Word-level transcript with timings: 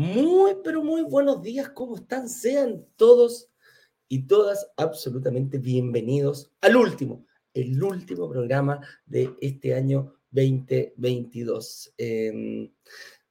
Muy, 0.00 0.56
pero 0.64 0.82
muy 0.82 1.02
buenos 1.02 1.42
días, 1.42 1.68
¿cómo 1.68 1.96
están? 1.96 2.26
Sean 2.26 2.86
todos 2.96 3.50
y 4.08 4.26
todas 4.26 4.66
absolutamente 4.78 5.58
bienvenidos 5.58 6.50
al 6.62 6.76
último, 6.76 7.26
el 7.52 7.82
último 7.82 8.26
programa 8.30 8.80
de 9.04 9.36
este 9.42 9.74
año 9.74 10.14
2022. 10.30 11.92
Em, 11.98 12.72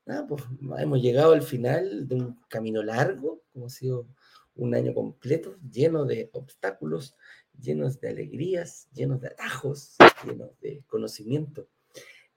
nada, 0.05 0.27
pues 0.27 0.43
hemos 0.77 1.01
llegado 1.01 1.33
al 1.33 1.41
final 1.41 2.07
de 2.07 2.13
un 2.13 2.39
camino 2.47 2.83
largo, 2.83 3.41
como 3.51 3.65
ha 3.65 3.69
sido 3.69 4.05
un 4.53 4.75
año 4.75 4.93
completo, 4.93 5.57
lleno 5.71 6.05
de 6.05 6.29
obstáculos, 6.33 7.15
llenos 7.59 7.99
de 7.99 8.09
alegrías, 8.09 8.87
llenos 8.93 9.21
de 9.21 9.29
atajos, 9.29 9.95
llenos 10.23 10.51
de 10.59 10.83
conocimiento. 10.85 11.67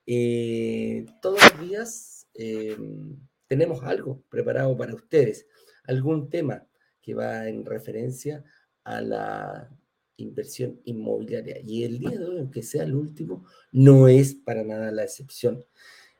Eh, 0.07 1.05
todos 1.21 1.39
los 1.39 1.69
días 1.69 2.27
em, 2.33 3.15
tenemos 3.47 3.83
algo 3.83 4.23
preparado 4.29 4.75
para 4.77 4.95
ustedes, 4.95 5.47
algún 5.85 6.29
tema 6.29 6.65
que 7.01 7.13
va 7.13 7.47
en 7.47 7.65
referencia 7.65 8.43
a 8.83 9.01
la 9.01 9.69
inversión 10.17 10.79
inmobiliaria. 10.85 11.59
Y 11.63 11.83
el 11.83 11.99
día 11.99 12.11
de 12.11 12.25
hoy, 12.25 12.39
aunque 12.39 12.63
sea 12.63 12.83
el 12.83 12.95
último, 12.95 13.45
no 13.71 14.07
es 14.07 14.35
para 14.35 14.63
nada 14.63 14.91
la 14.91 15.03
excepción. 15.03 15.65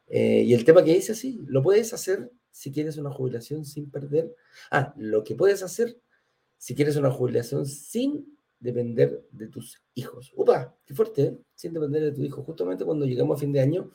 Eh, 0.08 0.44
y 0.46 0.54
el 0.54 0.66
tema 0.66 0.84
que 0.84 0.94
dice 0.94 1.14
así, 1.14 1.40
lo 1.48 1.62
puedes 1.62 1.94
hacer 1.94 2.32
si 2.52 2.72
quieres 2.72 2.98
una 2.98 3.12
jubilación 3.12 3.66
sin 3.66 3.90
perder. 3.90 4.36
Ah, 4.70 4.94
lo 4.98 5.24
que 5.24 5.36
puedes 5.36 5.64
hacer 5.64 5.98
si 6.58 6.76
quieres 6.76 6.96
una 6.96 7.12
jubilación 7.12 7.66
sin 7.66 8.38
depender 8.60 9.26
de 9.32 9.48
tus 9.48 9.82
hijos. 9.96 10.32
¡Upa! 10.36 10.74
¡Qué 10.86 10.94
fuerte! 10.94 11.24
¿eh? 11.24 11.38
Sin 11.54 11.74
depender 11.74 12.02
de 12.04 12.12
tu 12.14 12.22
hijo. 12.22 12.44
Justamente 12.44 12.86
cuando 12.86 13.06
llegamos 13.06 13.38
a 13.38 13.40
fin 13.40 13.52
de 13.52 13.60
año, 13.60 13.92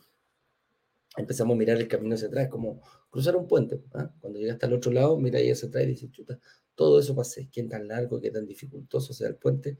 empezamos 1.17 1.55
a 1.55 1.59
mirar 1.59 1.79
el 1.79 1.89
camino 1.89 2.15
hacia 2.15 2.29
atrás, 2.29 2.49
como 2.49 2.83
cruzar 3.11 3.37
un 3.37 3.47
puente. 3.47 3.83
¿ah? 3.95 4.13
Cuando 4.21 4.39
llegas 4.39 4.55
hasta 4.55 4.67
el 4.67 4.75
otro 4.75 4.93
lado, 4.93 5.19
mira 5.19 5.39
ahí 5.39 5.51
hacia 5.51 5.69
atrás 5.69 5.85
y 5.85 5.89
dices, 5.89 6.11
chuta, 6.11 6.39
todo 6.75 7.01
eso 7.01 7.15
pasé. 7.15 7.49
¿Qué 7.51 7.63
tan 7.65 7.89
largo, 7.89 8.21
qué 8.21 8.31
tan 8.31 8.47
dificultoso 8.47 9.13
sea 9.13 9.29
el 9.29 9.37
puente? 9.37 9.79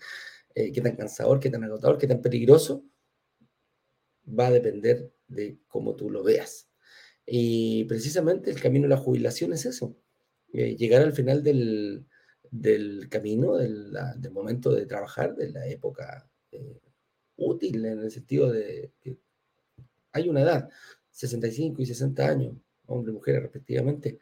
Eh, 0.55 0.73
¿Qué 0.73 0.81
tan 0.81 0.97
cansador, 0.97 1.41
qué 1.41 1.51
tan 1.51 1.65
agotador, 1.65 1.99
qué 1.99 2.07
tan 2.07 2.21
peligroso? 2.21 2.85
Va 4.29 4.49
a 4.49 4.51
depender 4.51 5.11
de 5.29 5.59
cómo 5.69 5.95
tú 5.95 6.11
lo 6.11 6.23
veas. 6.23 6.69
Y 7.25 7.85
precisamente 7.85 8.51
el 8.51 8.61
camino 8.61 8.85
de 8.85 8.91
la 8.91 8.97
jubilación 8.97 9.53
es 9.53 9.67
eso. 9.67 9.97
Eh, 10.53 10.77
llegar 10.77 11.03
al 11.03 11.13
final 11.13 11.43
del, 11.43 12.07
del 12.51 13.09
camino, 13.11 13.57
del, 13.57 13.95
del, 14.17 14.33
momento 14.33 14.73
de 14.73 14.87
trabajar, 14.87 15.35
de 15.37 15.51
la 15.51 15.67
época 15.67 16.29
eh, 16.51 16.81
útil 17.37 17.85
en 17.85 18.01
el 18.01 18.11
sentido 18.11 18.51
de 18.51 18.93
que 19.01 19.19
hay 20.13 20.29
una 20.29 20.43
edad, 20.43 20.69
65 21.11 21.83
y 21.83 21.87
60 21.87 22.27
años, 22.27 22.57
hombre 22.89 23.13
y 23.13 23.15
mujer 23.15 23.43
respectivamente, 23.43 24.19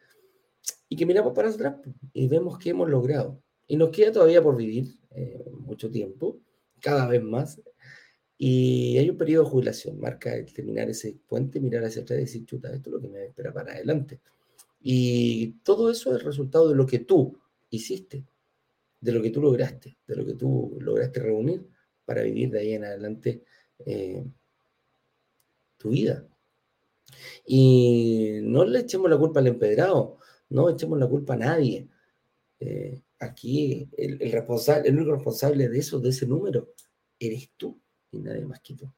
y 0.89 0.95
que 0.95 1.05
miramos 1.05 1.33
para 1.33 1.49
atrás 1.49 1.75
y 2.13 2.27
vemos 2.27 2.57
que 2.57 2.69
hemos 2.69 2.89
logrado. 2.89 3.41
Y 3.67 3.75
nos 3.75 3.89
queda 3.89 4.11
todavía 4.11 4.41
por 4.41 4.55
vivir 4.55 4.85
eh, 5.11 5.43
mucho 5.51 5.89
tiempo, 5.89 6.39
cada 6.79 7.07
vez 7.07 7.23
más, 7.23 7.59
y 8.37 8.97
hay 8.97 9.09
un 9.09 9.17
periodo 9.17 9.45
de 9.45 9.49
jubilación, 9.49 9.99
marca 9.99 10.35
el 10.35 10.53
terminar 10.53 10.89
ese 10.89 11.17
puente, 11.27 11.59
mirar 11.59 11.83
hacia 11.83 12.03
atrás 12.03 12.19
y 12.19 12.21
decir, 12.21 12.45
chuta, 12.45 12.71
esto 12.73 12.89
es 12.89 12.93
lo 12.93 13.01
que 13.01 13.07
me 13.07 13.25
espera 13.25 13.51
para 13.51 13.73
adelante. 13.73 14.19
Y 14.79 15.53
todo 15.63 15.89
eso 15.89 16.11
es 16.11 16.19
el 16.19 16.25
resultado 16.25 16.69
de 16.69 16.75
lo 16.75 16.85
que 16.85 16.99
tú 16.99 17.37
hiciste, 17.71 18.23
de 19.01 19.11
lo 19.11 19.21
que 19.23 19.31
tú 19.31 19.41
lograste, 19.41 19.97
de 20.05 20.15
lo 20.15 20.25
que 20.25 20.33
tú 20.33 20.77
lograste 20.79 21.19
reunir 21.19 21.67
para 22.05 22.21
vivir 22.21 22.51
de 22.51 22.59
ahí 22.59 22.73
en 22.73 22.85
adelante 22.85 23.43
eh, 23.85 24.23
tu 25.77 25.89
vida. 25.89 26.27
Y 27.45 28.39
no 28.43 28.65
le 28.65 28.79
echemos 28.79 29.09
la 29.09 29.17
culpa 29.17 29.39
al 29.39 29.47
empedrado, 29.47 30.17
no 30.49 30.69
echemos 30.69 30.99
la 30.99 31.07
culpa 31.07 31.33
a 31.33 31.37
nadie. 31.37 31.87
Eh, 32.59 33.01
aquí 33.19 33.89
el, 33.97 34.31
responsable, 34.31 34.89
el 34.89 34.95
único 34.97 35.13
responsable 35.13 35.69
de 35.69 35.79
eso, 35.79 35.99
de 35.99 36.09
ese 36.09 36.25
número, 36.27 36.73
eres 37.19 37.51
tú 37.57 37.79
y 38.11 38.19
nadie 38.19 38.45
más 38.45 38.59
que 38.61 38.75
tú. 38.75 38.91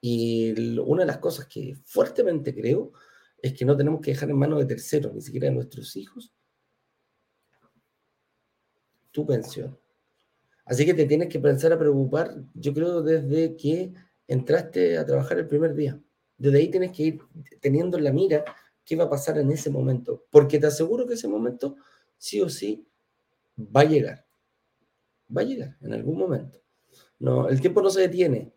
Y 0.00 0.78
una 0.80 1.02
de 1.02 1.06
las 1.06 1.18
cosas 1.18 1.46
que 1.46 1.76
fuertemente 1.84 2.54
creo 2.54 2.92
es 3.42 3.52
que 3.54 3.64
no 3.64 3.76
tenemos 3.76 4.00
que 4.00 4.12
dejar 4.12 4.30
en 4.30 4.38
manos 4.38 4.58
de 4.60 4.66
terceros, 4.66 5.14
ni 5.14 5.20
siquiera 5.20 5.48
de 5.48 5.54
nuestros 5.54 5.96
hijos, 5.96 6.32
tu 9.10 9.26
pensión. 9.26 9.78
Así 10.64 10.84
que 10.84 10.94
te 10.94 11.06
tienes 11.06 11.28
que 11.28 11.38
pensar 11.38 11.72
a 11.72 11.78
preocupar, 11.78 12.36
yo 12.54 12.74
creo, 12.74 13.02
desde 13.02 13.56
que 13.56 13.92
entraste 14.26 14.98
a 14.98 15.06
trabajar 15.06 15.38
el 15.38 15.46
primer 15.46 15.74
día. 15.74 16.00
Desde 16.38 16.58
ahí 16.58 16.70
tienes 16.70 16.92
que 16.92 17.02
ir 17.02 17.20
teniendo 17.60 17.96
en 17.96 18.04
la 18.04 18.12
mira 18.12 18.44
qué 18.84 18.96
va 18.96 19.04
a 19.04 19.10
pasar 19.10 19.38
en 19.38 19.50
ese 19.50 19.70
momento, 19.70 20.24
porque 20.30 20.58
te 20.58 20.66
aseguro 20.66 21.06
que 21.06 21.14
ese 21.14 21.28
momento 21.28 21.76
sí 22.18 22.40
o 22.40 22.48
sí 22.48 22.86
va 23.58 23.80
a 23.80 23.84
llegar. 23.84 24.26
Va 25.34 25.42
a 25.42 25.44
llegar 25.44 25.76
en 25.80 25.92
algún 25.92 26.18
momento. 26.18 26.60
No, 27.18 27.48
el 27.48 27.60
tiempo 27.60 27.82
no 27.82 27.90
se 27.90 28.02
detiene. 28.02 28.52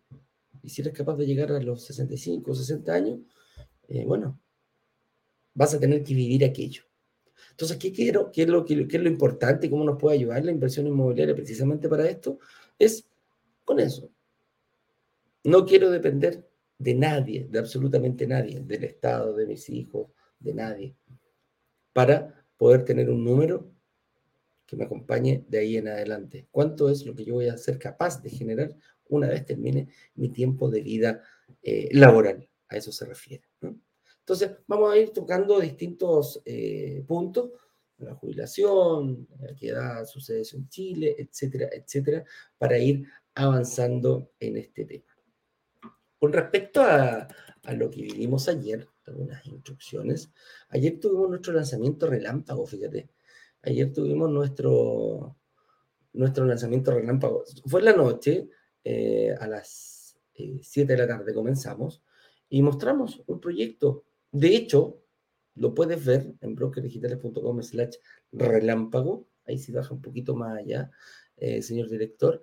Y 0.62 0.70
si 0.70 0.82
eres 0.82 0.94
capaz 0.94 1.16
de 1.16 1.26
llegar 1.26 1.52
a 1.52 1.60
los 1.60 1.84
65 1.84 2.52
o 2.52 2.56
60 2.56 2.94
años, 2.94 3.20
eh, 3.88 4.06
bueno, 4.06 4.40
vas 5.54 5.74
a 5.74 5.80
tener 5.80 6.04
que 6.04 6.14
vivir 6.14 6.44
aquello. 6.46 6.84
Entonces, 7.52 7.78
¿qué 7.78 7.92
quiero? 7.92 8.32
¿Qué 8.32 8.44
es, 8.44 8.50
lo, 8.50 8.66
qué, 8.66 8.88
es 8.90 9.02
lo 9.02 9.10
importante 9.10 9.70
cómo 9.70 9.84
nos 9.84 9.98
puede 9.98 10.18
ayudar 10.18 10.44
la 10.46 10.52
inversión 10.52 10.88
inmobiliaria 10.88 11.36
precisamente 11.36 11.90
para 11.90 12.08
esto? 12.08 12.40
Es 12.78 13.06
con 13.66 13.80
eso. 13.80 14.10
No 15.44 15.66
quiero 15.66 15.90
depender 15.90 16.49
de 16.80 16.96
nadie, 16.96 17.48
de 17.50 17.60
absolutamente 17.60 18.26
nadie, 18.26 18.62
del 18.62 18.86
Estado, 18.86 19.36
de 19.36 19.46
mis 19.46 19.70
hijos, 19.70 20.08
de 20.40 20.54
nadie, 20.54 20.96
para 21.94 22.46
poder 22.58 22.86
tener 22.86 23.10
un 23.10 23.24
número 23.24 23.72
que 24.66 24.78
me 24.78 24.86
acompañe 24.86 25.46
de 25.48 25.60
ahí 25.60 25.78
en 25.78 25.90
adelante. 25.90 26.48
¿Cuánto 26.52 26.90
es 26.90 27.06
lo 27.06 27.14
que 27.14 27.26
yo 27.26 27.36
voy 27.36 27.48
a 27.48 27.58
ser 27.58 27.78
capaz 27.78 28.22
de 28.24 28.30
generar 28.30 28.76
una 29.10 29.28
vez 29.28 29.46
termine 29.46 29.90
mi 30.16 30.30
tiempo 30.30 30.70
de 30.70 30.82
vida 30.82 31.22
eh, 31.62 31.90
laboral? 31.92 32.48
A 32.70 32.78
eso 32.78 32.92
se 32.92 33.06
refiere. 33.06 33.44
Entonces, 34.20 34.52
vamos 34.68 34.94
a 34.94 34.98
ir 34.98 35.10
tocando 35.10 35.60
distintos 35.60 36.42
eh, 36.46 37.04
puntos, 37.08 37.52
la 37.98 38.14
jubilación, 38.14 39.28
a 39.50 39.56
qué 39.56 39.70
edad 39.70 40.06
sucede 40.06 40.44
en 40.54 40.70
Chile, 40.70 41.16
etcétera, 41.18 41.68
etcétera, 41.74 42.24
para 42.58 42.78
ir 42.78 43.06
avanzando 43.34 44.32
en 44.40 44.58
este 44.58 44.86
tema. 44.86 45.19
Con 46.20 46.34
respecto 46.34 46.82
a, 46.82 47.28
lo 47.76 47.90
que 47.90 48.02
vivimos 48.02 48.50
ayer, 48.50 48.88
algunas 49.06 49.46
instrucciones, 49.46 50.32
ayer 50.70 51.00
tuvimos 51.00 51.30
nuestro 51.30 51.54
lanzamiento 51.54 52.08
relámpago, 52.08 52.66
fíjate. 52.66 53.10
Ayer 53.62 53.94
tuvimos 53.94 54.30
nuestro, 54.30 55.38
nuestro 56.14 56.46
lanzamiento 56.46 56.92
relámpago. 56.92 57.44
Fue 57.66 57.80
en 57.82 57.86
la 57.86 57.94
noche, 57.94 58.50
eh, 58.84 59.36
a 59.40 59.48
las 59.48 60.18
7 60.34 60.82
eh, 60.82 60.86
de 60.86 60.98
la 60.98 61.08
tarde 61.08 61.34
comenzamos, 61.34 62.04
y 62.50 62.62
mostramos 62.62 63.22
un 63.28 63.40
proyecto. 63.40 64.04
De 64.32 64.56
hecho, 64.56 65.02
lo 65.56 65.74
puedes 65.74 66.04
ver 66.04 66.34
en 66.42 66.56
brokerdigitales.com 66.56 67.62
slash 67.62 67.96
relámpago. 68.32 69.28
Ahí 69.46 69.58
si 69.58 69.72
baja 69.72 69.94
un 69.94 70.02
poquito 70.02 70.36
más 70.36 70.58
allá, 70.58 70.92
eh, 71.38 71.62
señor 71.62 71.90
director. 71.90 72.42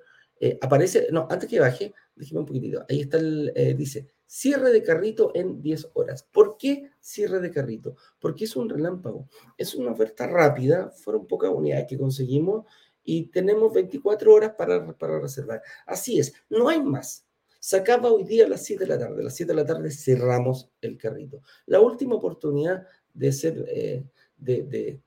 Aparece, 0.60 1.08
no, 1.10 1.26
antes 1.30 1.48
que 1.48 1.60
baje, 1.60 1.94
déjeme 2.14 2.40
un 2.40 2.46
poquitito. 2.46 2.84
Ahí 2.88 3.00
está 3.00 3.18
el, 3.18 3.52
eh, 3.54 3.74
dice, 3.74 4.06
cierre 4.26 4.70
de 4.70 4.82
carrito 4.82 5.30
en 5.34 5.62
10 5.62 5.90
horas. 5.94 6.22
¿Por 6.24 6.56
qué 6.56 6.90
cierre 7.00 7.40
de 7.40 7.50
carrito? 7.50 7.96
Porque 8.18 8.44
es 8.44 8.56
un 8.56 8.68
relámpago. 8.68 9.28
Es 9.56 9.74
una 9.74 9.92
oferta 9.92 10.26
rápida, 10.26 10.90
fueron 10.90 11.26
pocas 11.26 11.50
unidades 11.50 11.86
que 11.88 11.98
conseguimos 11.98 12.66
y 13.04 13.26
tenemos 13.28 13.72
24 13.72 14.34
horas 14.34 14.52
para, 14.56 14.96
para 14.96 15.20
reservar. 15.20 15.62
Así 15.86 16.18
es, 16.18 16.34
no 16.50 16.68
hay 16.68 16.82
más. 16.82 17.24
Se 17.60 17.76
acaba 17.76 18.12
hoy 18.12 18.24
día 18.24 18.46
a 18.46 18.48
las 18.48 18.64
7 18.64 18.84
de 18.84 18.88
la 18.88 18.98
tarde. 18.98 19.22
A 19.22 19.24
las 19.24 19.34
7 19.34 19.52
de 19.52 19.56
la 19.56 19.66
tarde 19.66 19.90
cerramos 19.90 20.70
el 20.80 20.96
carrito. 20.96 21.42
La 21.66 21.80
última 21.80 22.14
oportunidad 22.14 22.86
de 23.12 23.32
ser, 23.32 23.64
eh, 23.68 24.04
de, 24.36 25.00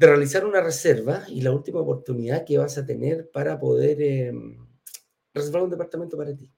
de, 0.00 0.06
realizar 0.06 0.46
una 0.46 0.60
reserva 0.60 1.24
y 1.28 1.42
la 1.42 1.52
última 1.52 1.80
oportunidad 1.80 2.44
que 2.44 2.58
vas 2.58 2.78
a 2.78 2.86
tener 2.86 3.30
para 3.30 3.58
poder... 3.58 4.00
Eh, 4.00 4.32
reservar 5.32 5.62
un 5.62 5.70
departamento 5.70 6.16
para 6.16 6.34
ti. 6.34 6.52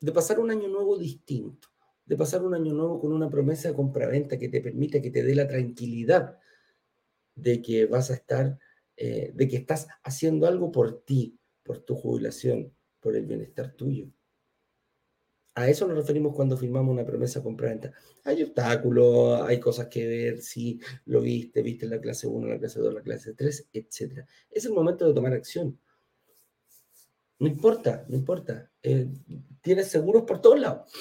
De 0.00 0.12
pasar 0.12 0.38
un 0.38 0.50
año 0.50 0.68
nuevo 0.68 0.96
distinto, 0.96 1.68
de 2.04 2.16
pasar 2.16 2.44
un 2.44 2.54
año 2.54 2.72
nuevo 2.72 3.00
con 3.00 3.12
una 3.12 3.28
promesa 3.28 3.68
de 3.68 3.74
compraventa 3.74 4.38
que 4.38 4.48
te 4.48 4.60
permita, 4.60 5.02
que 5.02 5.10
te 5.10 5.22
dé 5.22 5.34
la 5.34 5.48
tranquilidad 5.48 6.38
de 7.34 7.60
que 7.60 7.86
vas 7.86 8.10
a 8.10 8.14
estar, 8.14 8.58
eh, 8.96 9.32
de 9.34 9.48
que 9.48 9.56
estás 9.56 9.88
haciendo 10.02 10.46
algo 10.46 10.70
por 10.70 11.02
ti, 11.02 11.38
por 11.64 11.80
tu 11.80 11.96
jubilación, 11.96 12.72
por 13.00 13.16
el 13.16 13.26
bienestar 13.26 13.72
tuyo. 13.72 14.08
A 15.58 15.68
eso 15.68 15.88
nos 15.88 15.96
referimos 15.96 16.36
cuando 16.36 16.56
firmamos 16.56 16.92
una 16.92 17.04
promesa 17.04 17.42
compraventa. 17.42 17.92
Hay 18.22 18.44
obstáculos, 18.44 19.42
hay 19.42 19.58
cosas 19.58 19.88
que 19.88 20.06
ver, 20.06 20.40
si 20.40 20.78
lo 21.06 21.20
viste, 21.20 21.62
viste 21.62 21.84
la 21.88 22.00
clase 22.00 22.28
1, 22.28 22.46
la 22.46 22.58
clase 22.60 22.78
2, 22.78 22.94
la 22.94 23.02
clase 23.02 23.34
3, 23.34 23.70
etc. 23.72 24.24
Es 24.48 24.66
el 24.66 24.72
momento 24.72 25.04
de 25.04 25.14
tomar 25.14 25.32
acción. 25.32 25.76
No 27.40 27.48
importa, 27.48 28.06
no 28.08 28.16
importa. 28.16 28.70
Eh, 28.80 29.08
tienes 29.60 29.88
seguros 29.88 30.22
por 30.22 30.40
todos 30.40 30.60
lados. 30.60 30.92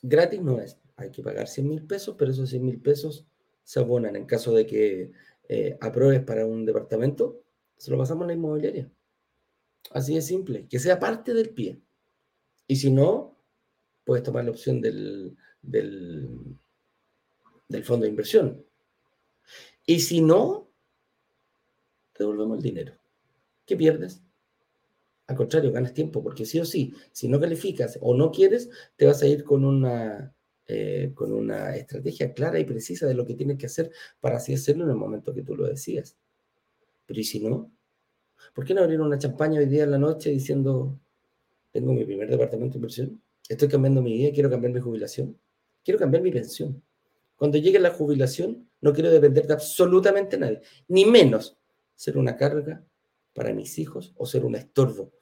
Gratis 0.00 0.40
no 0.40 0.60
es. 0.60 0.78
Hay 0.94 1.10
que 1.10 1.24
pagar 1.24 1.48
100 1.48 1.68
mil 1.68 1.84
pesos, 1.84 2.14
pero 2.16 2.30
esos 2.30 2.50
100 2.50 2.64
mil 2.64 2.80
pesos 2.80 3.26
se 3.64 3.80
abonan 3.80 4.14
en 4.14 4.26
caso 4.26 4.54
de 4.54 4.64
que 4.64 5.10
eh, 5.48 5.76
apruebes 5.80 6.22
para 6.22 6.46
un 6.46 6.64
departamento, 6.64 7.42
se 7.76 7.90
lo 7.90 7.98
pasamos 7.98 8.22
a 8.24 8.26
la 8.28 8.34
inmobiliaria. 8.34 8.88
Así 9.90 10.14
de 10.14 10.22
simple, 10.22 10.66
que 10.68 10.78
sea 10.78 10.98
parte 10.98 11.34
del 11.34 11.50
pie. 11.50 11.80
Y 12.66 12.76
si 12.76 12.90
no, 12.90 13.36
puedes 14.04 14.24
tomar 14.24 14.44
la 14.44 14.50
opción 14.50 14.80
del, 14.80 15.36
del, 15.60 16.56
fondo 17.84 18.04
de 18.04 18.10
inversión. 18.10 18.64
Y 19.86 20.00
si 20.00 20.20
no, 20.20 20.70
te 22.12 22.22
devolvemos 22.24 22.58
el 22.58 22.62
dinero. 22.62 22.94
¿Qué 23.66 23.76
pierdes? 23.76 24.22
Al 25.26 25.36
contrario, 25.36 25.72
ganas 25.72 25.94
tiempo, 25.94 26.22
porque 26.22 26.44
sí 26.44 26.60
o 26.60 26.64
sí, 26.64 26.94
si 27.12 27.28
no 27.28 27.40
calificas 27.40 27.98
o 28.00 28.14
no 28.14 28.30
quieres, 28.30 28.70
te 28.96 29.06
vas 29.06 29.22
a 29.22 29.26
ir 29.26 29.44
con 29.44 29.64
una, 29.64 30.34
eh, 30.66 31.12
con 31.14 31.32
una 31.32 31.76
estrategia 31.76 32.32
clara 32.34 32.58
y 32.58 32.64
precisa 32.64 33.06
de 33.06 33.14
lo 33.14 33.26
que 33.26 33.34
tienes 33.34 33.58
que 33.58 33.66
hacer 33.66 33.90
para 34.20 34.36
así 34.36 34.54
hacerlo 34.54 34.84
en 34.84 34.90
el 34.90 34.96
momento 34.96 35.34
que 35.34 35.42
tú 35.42 35.56
lo 35.56 35.66
decías. 35.66 36.16
Pero 37.06 37.20
¿y 37.20 37.24
si 37.24 37.40
no? 37.40 37.72
¿Por 38.54 38.64
qué 38.64 38.74
no 38.74 38.82
abrir 38.82 39.00
una 39.00 39.18
champaña 39.18 39.60
hoy 39.60 39.66
día 39.66 39.84
en 39.84 39.90
la 39.90 39.98
noche 39.98 40.30
diciendo, 40.30 40.98
tengo 41.70 41.92
mi 41.92 42.04
primer 42.04 42.28
departamento 42.28 42.74
de 42.74 42.78
inversión, 42.78 43.22
estoy 43.48 43.68
cambiando 43.68 44.02
mi 44.02 44.12
vida, 44.12 44.32
quiero 44.32 44.50
cambiar 44.50 44.72
mi 44.72 44.80
jubilación, 44.80 45.38
quiero 45.84 45.98
cambiar 45.98 46.22
mi 46.22 46.30
pensión? 46.30 46.82
Cuando 47.36 47.58
llegue 47.58 47.78
la 47.78 47.90
jubilación, 47.90 48.68
no 48.80 48.92
quiero 48.92 49.10
depender 49.10 49.46
de 49.46 49.54
absolutamente 49.54 50.38
nadie, 50.38 50.60
ni 50.88 51.04
menos 51.04 51.56
ser 51.94 52.18
una 52.18 52.36
carga 52.36 52.84
para 53.34 53.52
mis 53.54 53.78
hijos 53.78 54.12
o 54.16 54.26
ser 54.26 54.44
un 54.44 54.54
estorbo. 54.54 55.12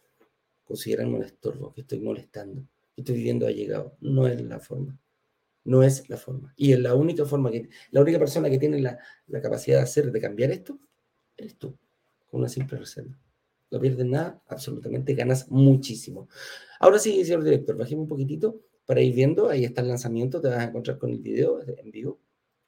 Considerarme 0.64 1.16
un 1.16 1.24
estorbo, 1.24 1.72
que 1.72 1.82
estoy 1.82 2.00
molestando, 2.00 2.62
que 2.94 3.02
estoy 3.02 3.16
viviendo 3.16 3.48
llegado. 3.50 3.96
No 4.00 4.26
es 4.26 4.40
la 4.42 4.60
forma. 4.60 4.98
No 5.64 5.82
es 5.82 6.08
la 6.08 6.16
forma. 6.16 6.52
Y 6.56 6.72
es 6.72 6.80
la 6.80 6.94
única 6.94 7.24
forma 7.24 7.50
que, 7.50 7.68
la 7.90 8.00
única 8.00 8.18
persona 8.18 8.48
que 8.48 8.58
tiene 8.58 8.80
la, 8.80 8.98
la 9.26 9.40
capacidad 9.40 9.78
de 9.78 9.82
hacer, 9.82 10.10
de 10.12 10.20
cambiar 10.20 10.50
esto, 10.50 10.78
eres 11.36 11.56
tú, 11.56 11.76
con 12.30 12.40
una 12.40 12.48
simple 12.48 12.78
reserva. 12.78 13.18
No 13.70 13.80
pierdes 13.80 14.06
nada, 14.06 14.42
absolutamente 14.48 15.14
ganas 15.14 15.50
muchísimo. 15.50 16.28
Ahora 16.80 16.98
sí, 16.98 17.24
señor 17.24 17.44
director, 17.44 17.76
bajemos 17.76 18.04
un 18.04 18.08
poquitito 18.08 18.60
para 18.84 19.00
ir 19.00 19.14
viendo. 19.14 19.48
Ahí 19.48 19.64
está 19.64 19.82
el 19.82 19.88
lanzamiento, 19.88 20.40
te 20.40 20.48
vas 20.48 20.58
a 20.58 20.64
encontrar 20.64 20.98
con 20.98 21.10
el 21.10 21.20
video 21.20 21.60
en 21.64 21.90
vivo. 21.90 22.20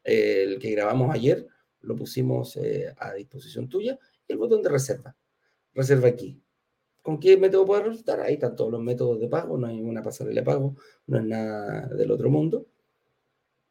El 0.04 0.58
que 0.58 0.70
grabamos 0.70 1.12
ayer 1.12 1.46
lo 1.80 1.96
pusimos 1.96 2.56
eh, 2.56 2.92
a 2.96 3.14
disposición 3.14 3.68
tuya. 3.68 3.98
Y 4.28 4.32
el 4.32 4.38
botón 4.38 4.62
de 4.62 4.68
reserva. 4.68 5.16
Reserva 5.74 6.08
aquí. 6.08 6.40
¿Con 7.02 7.18
qué 7.18 7.36
método 7.36 7.66
puedes 7.66 7.84
resultar? 7.84 8.20
Ahí 8.20 8.34
están 8.34 8.54
todos 8.54 8.70
los 8.70 8.80
métodos 8.80 9.18
de 9.18 9.26
pago, 9.26 9.58
no 9.58 9.66
hay 9.66 9.80
una 9.80 10.02
pasarela 10.02 10.40
de 10.40 10.44
pago, 10.44 10.76
no 11.06 11.18
es 11.18 11.24
nada 11.24 11.88
del 11.88 12.12
otro 12.12 12.30
mundo. 12.30 12.68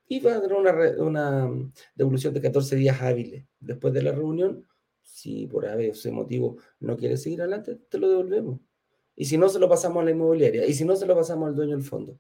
Y 0.10 0.20
va 0.20 0.36
a 0.36 0.42
tener 0.42 0.58
una, 0.58 0.74
una 1.02 1.50
devolución 1.96 2.34
de 2.34 2.42
14 2.42 2.76
días 2.76 3.02
hábiles. 3.02 3.46
Después 3.62 3.94
de 3.94 4.02
la 4.02 4.12
reunión, 4.12 4.68
si 5.12 5.46
por 5.46 5.66
ese 5.66 6.10
motivo 6.12 6.58
no 6.80 6.96
quieres 6.96 7.22
seguir 7.22 7.42
adelante, 7.42 7.76
te 7.76 7.98
lo 7.98 8.08
devolvemos. 8.08 8.62
Y 9.14 9.26
si 9.26 9.38
no, 9.38 9.50
se 9.50 9.60
lo 9.60 9.68
pasamos 9.68 10.02
a 10.02 10.06
la 10.06 10.12
inmobiliaria. 10.12 10.66
Y 10.66 10.74
si 10.74 10.86
no, 10.86 10.96
se 10.96 11.06
lo 11.06 11.16
pasamos 11.16 11.50
al 11.50 11.56
dueño 11.56 11.76
del 11.76 11.84
fondo. 11.84 12.18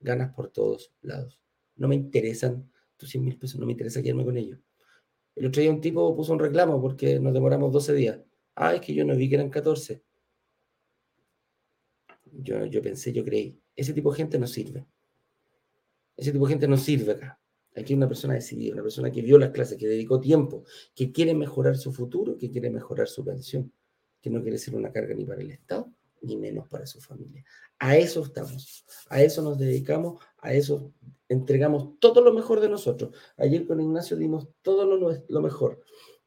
Ganas 0.00 0.34
por 0.34 0.50
todos 0.50 0.92
lados. 1.02 1.40
No 1.76 1.86
me 1.86 1.94
interesan 1.94 2.68
tus 2.96 3.10
100 3.10 3.24
mil 3.24 3.38
pesos, 3.38 3.60
no 3.60 3.66
me 3.66 3.72
interesa 3.72 4.02
quedarme 4.02 4.24
con 4.24 4.36
ellos. 4.36 4.58
El 5.36 5.46
otro 5.46 5.62
día 5.62 5.70
un 5.70 5.80
tipo 5.80 6.14
puso 6.16 6.32
un 6.32 6.40
reclamo 6.40 6.82
porque 6.82 7.20
nos 7.20 7.32
demoramos 7.32 7.72
12 7.72 7.94
días. 7.94 8.20
Ah, 8.56 8.74
es 8.74 8.80
que 8.80 8.92
yo 8.92 9.04
no 9.04 9.14
vi 9.14 9.28
que 9.28 9.36
eran 9.36 9.48
14. 9.48 10.02
Yo, 12.32 12.66
yo 12.66 12.82
pensé, 12.82 13.12
yo 13.12 13.24
creí. 13.24 13.58
Ese 13.76 13.92
tipo 13.92 14.10
de 14.10 14.16
gente 14.16 14.38
no 14.38 14.48
sirve. 14.48 14.84
Ese 16.16 16.32
tipo 16.32 16.44
de 16.46 16.54
gente 16.54 16.66
no 16.66 16.76
sirve 16.76 17.12
acá. 17.12 17.40
Aquí 17.76 17.92
hay 17.92 17.96
una 17.96 18.08
persona 18.08 18.34
decidida, 18.34 18.74
una 18.74 18.82
persona 18.82 19.10
que 19.12 19.22
vio 19.22 19.38
las 19.38 19.50
clases, 19.50 19.78
que 19.78 19.86
dedicó 19.86 20.20
tiempo, 20.20 20.64
que 20.94 21.12
quiere 21.12 21.34
mejorar 21.34 21.76
su 21.76 21.92
futuro, 21.92 22.36
que 22.36 22.50
quiere 22.50 22.70
mejorar 22.70 23.08
su 23.08 23.24
pensión, 23.24 23.72
que 24.20 24.30
no 24.30 24.42
quiere 24.42 24.58
ser 24.58 24.74
una 24.74 24.90
carga 24.90 25.14
ni 25.14 25.24
para 25.24 25.40
el 25.40 25.50
Estado, 25.50 25.92
ni 26.22 26.36
menos 26.36 26.68
para 26.68 26.86
su 26.86 27.00
familia. 27.00 27.44
A 27.78 27.96
eso 27.96 28.24
estamos, 28.24 28.84
a 29.08 29.22
eso 29.22 29.42
nos 29.42 29.58
dedicamos, 29.58 30.22
a 30.38 30.52
eso 30.52 30.92
entregamos 31.28 31.98
todo 32.00 32.20
lo 32.22 32.32
mejor 32.32 32.60
de 32.60 32.68
nosotros. 32.68 33.14
Ayer 33.36 33.66
con 33.66 33.80
Ignacio 33.80 34.16
dimos 34.16 34.48
todo 34.62 34.84
lo, 34.84 35.40
mejor. 35.40 35.80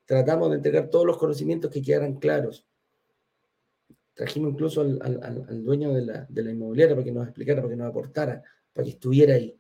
Tratamos 0.06 0.50
de 0.50 0.58
entregar 0.58 0.90
todos 0.90 1.06
los 1.06 1.18
conocimientos 1.18 1.70
que 1.70 1.82
quedaran 1.82 2.16
claros. 2.16 2.66
Trajimos 4.14 4.54
incluso 4.54 4.82
al, 4.82 5.64
dueño 5.64 5.94
de 5.94 6.06
la, 6.06 6.26
de 6.30 6.44
la, 6.44 6.52
inmobiliaria 6.52 6.96
para 6.96 7.04
que 7.06 7.12
nos 7.12 7.26
explicara, 7.26 7.62
para 7.62 7.74
que 7.74 7.78
nos 7.78 7.90
aportara, 7.90 8.44
para 8.72 8.86
que 8.86 8.92
estuviera 8.92 9.36
ahí. 9.36 9.60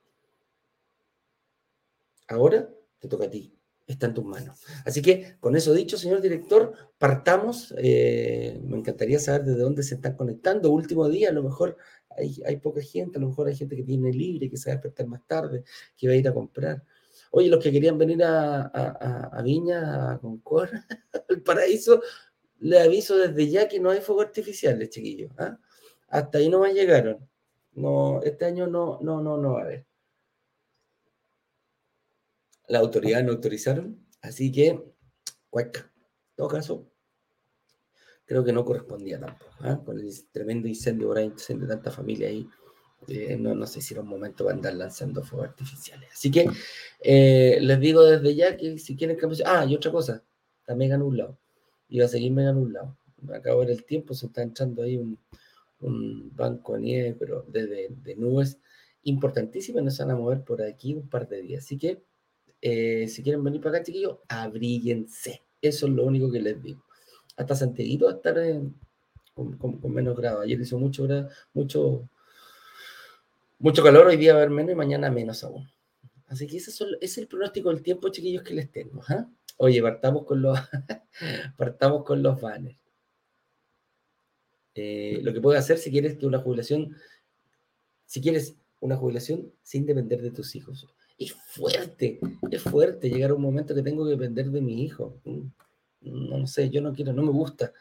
Ahora 2.27 2.69
te 2.99 3.07
toca 3.07 3.25
a 3.25 3.29
ti, 3.29 3.57
está 3.85 4.07
en 4.07 4.13
tus 4.13 4.25
manos. 4.25 4.61
Así 4.85 5.01
que, 5.01 5.35
con 5.39 5.55
eso 5.55 5.73
dicho, 5.73 5.97
señor 5.97 6.21
director, 6.21 6.73
partamos. 6.97 7.73
Eh, 7.77 8.59
me 8.63 8.77
encantaría 8.77 9.19
saber 9.19 9.43
desde 9.43 9.61
dónde 9.61 9.83
se 9.83 9.95
están 9.95 10.15
conectando. 10.15 10.71
Último 10.71 11.07
día, 11.09 11.29
a 11.29 11.33
lo 11.33 11.43
mejor 11.43 11.77
hay, 12.17 12.57
poca 12.57 12.81
gente, 12.81 13.17
a 13.17 13.21
lo 13.21 13.29
mejor 13.29 13.47
hay 13.47 13.55
gente 13.55 13.75
que 13.75 13.83
tiene 13.83 14.11
libre, 14.11 14.49
que 14.49 14.57
se 14.57 14.69
va 14.69 14.73
a 14.73 14.75
despertar 14.77 15.07
más 15.07 15.25
tarde, 15.27 15.63
que 15.97 16.07
va 16.07 16.13
a 16.13 16.17
ir 16.17 16.27
a 16.27 16.33
comprar. 16.33 16.83
Oye, 17.31 17.49
los 17.49 17.63
que 17.63 17.71
querían 17.71 17.97
venir 17.97 18.23
a, 18.23 18.63
a, 18.65 19.41
Viña, 19.41 20.11
a 20.11 20.19
Concord, 20.19 20.69
al 21.29 21.41
paraíso, 21.41 22.01
le 22.59 22.79
aviso 22.79 23.17
desde 23.17 23.49
ya 23.49 23.67
que 23.67 23.79
no 23.79 23.89
hay 23.89 24.01
fuegos 24.01 24.25
artificiales, 24.25 24.89
chiquillos. 24.89 25.31
¿ah? 25.37 25.57
Hasta 26.09 26.37
ahí 26.37 26.49
no 26.49 26.59
me 26.59 26.73
llegaron. 26.73 27.27
No, 27.73 28.21
este 28.21 28.45
año 28.45 28.67
no, 28.67 28.99
no, 29.01 29.21
no, 29.21 29.37
no 29.37 29.53
va 29.53 29.61
a 29.61 29.63
haber. 29.63 29.85
La 32.67 32.79
autoridad 32.79 33.23
no 33.23 33.31
autorizaron, 33.31 34.05
así 34.21 34.51
que, 34.51 34.81
cueca. 35.49 35.81
En 35.81 36.35
todo 36.35 36.47
caso, 36.47 36.91
creo 38.25 38.43
que 38.43 38.53
no 38.53 38.63
correspondía 38.65 39.19
tampoco. 39.19 39.51
¿ah? 39.59 39.81
Con 39.83 39.99
el 39.99 40.11
tremendo 40.31 40.67
incendio, 40.67 41.07
ahora 41.07 41.21
incendio 41.21 41.67
de 41.67 41.75
tanta 41.75 41.91
familia 41.91 42.27
ahí, 42.29 42.47
eh, 43.07 43.37
no, 43.37 43.53
no 43.53 43.67
sé 43.67 43.81
si 43.81 43.93
era 43.93 44.01
un 44.01 44.09
momento 44.09 44.45
para 44.45 44.55
andar 44.55 44.73
lanzando 44.75 45.23
fuegos 45.23 45.49
artificiales. 45.49 46.09
Así 46.13 46.31
que 46.31 46.49
eh, 47.01 47.57
les 47.61 47.79
digo 47.79 48.03
desde 48.03 48.33
ya 48.33 48.55
que 48.55 48.77
si 48.77 48.95
quieren 48.95 49.17
cambiar. 49.17 49.41
Ah, 49.45 49.65
y 49.65 49.75
otra 49.75 49.91
cosa, 49.91 50.23
también 50.65 50.91
ganó 50.91 51.07
un 51.07 51.17
lado. 51.17 51.37
Iba 51.89 52.05
a 52.05 52.07
seguirme 52.07 52.43
ganando 52.43 52.61
un 52.61 52.73
lado. 52.73 52.97
Me 53.21 53.35
acabo 53.35 53.65
de 53.65 53.73
el 53.73 53.85
tiempo, 53.85 54.13
se 54.13 54.27
está 54.27 54.41
entrando 54.41 54.83
ahí 54.83 54.97
un, 54.97 55.19
banco 56.35 56.75
de 56.75 56.79
nieve, 56.79 57.15
pero 57.19 57.45
de 57.49 58.15
nubes 58.17 58.57
importantísimas, 59.03 59.83
nos 59.83 59.97
van 59.97 60.11
a 60.11 60.15
mover 60.15 60.43
por 60.43 60.61
aquí 60.61 60.93
un 60.93 61.09
par 61.09 61.27
de 61.27 61.41
días. 61.41 61.65
Así 61.65 61.77
que 61.77 62.01
eh, 62.63 63.07
si 63.07 63.21
quieren 63.21 63.43
venir 63.43 63.61
para 63.61 63.77
acá, 63.77 63.85
chiquillos, 63.85 64.17
abríguense. 64.27 65.41
Eso 65.61 65.87
es 65.87 65.93
lo 65.93 66.05
único 66.05 66.31
que 66.31 66.41
les 66.41 66.61
digo 66.61 66.83
hasta 67.35 67.55
Santiaguito 67.55 68.05
va 68.05 68.11
a 68.11 68.15
estar 68.15 68.35
con, 69.33 69.93
menos 69.93 70.15
grado. 70.15 70.41
Ayer 70.41 70.59
hizo 70.59 70.77
mucho, 70.77 71.07
mucho, 71.53 72.09
mucho 73.59 73.83
calor, 73.83 74.07
hoy 74.07 74.17
día 74.17 74.33
va 74.33 74.39
a 74.39 74.43
haber 74.43 74.53
menos 74.53 74.71
y 74.71 74.75
mañana 74.75 75.09
menos 75.09 75.43
aún. 75.43 75.69
Así 76.27 76.47
que 76.47 76.57
ese 76.57 76.71
es, 77.01 77.17
el 77.17 77.27
pronóstico 77.27 77.69
del 77.69 77.83
tiempo, 77.83 78.09
chiquillos, 78.09 78.43
que 78.43 78.53
les 78.53 78.71
tengo. 78.71 79.01
¿ah? 79.09 79.27
Oye, 79.57 79.81
partamos 79.81 80.25
con 80.25 80.41
los, 80.41 80.57
partamos 81.57 82.03
con 82.03 82.23
los 82.23 82.39
banners. 82.39 82.77
Eh, 84.75 85.19
lo 85.21 85.33
que 85.33 85.41
puedes 85.41 85.59
hacer 85.59 85.77
si 85.77 85.91
quieres 85.91 86.17
que 86.17 86.25
una 86.25 86.39
jubilación, 86.39 86.95
si 88.05 88.21
quieres 88.21 88.55
una 88.79 88.97
jubilación 88.97 89.53
sin 89.61 89.85
depender 89.85 90.21
de 90.21 90.31
tus 90.31 90.55
hijos. 90.55 90.87
Es 91.17 91.33
fuerte, 91.33 92.19
es 92.49 92.61
fuerte 92.61 93.09
llegar 93.09 93.31
a 93.31 93.35
un 93.35 93.41
momento 93.41 93.75
que 93.75 93.83
tengo 93.83 94.03
que 94.03 94.11
depender 94.11 94.49
de 94.49 94.61
mi 94.61 94.83
hijo 94.83 95.19
no 96.03 96.47
sé, 96.47 96.69
yo 96.69 96.81
no 96.81 96.93
quiero, 96.93 97.13
no 97.13 97.23
me 97.23 97.31
gusta. 97.31 97.73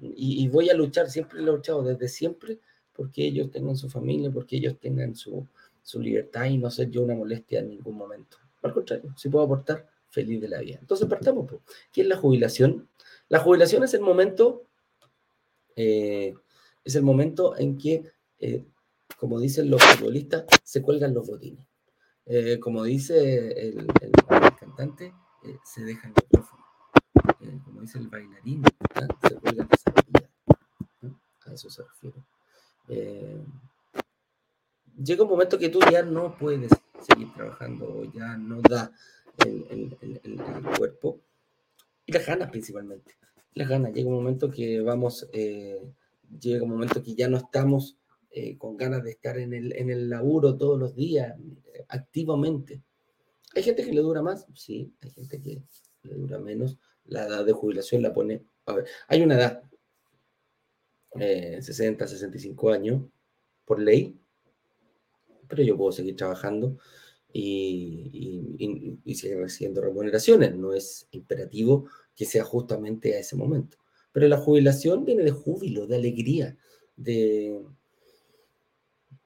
Y, 0.00 0.48
voy 0.48 0.70
a 0.70 0.74
luchar, 0.74 1.10
siempre 1.10 1.40
he 1.40 1.42
luchado 1.42 1.82
desde 1.82 2.08
siempre 2.08 2.58
porque 2.92 3.24
ellos 3.24 3.50
tengan 3.50 3.76
su 3.76 3.88
familia, 3.88 4.30
porque 4.30 4.56
ellos 4.56 4.78
tengan 4.78 5.14
su, 5.14 5.46
libertad 5.94 6.46
y 6.46 6.58
no 6.58 6.70
ser 6.70 6.90
yo 6.90 7.02
una 7.02 7.14
molestia 7.14 7.60
en 7.60 7.70
ningún 7.70 7.96
momento. 7.96 8.38
Al 8.62 8.72
contrario, 8.72 9.14
si 9.16 9.28
puedo 9.28 9.44
aportar, 9.44 9.88
feliz 10.08 10.40
de 10.40 10.48
la 10.48 10.60
vida. 10.60 10.78
Entonces 10.80 11.06
partamos. 11.08 11.50
¿Qué 11.92 12.02
es 12.02 12.06
la 12.06 12.16
jubilación? 12.16 12.88
La 13.28 13.40
jubilación 13.40 13.82
es 13.82 13.94
el 13.94 14.02
momento, 14.02 14.66
eh, 15.74 16.34
es 16.84 16.94
el 16.94 17.02
momento 17.02 17.56
en 17.56 17.78
que, 17.78 18.04
eh, 18.38 18.64
como 19.18 19.40
dicen 19.40 19.70
los 19.70 19.82
futbolistas, 19.82 20.44
se 20.62 20.82
cuelgan 20.82 21.14
los 21.14 21.26
botines. 21.26 21.64
Eh, 22.26 22.58
como 22.60 22.84
dice 22.84 23.68
el, 23.68 23.86
el 24.00 24.12
cantante, 24.58 25.12
se 25.64 25.84
dejan 25.84 26.12
el 26.16 26.22
micrófono 26.22 26.62
como 27.64 27.80
dice 27.80 27.98
el 27.98 28.08
bailarín, 28.08 28.62
se 29.28 29.34
cuelga 29.36 29.68
zapatilla. 29.76 30.28
A 31.46 31.52
eso 31.52 31.70
se 31.70 31.82
refiere. 31.82 32.22
Eh, 32.88 33.44
llega 35.02 35.22
un 35.24 35.30
momento 35.30 35.58
que 35.58 35.68
tú 35.68 35.80
ya 35.90 36.02
no 36.02 36.36
puedes 36.36 36.70
seguir 37.00 37.32
trabajando, 37.32 38.04
ya 38.12 38.36
no 38.36 38.60
da 38.62 38.92
el, 39.44 39.96
cuerpo. 40.76 41.20
Y 42.06 42.12
las 42.12 42.26
ganas 42.26 42.50
principalmente. 42.50 43.16
Las 43.54 43.68
ganas. 43.68 43.92
Llega 43.92 44.08
un 44.08 44.16
momento 44.16 44.50
que 44.50 44.80
vamos, 44.80 45.28
eh, 45.32 45.80
llega 46.40 46.64
un 46.64 46.70
momento 46.70 47.02
que 47.02 47.14
ya 47.14 47.28
no 47.28 47.36
estamos 47.36 47.96
eh, 48.34 48.56
con 48.56 48.78
ganas 48.78 49.04
de 49.04 49.10
estar 49.10 49.38
en 49.38 49.52
el, 49.52 49.76
en 49.76 49.90
el 49.90 50.08
laburo 50.08 50.56
todos 50.56 50.78
los 50.78 50.94
días, 50.94 51.38
eh, 51.74 51.84
activamente. 51.88 52.82
¿Hay 53.54 53.62
gente 53.62 53.84
que 53.84 53.92
le 53.92 54.00
dura 54.00 54.22
más? 54.22 54.46
Sí, 54.54 54.90
hay 55.02 55.10
gente 55.10 55.40
que 55.40 55.62
le 56.04 56.14
dura 56.14 56.38
menos. 56.38 56.78
La 57.04 57.26
edad 57.26 57.44
de 57.44 57.52
jubilación 57.52 58.00
la 58.00 58.14
pone... 58.14 58.42
A 58.64 58.74
ver, 58.74 58.86
hay 59.08 59.22
una 59.22 59.34
edad, 59.34 59.62
60, 61.14 62.06
65 62.06 62.70
años, 62.70 63.02
por 63.66 63.80
ley, 63.80 64.18
pero 65.46 65.62
yo 65.62 65.76
puedo 65.76 65.92
seguir 65.92 66.16
trabajando 66.16 66.78
y, 67.30 68.98
y, 69.04 69.14
seguir 69.14 69.38
recibiendo 69.38 69.82
remuneraciones. 69.82 70.54
No 70.54 70.72
es 70.72 71.06
imperativo 71.10 71.86
que 72.16 72.24
sea 72.24 72.44
justamente 72.44 73.14
a 73.14 73.18
ese 73.18 73.36
momento. 73.36 73.76
Pero 74.12 74.28
la 74.28 74.38
jubilación 74.38 75.04
viene 75.04 75.22
de 75.24 75.30
júbilo, 75.32 75.86
de 75.86 75.96
alegría, 75.96 76.56
de, 76.96 77.60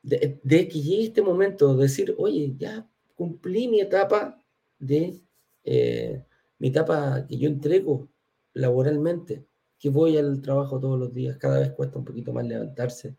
de, 0.07 0.69
que 0.69 0.81
llegue 0.81 1.03
este 1.05 1.23
momento 1.23 1.75
de 1.75 1.83
decir, 1.83 2.15
oye, 2.19 2.55
ya 2.57 2.89
cumplí 3.17 3.67
mi 3.67 3.81
etapa 3.81 4.41
de 4.79 5.21
eh, 5.65 6.25
mi 6.59 6.69
etapa 6.69 7.27
que 7.27 7.37
yo 7.37 7.49
entrego 7.49 8.09
laboralmente, 8.53 9.45
que 9.79 9.91
voy 9.91 10.17
al 10.17 10.41
trabajo 10.41 10.79
todos 10.79 10.99
los 10.99 11.13
días, 11.13 11.37
cada 11.39 11.59
vez 11.59 11.73
cuesta 11.73 11.99
un 11.99 12.05
poquito 12.05 12.33
más 12.33 12.47
levantarse, 12.47 13.17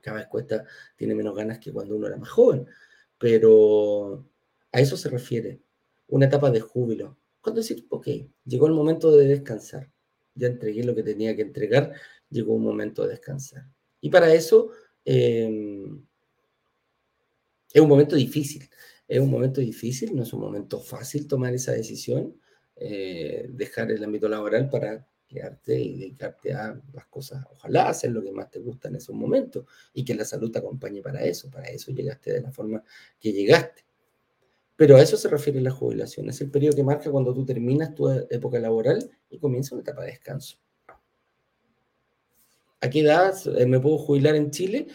cada 0.00 0.18
vez 0.18 0.26
cuesta, 0.26 0.64
tiene 0.96 1.14
menos 1.14 1.34
ganas 1.36 1.58
que 1.60 1.72
cuando 1.72 1.96
uno 1.96 2.08
era 2.08 2.16
más 2.16 2.28
joven, 2.28 2.66
pero 3.16 4.26
a 4.72 4.80
eso 4.80 4.96
se 4.96 5.08
refiere, 5.08 5.60
una 6.08 6.26
etapa 6.26 6.50
de 6.50 6.60
júbilo. 6.60 7.16
Cuando 7.40 7.60
decir, 7.60 7.86
ok, 7.88 8.08
llegó 8.44 8.66
el 8.66 8.72
momento 8.72 9.16
de 9.16 9.28
descansar, 9.28 9.90
ya 10.34 10.48
entregué 10.48 10.82
lo 10.82 10.94
que 10.94 11.04
tenía 11.04 11.36
que 11.36 11.42
entregar, 11.42 11.92
llegó 12.30 12.54
un 12.54 12.64
momento 12.64 13.02
de 13.04 13.10
descansar. 13.10 13.64
Y 14.00 14.10
para 14.10 14.32
eso 14.34 14.70
em, 15.16 16.06
es 17.72 17.80
un 17.80 17.88
momento 17.88 18.16
difícil, 18.16 18.68
es 19.06 19.20
un 19.20 19.30
momento 19.30 19.60
difícil, 19.60 20.14
no 20.14 20.22
es 20.22 20.32
un 20.32 20.40
momento 20.40 20.80
fácil 20.80 21.26
tomar 21.26 21.54
esa 21.54 21.72
decisión, 21.72 22.38
eh, 22.76 23.46
dejar 23.50 23.90
el 23.90 24.02
ámbito 24.04 24.28
laboral 24.28 24.68
para 24.70 25.06
quedarte 25.26 25.78
y 25.78 25.98
dedicarte 25.98 26.54
a 26.54 26.80
las 26.94 27.06
cosas, 27.06 27.44
ojalá 27.52 27.88
hacer 27.90 28.10
lo 28.12 28.22
que 28.22 28.32
más 28.32 28.50
te 28.50 28.60
gusta 28.60 28.88
en 28.88 28.96
esos 28.96 29.14
momentos 29.14 29.66
y 29.92 30.04
que 30.04 30.14
la 30.14 30.24
salud 30.24 30.50
te 30.50 30.58
acompañe 30.58 31.02
para 31.02 31.22
eso, 31.24 31.50
para 31.50 31.66
eso 31.68 31.92
llegaste 31.92 32.32
de 32.32 32.40
la 32.42 32.50
forma 32.52 32.82
que 33.20 33.32
llegaste. 33.32 33.84
Pero 34.76 34.96
a 34.96 35.02
eso 35.02 35.16
se 35.18 35.28
refiere 35.28 35.60
la 35.60 35.70
jubilación, 35.72 36.30
es 36.30 36.40
el 36.40 36.50
periodo 36.50 36.76
que 36.76 36.84
marca 36.84 37.10
cuando 37.10 37.34
tú 37.34 37.44
terminas 37.44 37.94
tu 37.94 38.08
época 38.10 38.58
laboral 38.60 39.10
y 39.30 39.38
comienza 39.38 39.74
una 39.74 39.82
etapa 39.82 40.02
de 40.02 40.12
descanso. 40.12 40.58
¿A 42.80 42.90
qué 42.90 43.00
edad 43.00 43.34
eh, 43.58 43.66
me 43.66 43.80
puedo 43.80 43.98
jubilar 43.98 44.34
en 44.34 44.50
Chile? 44.50 44.86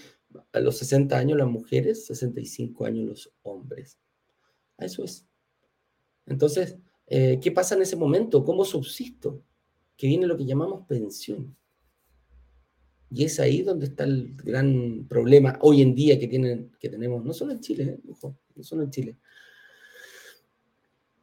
A 0.51 0.59
los 0.59 0.77
60 0.77 1.17
años 1.17 1.37
las 1.37 1.47
mujeres, 1.47 2.05
65 2.05 2.85
años 2.85 3.05
los 3.05 3.33
hombres. 3.43 3.99
Eso 4.77 5.03
es. 5.03 5.25
Entonces, 6.25 6.77
eh, 7.07 7.39
¿qué 7.41 7.51
pasa 7.51 7.75
en 7.75 7.81
ese 7.81 7.95
momento? 7.95 8.43
¿Cómo 8.43 8.65
subsisto? 8.65 9.43
que 9.97 10.07
viene 10.07 10.27
lo 10.27 10.37
que 10.37 10.45
llamamos 10.45 10.85
pensión. 10.87 11.55
Y 13.09 13.25
es 13.25 13.39
ahí 13.39 13.61
donde 13.61 13.85
está 13.85 14.05
el 14.05 14.35
gran 14.35 15.05
problema 15.07 15.59
hoy 15.61 15.81
en 15.81 15.93
día 15.93 16.17
que, 16.17 16.27
tienen, 16.27 16.71
que 16.79 16.89
tenemos, 16.89 17.23
no 17.23 17.31
solo 17.31 17.51
en 17.51 17.59
Chile, 17.59 17.83
¿eh? 17.83 17.99
no 18.55 18.63
solo 18.63 18.83
en 18.83 18.89
Chile. 18.89 19.17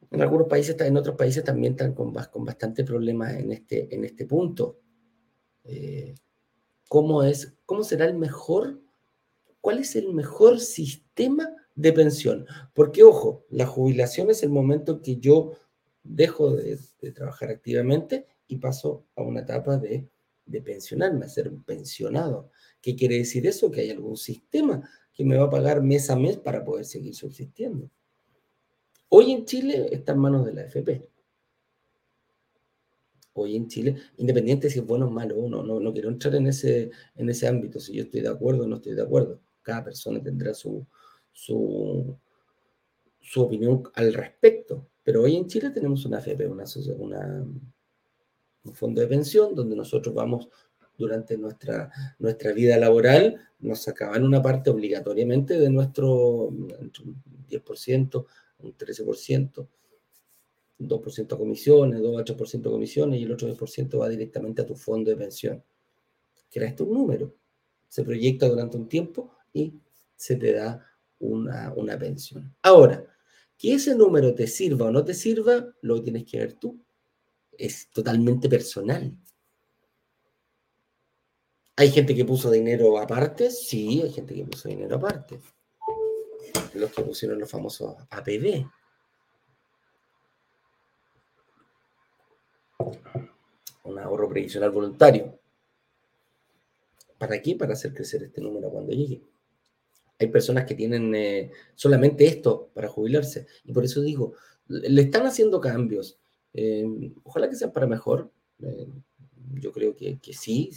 En 0.09 0.21
algunos 0.21 0.47
países, 0.47 0.79
en 0.79 0.97
otros 0.97 1.15
países 1.17 1.43
también 1.43 1.73
están 1.73 1.93
con, 1.93 2.13
con 2.13 2.45
bastante 2.45 2.83
problemas 2.83 3.33
en 3.35 3.51
este, 3.51 3.93
en 3.93 4.05
este 4.05 4.25
punto. 4.25 4.79
¿Cómo, 6.91 7.23
es, 7.23 7.53
¿Cómo 7.65 7.85
será 7.85 8.03
el 8.03 8.15
mejor? 8.15 8.81
¿Cuál 9.61 9.79
es 9.79 9.95
el 9.95 10.13
mejor 10.13 10.59
sistema 10.59 11.49
de 11.73 11.93
pensión? 11.93 12.45
Porque, 12.73 13.01
ojo, 13.01 13.45
la 13.49 13.65
jubilación 13.65 14.29
es 14.29 14.43
el 14.43 14.49
momento 14.49 15.01
que 15.01 15.15
yo 15.15 15.53
dejo 16.03 16.53
de, 16.53 16.77
trabajar 17.15 17.49
activamente 17.49 18.27
y 18.49 18.57
paso 18.57 19.05
a 19.15 19.21
una 19.21 19.39
etapa 19.39 19.77
de, 19.77 20.09
de 20.45 20.61
pensionarme, 20.61 21.23
a 21.23 21.29
ser 21.29 21.49
pensionado. 21.65 22.51
¿Qué 22.81 22.93
quiere 22.93 23.19
decir 23.19 23.47
eso? 23.47 23.71
Que 23.71 23.79
hay 23.79 23.91
algún 23.91 24.17
sistema 24.17 24.83
que 25.13 25.23
me 25.23 25.37
va 25.37 25.45
a 25.45 25.49
pagar 25.49 25.81
mes 25.81 26.09
a 26.09 26.17
mes 26.17 26.35
para 26.35 26.65
poder 26.65 26.83
seguir 26.83 27.15
subsistiendo. 27.15 27.89
Hoy 29.07 29.31
en 29.31 29.45
Chile 29.45 29.87
está 29.93 30.11
en 30.11 30.19
manos 30.19 30.45
de 30.45 30.53
la 30.55 30.63
FP. 30.63 31.07
Hoy 33.33 33.55
en 33.55 33.67
Chile, 33.67 33.95
independiente 34.17 34.69
si 34.69 34.79
es 34.79 34.85
bueno 34.85 35.07
o 35.07 35.09
malo, 35.09 35.47
no, 35.47 35.63
no, 35.63 35.79
no 35.79 35.93
quiero 35.93 36.09
entrar 36.09 36.35
en 36.35 36.47
ese, 36.47 36.91
en 37.15 37.29
ese 37.29 37.47
ámbito, 37.47 37.79
si 37.79 37.93
yo 37.93 38.03
estoy 38.03 38.21
de 38.21 38.27
acuerdo 38.27 38.63
o 38.63 38.67
no 38.67 38.75
estoy 38.77 38.93
de 38.93 39.01
acuerdo. 39.01 39.39
Cada 39.61 39.83
persona 39.85 40.21
tendrá 40.21 40.53
su, 40.53 40.85
su, 41.31 42.17
su 43.19 43.41
opinión 43.41 43.83
al 43.95 44.13
respecto. 44.13 44.87
Pero 45.03 45.23
hoy 45.23 45.35
en 45.35 45.47
Chile 45.47 45.71
tenemos 45.71 46.05
una 46.05 46.19
FP, 46.19 46.47
una, 46.47 46.65
una, 46.97 47.45
un 48.63 48.73
fondo 48.73 49.01
de 49.01 49.07
pensión 49.07 49.55
donde 49.55 49.75
nosotros 49.75 50.13
vamos 50.13 50.49
durante 50.97 51.37
nuestra, 51.37 51.91
nuestra 52.19 52.53
vida 52.53 52.77
laboral, 52.77 53.39
nos 53.59 53.81
sacaban 53.81 54.23
una 54.23 54.41
parte 54.41 54.69
obligatoriamente 54.69 55.57
de 55.57 55.69
nuestro 55.69 56.45
un 56.47 56.67
10%, 57.49 58.25
un 58.59 58.77
13%, 58.77 59.67
2% 60.87 61.37
comisiones, 61.37 62.01
2 62.01 62.19
a 62.19 62.23
8% 62.23 62.63
comisiones 62.69 63.19
y 63.19 63.23
el 63.23 63.31
otro 63.31 63.47
10% 63.47 63.99
va 63.99 64.09
directamente 64.09 64.61
a 64.61 64.65
tu 64.65 64.75
fondo 64.75 65.09
de 65.09 65.17
pensión. 65.17 65.63
Creas 66.49 66.79
un 66.81 66.93
número, 66.93 67.33
se 67.87 68.03
proyecta 68.03 68.47
durante 68.47 68.77
un 68.77 68.87
tiempo 68.87 69.31
y 69.53 69.73
se 70.15 70.35
te 70.35 70.53
da 70.53 70.85
una, 71.19 71.73
una 71.75 71.97
pensión. 71.97 72.53
Ahora, 72.61 73.05
que 73.57 73.73
ese 73.73 73.95
número 73.95 74.33
te 74.33 74.47
sirva 74.47 74.87
o 74.87 74.91
no 74.91 75.03
te 75.03 75.13
sirva, 75.13 75.73
lo 75.81 76.01
tienes 76.01 76.25
que 76.25 76.39
ver 76.39 76.53
tú 76.53 76.79
es 77.61 77.89
totalmente 77.91 78.49
personal. 78.49 79.15
¿Hay 81.75 81.89
gente 81.91 82.15
que 82.15 82.25
puso 82.25 82.51
dinero 82.51 82.97
aparte? 82.97 83.49
Sí, 83.49 84.01
hay 84.01 84.11
gente 84.11 84.33
que 84.35 84.45
puso 84.45 84.67
dinero 84.67 84.95
aparte. 84.95 85.39
Los 86.73 86.91
que 86.91 87.03
pusieron 87.03 87.39
los 87.39 87.49
famosos 87.49 87.95
APB. 88.09 88.65
Un 93.83 93.99
ahorro 93.99 94.29
previsional 94.29 94.71
voluntario. 94.71 95.39
¿Para 97.17 97.41
qué? 97.41 97.55
Para 97.55 97.73
hacer 97.73 97.93
crecer 97.93 98.23
este 98.23 98.41
número 98.41 98.69
cuando 98.69 98.91
llegue. 98.91 99.21
Hay 100.19 100.27
personas 100.27 100.65
que 100.65 100.75
tienen 100.75 101.13
eh, 101.15 101.51
solamente 101.75 102.25
esto 102.25 102.69
para 102.73 102.87
jubilarse. 102.87 103.47
Y 103.63 103.73
por 103.73 103.83
eso 103.83 104.01
digo, 104.01 104.33
le 104.67 105.01
están 105.01 105.25
haciendo 105.25 105.59
cambios. 105.59 106.19
Eh, 106.53 107.13
ojalá 107.23 107.49
que 107.49 107.55
sea 107.55 107.71
para 107.71 107.87
mejor. 107.87 108.31
Eh, 108.61 108.87
yo 109.53 109.71
creo 109.71 109.95
que, 109.95 110.19
que 110.19 110.33
sí. 110.33 110.71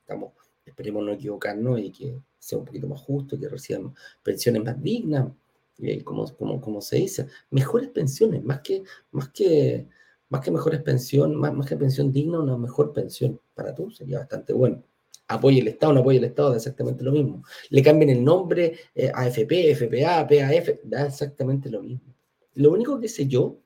Estamos, 0.00 0.32
esperemos 0.66 1.04
no 1.04 1.12
equivocarnos 1.12 1.80
y 1.80 1.90
que 1.90 2.20
sea 2.38 2.58
un 2.58 2.64
poquito 2.64 2.86
más 2.86 3.00
justo, 3.00 3.38
que 3.38 3.48
reciban 3.48 3.94
pensiones 4.22 4.62
más 4.62 4.80
dignas, 4.82 5.32
eh, 5.78 6.04
como, 6.04 6.30
como, 6.36 6.60
como, 6.60 6.80
se 6.80 6.96
dice, 6.96 7.26
mejores 7.50 7.88
pensiones, 7.90 8.44
más 8.44 8.60
que, 8.60 8.84
más 9.10 9.30
que, 9.30 9.88
más 10.34 10.40
que 10.42 10.50
mejores 10.50 10.82
pensiones, 10.82 11.36
más, 11.36 11.64
que 11.64 11.76
pensión 11.76 12.10
digna, 12.10 12.40
una 12.40 12.58
mejor 12.58 12.92
pensión 12.92 13.40
para 13.54 13.72
tú 13.72 13.88
sería 13.92 14.18
bastante 14.18 14.52
bueno. 14.52 14.82
Apoye 15.28 15.60
el 15.60 15.68
Estado, 15.68 15.92
no 15.92 16.00
apoye 16.00 16.18
el 16.18 16.24
Estado, 16.24 16.50
da 16.50 16.56
exactamente 16.56 17.04
lo 17.04 17.12
mismo. 17.12 17.44
Le 17.70 17.84
cambien 17.84 18.10
el 18.10 18.24
nombre 18.24 18.76
AFP, 19.14 19.76
FPA, 19.76 20.26
PAF, 20.26 20.80
da 20.82 21.06
exactamente 21.06 21.70
lo 21.70 21.84
mismo. 21.84 22.12
Lo 22.54 22.72
único 22.72 22.98
que 22.98 23.06
sé 23.06 23.28
yo 23.28 23.60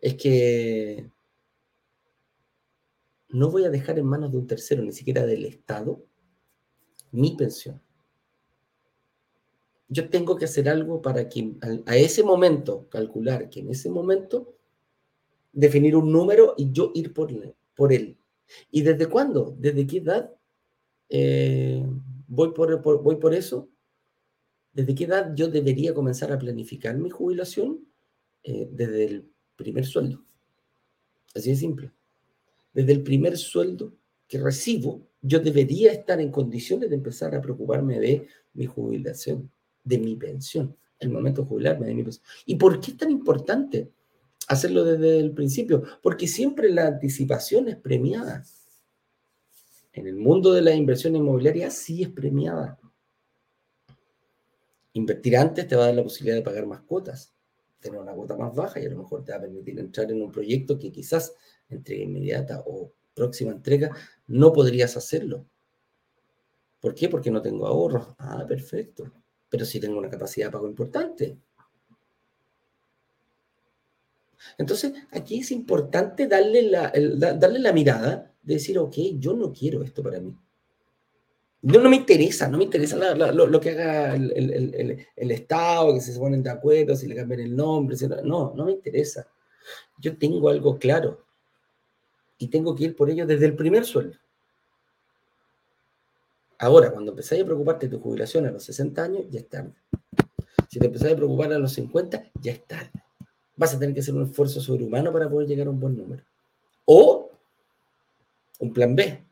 es 0.00 0.14
que 0.16 1.08
no 3.28 3.48
voy 3.48 3.64
a 3.64 3.70
dejar 3.70 3.96
en 4.00 4.06
manos 4.06 4.32
de 4.32 4.38
un 4.38 4.48
tercero, 4.48 4.82
ni 4.82 4.90
siquiera 4.90 5.24
del 5.24 5.44
Estado, 5.44 6.04
mi 7.12 7.36
pensión. 7.36 7.80
Yo 9.86 10.08
tengo 10.08 10.34
que 10.34 10.46
hacer 10.46 10.68
algo 10.68 11.00
para 11.00 11.28
que 11.28 11.54
a 11.86 11.96
ese 11.96 12.24
momento, 12.24 12.88
calcular 12.88 13.48
que 13.48 13.60
en 13.60 13.70
ese 13.70 13.88
momento, 13.88 14.53
definir 15.54 15.96
un 15.96 16.12
número 16.12 16.54
y 16.56 16.70
yo 16.70 16.92
ir 16.94 17.12
por, 17.12 17.30
él. 17.92 18.16
¿Y 18.70 18.82
desde 18.82 19.06
cuándo? 19.06 19.56
¿Desde 19.58 19.86
qué 19.86 19.98
edad 19.98 20.30
eh, 21.08 21.84
voy, 22.26 22.52
por, 22.52 22.82
voy 22.82 23.16
por 23.16 23.34
eso? 23.34 23.68
¿Desde 24.72 24.94
qué 24.94 25.04
edad 25.04 25.32
yo 25.34 25.48
debería 25.48 25.94
comenzar 25.94 26.32
a 26.32 26.38
planificar 26.38 26.98
mi 26.98 27.10
jubilación? 27.10 27.86
Eh, 28.44 28.68
desde 28.70 29.04
el 29.06 29.30
primer 29.56 29.86
sueldo. 29.86 30.22
Así 31.34 31.50
de 31.50 31.56
simple. 31.56 31.92
Desde 32.74 32.92
el 32.92 33.02
primer 33.02 33.38
sueldo 33.38 33.94
que 34.28 34.38
recibo, 34.38 35.08
yo 35.22 35.40
debería 35.40 35.92
estar 35.92 36.20
en 36.20 36.30
condiciones 36.30 36.90
de 36.90 36.96
empezar 36.96 37.34
a 37.34 37.40
preocuparme 37.40 37.98
de 37.98 38.26
mi 38.52 38.66
jubilación, 38.66 39.50
de 39.82 39.98
mi 39.98 40.16
pensión, 40.16 40.76
el 40.98 41.08
momento 41.08 41.42
de 41.42 41.48
jubilarme 41.48 41.86
de 41.86 41.94
mi 41.94 42.02
pensión. 42.02 42.24
¿Y 42.44 42.56
por 42.56 42.80
qué 42.80 42.90
es 42.90 42.96
tan 42.98 43.10
importante 43.10 43.90
hacerlo 44.48 44.84
desde 44.84 45.18
el 45.18 45.32
principio? 45.32 45.82
Porque 46.02 46.26
siempre 46.26 46.70
la 46.70 46.86
anticipación 46.86 47.68
es 47.68 47.76
premiada. 47.76 48.44
en 49.92 50.08
el 50.08 50.16
mundo 50.16 50.52
de 50.52 50.60
la 50.60 50.74
inversión 50.74 51.14
inmobiliaria 51.14 51.70
sí 51.70 52.02
es 52.02 52.08
premiada. 52.08 52.80
Invertir 54.92 55.36
antes 55.36 55.68
te 55.68 55.76
va 55.76 55.84
a 55.84 55.86
dar 55.86 55.94
la 55.94 56.02
posibilidad 56.02 56.36
de 56.36 56.42
pagar 56.42 56.66
más 56.66 56.80
cuotas, 56.80 57.32
tener 57.80 58.00
una 58.00 58.12
cuota 58.12 58.36
más 58.36 58.54
baja 58.54 58.80
y 58.80 58.86
a 58.86 58.90
lo 58.90 58.98
mejor 58.98 59.24
te 59.24 59.32
va 59.32 59.38
a 59.38 59.40
permitir 59.40 59.78
entrar 59.78 60.10
en 60.10 60.20
un 60.20 60.32
proyecto 60.32 60.78
que 60.78 60.90
quizás 60.90 61.34
entrega 61.68 62.02
inmediata 62.02 62.62
o 62.66 62.92
próxima 63.14 63.52
entrega 63.52 63.96
no 64.26 64.52
podrías 64.52 64.96
hacerlo. 64.96 65.46
¿Por 66.80 66.94
qué? 66.94 67.08
Porque 67.08 67.30
no 67.30 67.40
tengo 67.40 67.66
ahorros. 67.66 68.08
Ah, 68.18 68.44
perfecto. 68.46 69.10
Pero 69.48 69.64
sí 69.64 69.80
tengo 69.80 69.98
una 69.98 70.10
capacidad 70.10 70.48
de 70.48 70.52
pago 70.52 70.68
importante. 70.68 71.38
Entonces, 74.58 74.92
aquí 75.10 75.40
es 75.40 75.50
importante 75.50 76.26
darle 76.26 76.62
la, 76.62 76.92
darle 77.36 77.58
la 77.58 77.72
mirada 77.72 78.32
de 78.42 78.54
decir, 78.54 78.78
ok, 78.78 78.94
yo 79.18 79.34
no 79.34 79.52
quiero 79.52 79.82
esto 79.82 80.02
para 80.02 80.20
mí. 80.20 80.36
No, 81.62 81.80
no 81.80 81.88
me 81.88 81.96
interesa, 81.96 82.46
no 82.48 82.58
me 82.58 82.64
interesa 82.64 83.14
lo, 83.14 83.60
que 83.60 83.70
haga 83.70 84.14
el, 84.14 85.30
Estado, 85.30 85.94
que 85.94 86.00
se 86.00 86.18
ponen 86.18 86.42
de 86.42 86.50
acuerdo, 86.50 86.94
si 86.94 87.06
le 87.08 87.16
cambian 87.16 87.40
el 87.40 87.56
nombre, 87.56 87.96
no, 88.22 88.52
no 88.54 88.64
me 88.66 88.72
interesa. 88.72 89.26
Yo 89.98 90.18
tengo 90.18 90.50
algo 90.50 90.78
claro 90.78 91.24
y 92.36 92.48
tengo 92.48 92.74
que 92.74 92.84
ir 92.84 92.96
por 92.96 93.08
ello 93.08 93.26
desde 93.26 93.46
el 93.46 93.56
primer 93.56 93.86
sueldo. 93.86 94.18
Ahora, 96.58 96.92
cuando 96.92 97.12
empezáis 97.12 97.42
a 97.42 97.46
preocuparte 97.46 97.88
de 97.88 97.96
tu 97.96 98.02
jubilación 98.02 98.46
a 98.46 98.50
los 98.50 98.62
60 98.64 99.02
años, 99.02 99.24
ya 99.30 99.40
es 99.40 99.48
tarde. 99.48 99.74
Si 100.68 100.78
te 100.78 100.86
empezáis 100.86 101.14
a 101.14 101.16
preocupar 101.16 101.52
a 101.52 101.58
los 101.58 101.72
50, 101.72 102.30
ya 102.42 102.52
es 102.52 102.64
tarde 102.66 103.03
vas 103.56 103.74
a 103.74 103.78
tener 103.78 103.94
que 103.94 104.00
hacer 104.00 104.14
un 104.14 104.24
esfuerzo 104.24 104.60
sobrehumano 104.60 105.12
para 105.12 105.28
poder 105.28 105.48
llegar 105.48 105.66
a 105.66 105.70
un 105.70 105.80
buen 105.80 105.96
número. 105.96 106.24
O 106.84 107.30
un 108.58 108.72
plan 108.72 108.94
B. 108.94 109.24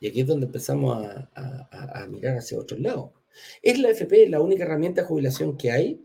Y 0.00 0.08
aquí 0.08 0.20
es 0.20 0.26
donde 0.26 0.46
empezamos 0.46 1.06
a, 1.06 2.06
mirar 2.08 2.38
hacia 2.38 2.58
otro 2.58 2.76
lado. 2.76 3.12
¿Es 3.62 3.78
la 3.78 3.90
FP 3.90 4.28
la 4.28 4.40
única 4.40 4.64
herramienta 4.64 5.02
de 5.02 5.06
jubilación 5.06 5.56
que 5.56 5.70
hay? 5.70 6.04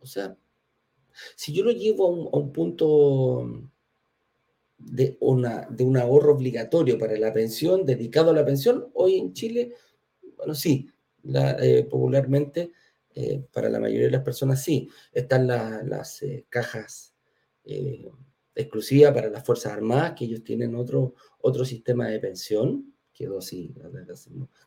O 0.00 0.06
sea, 0.06 0.36
si 1.34 1.52
yo 1.54 1.64
lo 1.64 1.70
llevo 1.70 2.30
a 2.30 2.36
un, 2.38 2.52
punto 2.52 3.48
de, 4.78 5.16
una, 5.20 5.66
de 5.70 5.84
un 5.84 5.96
ahorro 5.96 6.34
obligatorio 6.34 6.98
para 6.98 7.16
la 7.16 7.32
pensión, 7.32 7.86
dedicado 7.86 8.30
a 8.30 8.34
la 8.34 8.44
pensión, 8.44 8.90
hoy 8.94 9.18
en 9.18 9.32
Chile, 9.32 9.74
bueno, 10.36 10.54
sí, 10.54 10.90
eh, 11.24 11.86
popularmente, 11.88 12.72
eh, 13.14 13.44
para 13.52 13.68
la 13.68 13.80
mayoría 13.80 14.06
de 14.06 14.12
las 14.12 14.22
personas 14.22 14.62
sí. 14.62 14.88
Están 15.12 15.46
las 15.46 16.22
eh, 16.22 16.46
cajas 16.48 17.14
exclusivas 18.54 19.12
para 19.12 19.30
las 19.30 19.44
Fuerzas 19.44 19.72
Armadas, 19.72 20.14
que 20.16 20.24
ellos 20.24 20.42
tienen 20.42 20.74
otro, 20.74 21.14
otro 21.40 21.64
sistema 21.64 22.08
de 22.08 22.18
pensión, 22.18 22.94
quedó 23.12 23.38
así, 23.38 23.74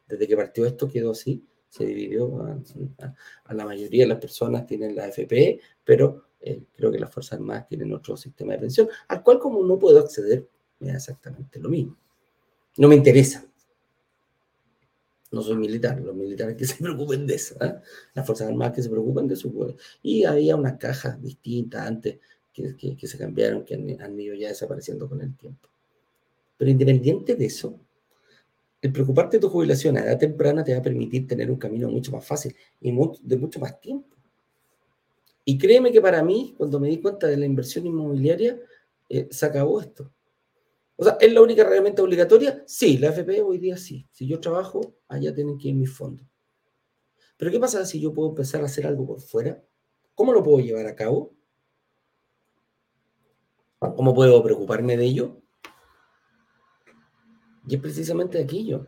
desde 0.07 0.27
que 0.27 0.38
partió 0.38 0.65
esto 0.65 0.88
quedó 0.88 1.12
así, 1.12 1.43
se 1.67 1.86
dividió, 1.86 2.39
a, 2.39 3.53
la 3.53 3.65
mayoría 3.65 4.03
de 4.03 4.10
las 4.10 4.19
personas 4.19 4.65
tienen 4.65 4.95
la 4.95 5.07
FP, 5.07 5.60
pero 5.83 6.27
creo 6.75 6.91
que 6.91 7.00
las 7.00 7.12
Fuerzas 7.12 7.39
Armadas 7.39 7.68
tienen 7.68 7.92
otro 7.94 8.16
sistema 8.16 8.53
de 8.53 8.59
pensión, 8.59 8.87
al 9.07 9.24
cual 9.24 9.39
como 9.39 9.63
no 9.63 9.77
puedo 9.77 10.00
acceder, 10.00 10.48
me 10.79 10.89
da 10.89 10.96
exactamente 10.96 11.59
lo 11.59 11.70
mismo. 11.70 11.98
No 12.77 12.87
me 12.87 12.96
interesa, 12.96 13.46
no 15.33 15.41
soy 15.41 15.57
militar, 15.57 16.00
los 16.00 16.15
militares 16.15 16.55
que 16.55 16.65
se 16.65 16.75
preocupen 16.81 17.25
de 17.27 17.35
eso, 17.35 17.55
¿eh? 17.63 17.75
las 18.13 18.25
Fuerzas 18.25 18.48
Armadas 18.48 18.75
que 18.75 18.83
se 18.83 18.89
preocupen 18.89 19.27
de 19.27 19.35
su 19.35 19.75
Y 20.01 20.24
había 20.24 20.55
unas 20.55 20.77
cajas 20.77 21.22
distintas 21.22 21.87
antes 21.87 22.19
que, 22.53 22.75
que, 22.75 23.07
se 23.07 23.17
cambiaron, 23.17 23.65
que 23.65 23.74
han, 23.74 24.19
ido 24.19 24.35
ya 24.35 24.50
desapareciendo 24.50 25.09
con 25.09 25.22
el 25.22 25.35
tiempo. 25.35 25.67
Pero 26.55 26.69
independiente 26.69 27.35
de 27.35 27.46
eso, 27.46 27.79
el 28.79 28.91
preocuparte 28.91 29.37
de 29.37 29.41
tu 29.41 29.50
jubilación 29.50 29.98
a 29.98 30.03
edad 30.03 30.19
temprana 30.19 30.63
te 30.63 30.74
va 30.74 30.79
a 30.79 30.83
permitir 30.83 31.27
tener 31.27 31.50
un 31.50 31.57
camino 31.57 31.89
mucho 31.89 32.11
más 32.11 32.25
fácil 32.25 32.55
y 32.79 32.91
de 33.22 33.37
mucho 33.37 33.59
más 33.59 33.81
tiempo. 33.81 34.15
Y 35.46 35.57
créeme 35.57 35.91
que 35.91 36.00
para 36.00 36.24
mí, 36.24 36.53
cuando 36.57 36.79
me 36.79 36.87
di 36.87 37.00
cuenta 37.00 37.27
de 37.27 37.37
la 37.37 37.46
inversión 37.46 37.85
inmobiliaria, 37.87 38.59
eh, 39.09 39.27
se 39.31 39.46
acabó 39.46 39.81
esto. 39.81 40.11
O 40.96 41.03
sea, 41.03 41.18
¿es 41.20 41.34
la 41.34 41.42
única 41.42 41.64
herramienta 41.64 42.03
obligatoria? 42.03 42.64
Sí, 42.68 42.98
la 42.98 43.10
FP 43.10 43.42
hoy 43.42 43.58
día 43.58 43.77
sí. 43.77 44.08
Si 44.12 44.27
yo 44.27 44.40
trabajo, 44.40 44.96
allá 45.08 45.34
tienen 45.34 45.58
que 45.58 45.70
ir 45.70 45.75
mis 45.75 45.92
fondos. 45.92 46.27
Pero 47.38 47.51
¿qué 47.51 47.60
pasa 47.60 47.86
si 47.86 48.00
yo 48.00 48.14
puedo 48.14 48.29
empezar 48.29 48.62
a 48.62 48.66
hacer 48.66 48.86
algo 48.86 49.06
por 49.06 49.20
fuera? 49.20 49.64
¿Cómo 50.14 50.34
lo 50.34 50.44
puedo 50.44 50.60
llevar 50.60 50.86
a 50.86 50.96
cabo? 50.96 51.34
¿Cómo 53.79 54.14
puedo 54.14 54.42
preocuparme 54.44 54.96
de 54.96 55.06
ello? 55.06 55.42
Y 57.68 57.75
es 57.75 57.82
precisamente 57.82 58.42
aquello. 58.42 58.88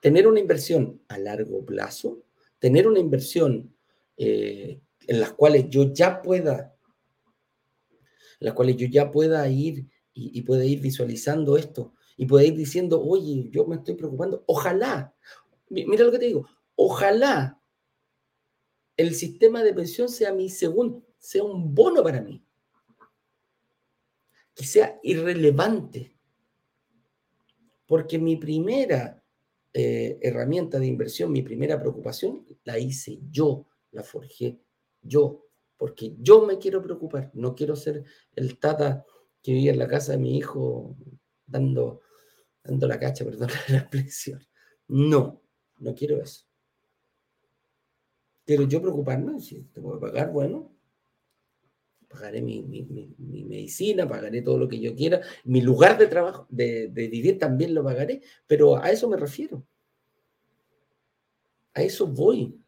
Tener 0.00 0.28
una 0.28 0.38
inversión 0.38 1.02
a 1.08 1.18
largo 1.18 1.64
plazo, 1.64 2.22
tener 2.58 2.86
una 2.86 3.00
inversión 3.00 3.74
eh, 4.16 4.80
en 5.06 5.20
las 5.20 5.32
cuales 5.32 5.68
yo 5.68 5.92
ya 5.92 6.22
pueda 6.22 6.75
las 8.40 8.54
cuales 8.54 8.76
yo 8.76 8.86
ya 8.86 9.10
pueda 9.10 9.48
ir 9.48 9.86
y, 10.12 10.40
pueda 10.42 10.64
ir 10.64 10.80
visualizando 10.80 11.56
esto 11.56 11.94
y 12.16 12.24
pueda 12.24 12.44
ir 12.44 12.56
diciendo, 12.56 13.02
oye, 13.02 13.50
yo 13.50 13.66
me 13.66 13.76
estoy 13.76 13.94
preocupando. 13.94 14.44
Ojalá, 14.46 15.14
mira 15.68 16.04
lo 16.04 16.10
que 16.10 16.18
te 16.18 16.26
digo, 16.26 16.48
ojalá 16.74 17.60
el 18.96 19.14
sistema 19.14 19.62
de 19.62 19.74
pensión 19.74 20.08
sea 20.08 20.32
mi 20.32 20.48
segundo, 20.48 21.06
sea 21.18 21.44
un 21.44 21.74
bono 21.74 22.02
para 22.02 22.22
mí, 22.22 22.42
que 24.54 24.64
sea 24.64 24.98
irrelevante, 25.02 26.16
porque 27.86 28.18
mi 28.18 28.36
primera 28.36 29.22
eh, 29.74 30.18
herramienta 30.22 30.78
de 30.78 30.86
inversión, 30.86 31.30
mi 31.30 31.42
primera 31.42 31.78
preocupación, 31.78 32.46
la 32.64 32.78
hice 32.78 33.20
yo, 33.30 33.66
la 33.90 34.02
forjé 34.02 34.58
yo, 35.02 35.45
porque 35.76 36.14
yo 36.18 36.46
me 36.46 36.58
quiero 36.58 36.82
preocupar, 36.82 37.30
no 37.34 37.54
quiero 37.54 37.76
ser 37.76 38.04
el 38.34 38.58
tata 38.58 39.04
que 39.42 39.52
vive 39.52 39.70
en 39.70 39.78
la 39.78 39.88
casa 39.88 40.12
de 40.12 40.18
mi 40.18 40.36
hijo 40.36 40.96
dando, 41.46 42.00
dando 42.64 42.88
la 42.88 42.98
cacha, 42.98 43.24
perdón 43.24 43.50
la 43.68 43.78
expresión. 43.78 44.44
No, 44.88 45.42
no 45.78 45.94
quiero 45.94 46.20
eso. 46.20 46.44
Quiero 48.44 48.64
yo 48.64 48.80
preocuparme, 48.80 49.40
si 49.40 49.62
tengo 49.72 49.94
que 49.94 50.00
pagar, 50.00 50.30
bueno, 50.30 50.72
pagaré 52.08 52.40
mi, 52.40 52.62
medicina, 53.18 54.08
pagaré 54.08 54.40
todo 54.42 54.56
lo 54.56 54.68
que 54.68 54.78
yo 54.78 54.94
quiera, 54.94 55.20
mi 55.44 55.60
lugar 55.60 55.98
de 55.98 56.06
trabajo, 56.06 56.46
de, 56.48 56.88
de 56.88 57.08
vivir 57.08 57.38
también 57.38 57.74
lo 57.74 57.82
pagaré, 57.82 58.22
pero 58.46 58.76
a 58.76 58.90
eso 58.90 59.08
me 59.08 59.16
refiero. 59.16 59.66
A 61.74 61.82
eso 61.82 62.06
voy 62.06 62.58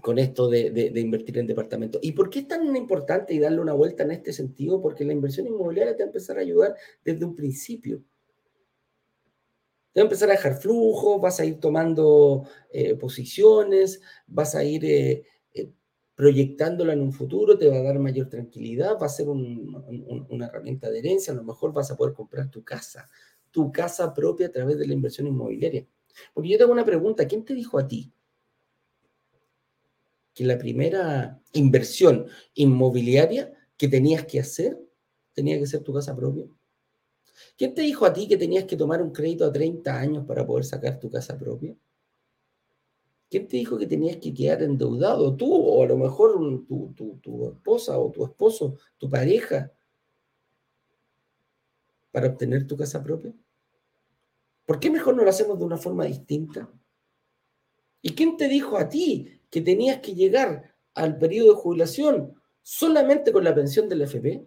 con 0.00 0.18
esto 0.18 0.48
de, 0.48 0.92
invertir 0.96 1.38
en 1.38 1.46
departamentos. 1.46 2.00
¿Y 2.02 2.12
por 2.12 2.28
qué 2.28 2.40
es 2.40 2.48
tan 2.48 2.74
importante 2.74 3.32
y 3.32 3.38
darle 3.38 3.60
una 3.60 3.74
vuelta 3.74 4.02
en 4.02 4.10
este 4.10 4.32
sentido? 4.32 4.80
Porque 4.80 5.04
la 5.04 5.12
inversión 5.12 5.46
inmobiliaria 5.46 5.94
te 5.94 6.02
va 6.02 6.06
a 6.06 6.08
empezar 6.08 6.36
a 6.36 6.40
ayudar 6.40 6.74
desde 7.04 7.24
un 7.24 7.36
principio. 7.36 8.02
Te 9.92 10.00
va 10.00 10.02
a 10.02 10.06
empezar 10.06 10.28
a 10.28 10.32
dejar 10.32 10.56
flujo, 10.56 11.20
vas 11.20 11.38
a 11.38 11.44
ir 11.44 11.60
tomando 11.60 12.44
eh, 12.72 12.96
posiciones, 12.96 14.00
vas 14.26 14.56
a 14.56 14.64
ir 14.64 14.84
eh, 14.84 15.24
eh, 15.52 15.70
proyectándola 16.16 16.92
en 16.92 17.00
un 17.00 17.12
futuro, 17.12 17.56
te 17.56 17.68
va 17.68 17.76
a 17.76 17.82
dar 17.82 18.00
mayor 18.00 18.28
tranquilidad, 18.28 18.98
va 19.00 19.06
a 19.06 19.08
ser 19.08 19.28
una 19.28 20.46
herramienta 20.46 20.90
de 20.90 20.98
herencia, 20.98 21.32
a 21.32 21.36
lo 21.36 21.44
mejor 21.44 21.72
vas 21.72 21.92
a 21.92 21.96
poder 21.96 22.14
comprar 22.14 22.50
tu 22.50 22.64
casa, 22.64 23.08
tu 23.52 23.70
casa 23.70 24.12
propia 24.12 24.48
a 24.48 24.50
través 24.50 24.76
de 24.76 24.88
la 24.88 24.94
inversión 24.94 25.28
inmobiliaria. 25.28 25.86
Porque 26.32 26.48
yo 26.48 26.58
tengo 26.58 26.72
una 26.72 26.84
pregunta, 26.84 27.28
¿quién 27.28 27.44
te 27.44 27.54
dijo 27.54 27.78
a 27.78 27.86
ti 27.86 28.12
que 30.34 30.44
la 30.44 30.58
primera 30.58 31.40
inversión 31.52 32.26
inmobiliaria 32.54 33.52
que 33.76 33.88
tenías 33.88 34.24
que 34.24 34.40
hacer 34.40 34.78
tenía 35.32 35.58
que 35.58 35.66
ser 35.66 35.82
tu 35.82 35.92
casa 35.92 36.14
propia? 36.14 36.46
¿Quién 37.56 37.74
te 37.74 37.82
dijo 37.82 38.04
a 38.04 38.12
ti 38.12 38.26
que 38.26 38.36
tenías 38.36 38.64
que 38.64 38.76
tomar 38.76 39.00
un 39.00 39.12
crédito 39.12 39.44
a 39.44 39.52
30 39.52 39.98
años 39.98 40.26
para 40.26 40.46
poder 40.46 40.64
sacar 40.64 40.98
tu 40.98 41.10
casa 41.10 41.38
propia? 41.38 41.76
¿Quién 43.30 43.48
te 43.48 43.56
dijo 43.56 43.78
que 43.78 43.86
tenías 43.86 44.16
que 44.18 44.34
quedar 44.34 44.62
endeudado? 44.62 45.34
Tú 45.34 45.52
o 45.52 45.82
a 45.82 45.86
lo 45.86 45.96
mejor 45.96 46.64
tu, 46.66 46.92
tu 47.22 47.48
esposa 47.48 47.98
o 47.98 48.10
tu 48.10 48.24
esposo, 48.24 48.76
tu 48.98 49.08
pareja, 49.08 49.72
para 52.14 52.28
obtener 52.28 52.64
tu 52.64 52.76
casa 52.76 53.02
propia? 53.02 53.34
¿Por 54.64 54.78
qué 54.78 54.88
mejor 54.88 55.16
no 55.16 55.24
lo 55.24 55.30
hacemos 55.30 55.58
de 55.58 55.64
una 55.64 55.76
forma 55.76 56.04
distinta? 56.04 56.72
¿Y 58.00 58.14
quién 58.14 58.36
te 58.36 58.46
dijo 58.46 58.78
a 58.78 58.88
ti 58.88 59.33
que 59.54 59.60
tenías 59.60 60.00
que 60.00 60.16
llegar 60.16 60.74
al 60.94 61.16
periodo 61.16 61.50
de 61.54 61.60
jubilación 61.60 62.34
solamente 62.60 63.30
con 63.30 63.44
la 63.44 63.54
pensión 63.54 63.88
del 63.88 64.02
FP? 64.02 64.44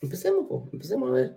Empecemos, 0.00 0.68
empecemos 0.72 1.10
a 1.10 1.12
ver 1.12 1.36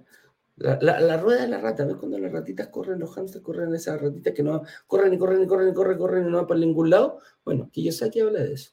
La, 0.56 1.18
rueda 1.18 1.44
de 1.44 1.50
la 1.50 1.62
rata, 1.62 1.86
¿ves 1.86 1.98
cuando 1.98 2.18
las 2.18 2.32
ratitas 2.32 2.70
corren, 2.70 2.98
los 2.98 3.16
hamsters 3.16 3.44
corren 3.44 3.76
esas 3.76 4.02
ratitas 4.02 4.34
que 4.34 4.42
no 4.42 4.64
corren 4.88 5.14
y 5.14 5.20
corren 5.20 5.44
y 5.44 5.46
corren 5.46 5.70
y 5.70 5.74
corren, 5.76 6.00
corren 6.00 6.28
y 6.28 6.32
no 6.32 6.38
van 6.38 6.48
para 6.48 6.60
ningún 6.60 6.90
lado? 6.90 7.20
Bueno, 7.46 7.70
que 7.72 7.84
yo 7.84 7.92
sé 7.92 8.10
que 8.10 8.22
habla 8.24 8.40
de 8.40 8.54
eso. 8.54 8.72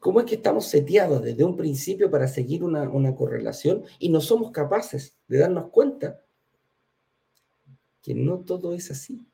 ¿Cómo 0.00 0.20
es 0.20 0.26
que 0.26 0.34
estamos 0.34 0.66
seteados 0.66 1.22
desde 1.22 1.44
un 1.44 1.56
principio 1.56 2.10
para 2.10 2.28
seguir 2.28 2.62
una 2.62 3.14
correlación 3.14 3.84
y 3.98 4.10
no 4.10 4.20
somos 4.20 4.50
capaces 4.50 5.16
de 5.28 5.38
darnos 5.38 5.70
cuenta 5.70 6.20
que 8.02 8.14
no 8.14 8.40
todo 8.40 8.72
es 8.72 8.90
así? 8.90 9.26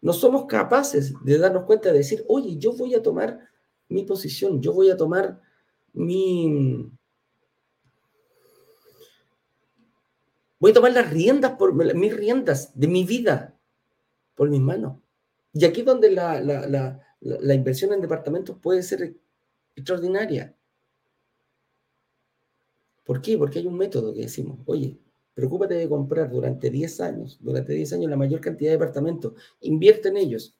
No 0.00 0.12
somos 0.12 0.46
capaces 0.46 1.14
de 1.24 1.38
darnos 1.38 1.64
cuenta 1.64 1.90
de 1.90 1.98
decir, 1.98 2.24
oye, 2.28 2.56
yo 2.58 2.72
voy 2.72 2.94
a 2.94 3.02
tomar 3.02 3.48
mi 3.88 4.04
posición, 4.04 4.60
yo 4.60 4.72
voy 4.72 4.90
a 4.90 4.96
tomar 4.96 5.40
mi, 5.92 6.90
Voy 10.58 10.70
a 10.70 10.74
tomar 10.74 10.92
las 10.92 11.10
riendas 11.10 11.52
por 11.52 11.74
mis 11.94 12.16
riendas 12.16 12.72
de 12.78 12.88
mi 12.88 13.04
vida 13.04 13.56
por 14.34 14.50
mis 14.50 14.60
manos. 14.60 14.98
Y 15.52 15.64
aquí 15.64 15.80
es 15.80 15.86
donde 15.86 16.10
la, 16.10 16.40
la, 16.40 17.54
inversión 17.54 17.92
en 17.92 18.00
departamentos 18.00 18.58
puede 18.60 18.82
ser 18.82 19.16
extraordinaria. 19.74 20.54
¿Por 23.04 23.22
qué? 23.22 23.38
Porque 23.38 23.58
hay 23.58 23.66
un 23.66 23.76
método 23.76 24.12
que 24.12 24.22
decimos, 24.22 24.58
oye, 24.66 24.98
preocúpate 25.36 25.74
de 25.74 25.86
comprar 25.86 26.30
durante 26.30 26.70
10 26.70 27.00
años, 27.02 27.38
durante 27.42 27.74
10 27.74 27.92
años 27.92 28.10
la 28.10 28.16
mayor 28.16 28.40
cantidad 28.40 28.70
de 28.70 28.78
departamentos, 28.78 29.34
invierte 29.60 30.08
en 30.08 30.16
ellos. 30.16 30.56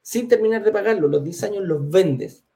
Sin 0.00 0.28
terminar 0.28 0.64
de 0.64 0.72
pagarlo, 0.72 1.08
los 1.08 1.22
10 1.22 1.42
años 1.44 1.64
los 1.64 1.90
vendes 1.90 2.46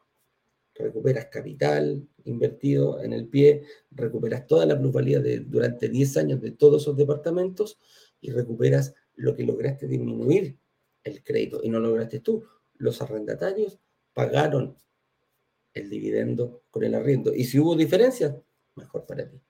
recuperas 0.78 1.26
capital 1.26 2.08
invertido 2.24 3.02
en 3.02 3.12
el 3.12 3.28
pie, 3.28 3.64
recuperas 3.90 4.46
toda 4.46 4.64
la 4.64 4.78
plusvalía 4.78 5.20
de, 5.20 5.40
durante 5.40 5.90
10 5.90 6.16
años 6.16 6.40
de 6.40 6.52
todos 6.52 6.82
esos 6.82 6.96
departamentos 6.96 7.78
y 8.20 8.30
recuperas 8.30 8.94
lo 9.14 9.36
que 9.36 9.44
lograste 9.44 9.86
disminuir 9.86 10.58
el 11.04 11.22
crédito 11.22 11.60
y 11.62 11.68
no 11.68 11.80
lograste 11.80 12.20
tú. 12.20 12.44
Los 12.78 13.02
arrendatarios 13.02 13.78
pagaron 14.14 14.76
el 15.74 15.90
dividendo 15.90 16.62
con 16.70 16.82
el 16.82 16.94
arriendo. 16.94 17.34
Y 17.34 17.44
si 17.44 17.58
hubo 17.58 17.76
diferencias, 17.76 18.34
mejor 18.74 19.04
para 19.04 19.28
ti. 19.28 19.45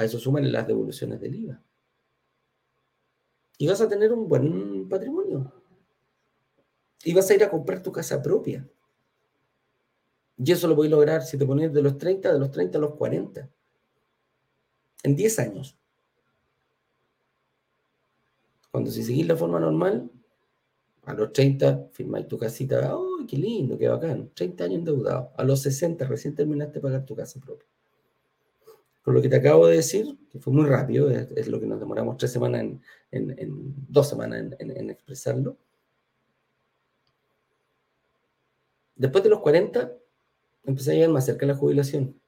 A 0.00 0.04
eso 0.04 0.18
suman 0.18 0.50
las 0.50 0.66
devoluciones 0.66 1.20
del 1.20 1.34
IVA. 1.34 1.62
Y 3.58 3.66
vas 3.66 3.82
a 3.82 3.88
tener 3.88 4.10
un 4.14 4.26
buen 4.26 4.88
patrimonio. 4.88 5.52
Y 7.04 7.12
vas 7.12 7.28
a 7.28 7.34
ir 7.34 7.44
a 7.44 7.50
comprar 7.50 7.82
tu 7.82 7.92
casa 7.92 8.22
propia. 8.22 8.66
Y 10.38 10.52
eso 10.52 10.68
lo 10.68 10.74
voy 10.74 10.86
a 10.86 10.90
lograr 10.92 11.20
si 11.22 11.36
te 11.36 11.44
pones 11.44 11.70
de 11.74 11.82
los 11.82 11.98
30, 11.98 12.32
de 12.32 12.38
los 12.38 12.50
30 12.50 12.78
a 12.78 12.80
los 12.80 12.94
40. 12.94 13.50
En 15.02 15.16
10 15.16 15.38
años. 15.38 15.76
Cuando 18.70 18.90
si 18.90 19.02
seguís 19.02 19.26
la 19.26 19.36
forma 19.36 19.60
normal, 19.60 20.10
a 21.02 21.12
los 21.12 21.30
30 21.34 21.90
firmáis 21.92 22.26
tu 22.26 22.38
casita. 22.38 22.96
¡Oh, 22.96 23.18
qué 23.28 23.36
lindo, 23.36 23.76
qué 23.76 23.88
bacán! 23.88 24.30
30 24.32 24.64
años 24.64 24.78
endeudado. 24.78 25.30
A 25.36 25.44
los 25.44 25.60
60 25.60 26.06
recién 26.06 26.34
terminaste 26.34 26.78
de 26.78 26.80
pagar 26.80 27.04
tu 27.04 27.14
casa 27.14 27.38
propia. 27.38 27.68
Con 29.02 29.14
lo 29.14 29.22
que 29.22 29.28
te 29.28 29.36
acabo 29.36 29.66
de 29.66 29.76
decir, 29.76 30.18
que 30.30 30.38
fue 30.38 30.52
muy 30.52 30.66
rápido, 30.66 31.10
es, 31.10 31.48
lo 31.48 31.58
que 31.58 31.66
nos 31.66 31.80
demoramos 31.80 32.16
tres 32.16 32.32
semanas 32.32 32.64
en, 33.10 33.74
dos 33.88 34.08
semanas 34.08 34.52
en, 34.58 34.76
en 34.76 34.90
expresarlo. 34.90 35.56
Después 38.94 39.24
de 39.24 39.30
los 39.30 39.40
40, 39.40 39.96
empiezas 40.64 40.92
a 40.92 40.94
llegar 40.94 41.10
más 41.10 41.24
cerca 41.24 41.46
de 41.46 41.52
la 41.52 41.58
jubilación. 41.58 42.20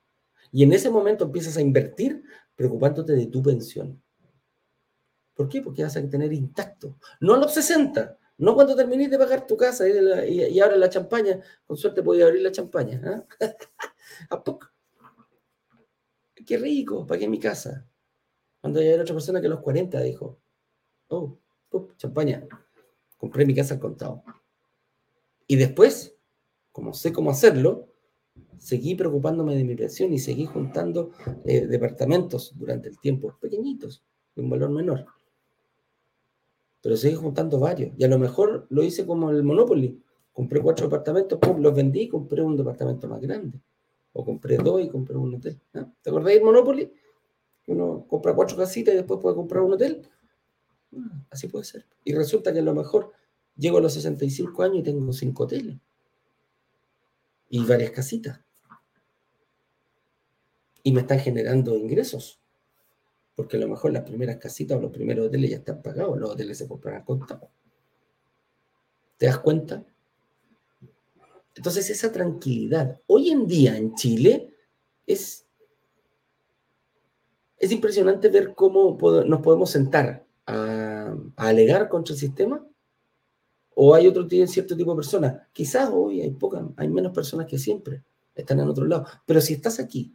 Y 0.50 0.62
en 0.62 0.72
ese 0.72 0.90
momento 0.90 1.24
empiezas 1.24 1.56
a 1.56 1.61
invertir 1.61 2.22
preocupándote 2.56 3.12
de 3.12 3.26
tu 3.26 3.42
pensión. 3.42 4.00
¿Por 5.35 5.48
qué? 5.48 5.62
Porque 5.62 5.82
vas 5.82 5.96
a 5.96 6.08
tener 6.08 6.32
intacto. 6.32 6.96
No 7.20 7.35
a 7.35 7.38
los 7.38 7.54
60, 7.54 8.18
no 8.38 8.54
cuando 8.54 8.76
termines 8.76 9.11
de 9.11 9.18
pagar 9.18 9.46
tu 9.46 9.56
casa 9.56 9.88
y, 9.88 10.40
y, 10.40 10.61
abres 10.61 10.78
la 10.78 10.88
champaña. 10.88 11.40
Con 11.66 11.76
suerte 11.76 12.02
podía 12.02 12.26
abrir 12.26 12.42
la 12.42 12.52
champaña. 12.52 13.00
¿ah? 13.04 13.24
¿A 14.30 14.42
poco? 14.42 14.71
Qué 16.46 16.57
rico, 16.57 17.07
pagué 17.07 17.28
mi 17.28 17.38
casa. 17.38 17.88
Cuando 18.61 18.81
hay 18.81 18.92
otra 18.92 19.14
persona 19.14 19.40
que 19.40 19.46
a 19.46 19.50
los 19.50 19.61
40 19.61 20.00
dijo, 20.02 20.40
oh, 21.09 21.38
champaña, 21.96 22.46
compré 23.18 23.44
mi 23.44 23.55
casa 23.55 23.74
al 23.74 23.81
contado. 23.81 24.22
Y 25.46 25.57
después, 25.57 26.16
como 26.70 26.94
sé 26.94 27.12
cómo 27.12 27.31
hacerlo, 27.31 27.88
seguí 28.59 28.94
preocupándome 28.94 29.57
de 29.57 29.64
mi 29.64 29.74
pensión 29.74 30.12
y 30.12 30.18
seguí 30.18 30.46
juntando 30.46 31.11
eh, 31.44 31.66
departamentos 31.66 32.52
durante 32.57 32.88
el 32.88 32.98
tiempo, 32.98 33.37
pequeñitos, 33.40 34.05
de 34.35 34.42
un 34.42 34.50
valor 34.50 34.70
menor. 34.70 35.07
Pero 36.81 36.96
seguí 36.96 37.14
juntando 37.14 37.59
varios. 37.59 37.92
Y 37.98 38.05
a 38.05 38.09
lo 38.09 38.18
mejor 38.18 38.66
lo 38.70 38.83
hice 38.83 39.07
como 39.07 39.31
el 39.31 39.42
Monopoly. 39.42 40.02
Compré 40.33 40.61
cuatro 40.61 40.87
departamentos, 40.87 41.38
los 41.59 41.74
vendí 41.74 42.02
y 42.02 42.09
compré 42.09 42.42
un 42.42 42.57
departamento 42.57 43.07
más 43.09 43.20
grande. 43.20 43.61
O 44.12 44.25
compré 44.25 44.57
dos 44.57 44.83
y 44.83 44.88
compré 44.88 45.16
un 45.16 45.35
hotel. 45.35 45.61
¿Te 45.72 46.11
acordás 46.11 46.35
del 46.35 46.42
Monopoly? 46.42 46.92
Uno 47.68 48.07
compra 48.09 48.35
cuatro 48.35 48.57
casitas 48.57 48.94
y 48.94 48.98
después 48.98 49.20
puede 49.20 49.37
comprar 49.37 49.62
un 49.62 49.72
hotel. 49.72 50.03
Ah, 50.94 51.25
así 51.31 51.48
puede 51.48 51.64
ser. 51.64 51.87
Y 52.05 52.14
resulta 52.14 52.53
que 52.53 52.59
a 52.59 52.62
lo 52.62 52.75
mejor 52.75 53.12
llego 53.57 53.79
a 53.79 53.81
los 53.81 53.94
65 53.94 54.62
años 54.62 54.79
y 54.79 54.83
tengo 54.83 55.12
cinco 55.12 55.44
hoteles. 55.44 55.79
Y 57.48 57.64
varias 57.64 57.90
casitas 57.90 58.40
y 60.83 60.92
me 60.92 61.03
están 61.03 61.20
generando 61.20 61.77
ingresos. 61.77 62.40
Porque 63.35 63.57
a 63.57 63.61
lo 63.61 63.68
mejor 63.68 63.92
las 63.92 64.03
primeras 64.03 64.37
casitas 64.37 64.77
o 64.77 64.81
los 64.81 64.92
primeros 64.92 65.27
hoteles 65.27 65.51
ya 65.51 65.57
están 65.57 65.83
pagados, 65.83 66.18
los 66.18 66.31
hoteles 66.31 66.59
se 66.59 66.68
comprarán 66.68 67.05
contados. 67.05 67.48
¿Te 69.16 69.27
das 69.27 69.38
cuenta? 69.38 69.85
Entonces 71.54 71.90
esa 71.90 72.10
tranquilidad, 72.10 73.00
hoy 73.06 73.30
en 73.30 73.46
día 73.46 73.76
en 73.76 73.94
Chile, 73.94 74.54
es, 75.06 75.46
es 77.58 77.72
impresionante 77.72 78.28
ver 78.28 78.54
cómo 78.54 78.98
nos 79.26 79.40
podemos 79.40 79.70
sentar 79.70 80.24
a, 80.46 81.14
alegar 81.36 81.88
contra 81.88 82.14
el 82.14 82.20
sistema 82.20 82.66
o 83.74 83.94
hay 83.94 84.06
otro 84.06 84.28
cierto 84.46 84.76
tipo 84.76 84.90
de 84.90 84.96
personas. 84.96 85.42
Quizás 85.52 85.90
hoy 85.92 86.20
hay 86.20 86.30
pocas, 86.30 86.64
hay 86.76 86.88
menos 86.88 87.12
personas 87.12 87.46
que 87.46 87.58
siempre, 87.58 88.02
están 88.34 88.60
en 88.60 88.68
otro 88.68 88.86
lado. 88.86 89.06
Pero 89.26 89.40
si 89.40 89.54
estás 89.54 89.78
aquí 89.78 90.14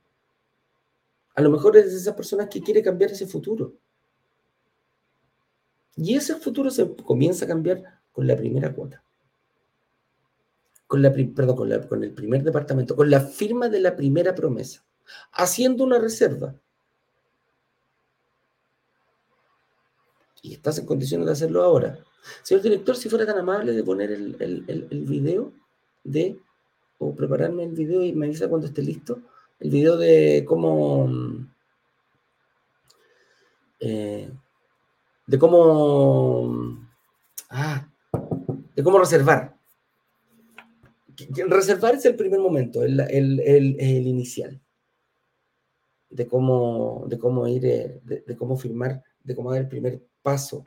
a 1.37 1.41
lo 1.41 1.51
mejor 1.51 1.77
es 1.77 1.91
de 1.91 1.97
esas 1.97 2.15
personas 2.15 2.47
que 2.49 2.59
quiere 2.59 2.81
cambiar 2.81 3.11
ese 3.11 3.27
futuro. 3.27 3.75
Y 5.95 6.15
ese 6.15 6.33
futuro 6.33 6.71
se 6.71 6.95
comienza 6.95 7.45
a 7.45 7.47
cambiar 7.47 7.83
con 8.11 8.25
la 8.25 8.35
primera 8.35 8.73
cuota. 8.73 9.03
Con 10.87 11.01
la, 11.01 11.11
perdón, 11.11 11.55
con, 11.55 11.87
con 11.87 12.03
el 12.03 12.13
primer 12.13 12.43
departamento, 12.43 12.95
con 12.95 13.09
la 13.09 13.19
firma 13.19 13.69
de 13.69 13.81
la 13.81 13.95
primera 13.95 14.33
promesa, 14.33 14.83
haciendo 15.33 15.83
una 15.83 15.99
reserva. 15.99 16.55
Y 20.41 20.53
estás 20.53 20.79
en 20.79 20.85
condiciones 20.85 21.27
de 21.27 21.33
hacerlo 21.33 21.61
ahora. 21.63 21.99
Señor 22.41 22.63
director, 22.63 22.95
si 22.95 23.09
fuera 23.09 23.25
tan 23.25 23.37
amable 23.37 23.73
de 23.73 23.83
poner 23.83 24.11
el, 24.11 24.35
el, 24.39 24.87
el 24.89 25.05
video 25.05 25.51
de, 26.03 26.39
o 26.99 27.13
prepararme 27.13 27.63
el 27.63 27.73
video 27.73 28.01
y 28.03 28.13
me 28.13 28.27
avisa 28.27 28.47
cuando 28.47 28.67
esté 28.67 28.81
listo 28.81 29.19
el 29.59 29.69
video 29.69 29.97
de 29.97 30.45
cómo 30.47 31.09
eh, 33.79 34.31
de 35.25 35.39
cómo 35.39 36.77
ah, 37.49 37.87
de 38.75 38.83
cómo 38.83 38.99
reservar. 38.99 39.56
Reservar 41.47 41.95
es 41.95 42.05
el 42.05 42.15
primer 42.15 42.39
momento, 42.39 42.83
el, 42.83 42.99
inicial. 44.07 44.61
De 46.09 46.25
cómo, 46.25 47.05
de 47.07 47.17
cómo 47.17 47.47
ir, 47.47 47.65
eh, 47.65 48.01
de, 48.03 48.35
cómo 48.37 48.57
firmar, 48.57 49.03
de 49.23 49.35
cómo 49.35 49.51
dar 49.51 49.61
el 49.61 49.67
primer 49.67 50.01
paso 50.21 50.63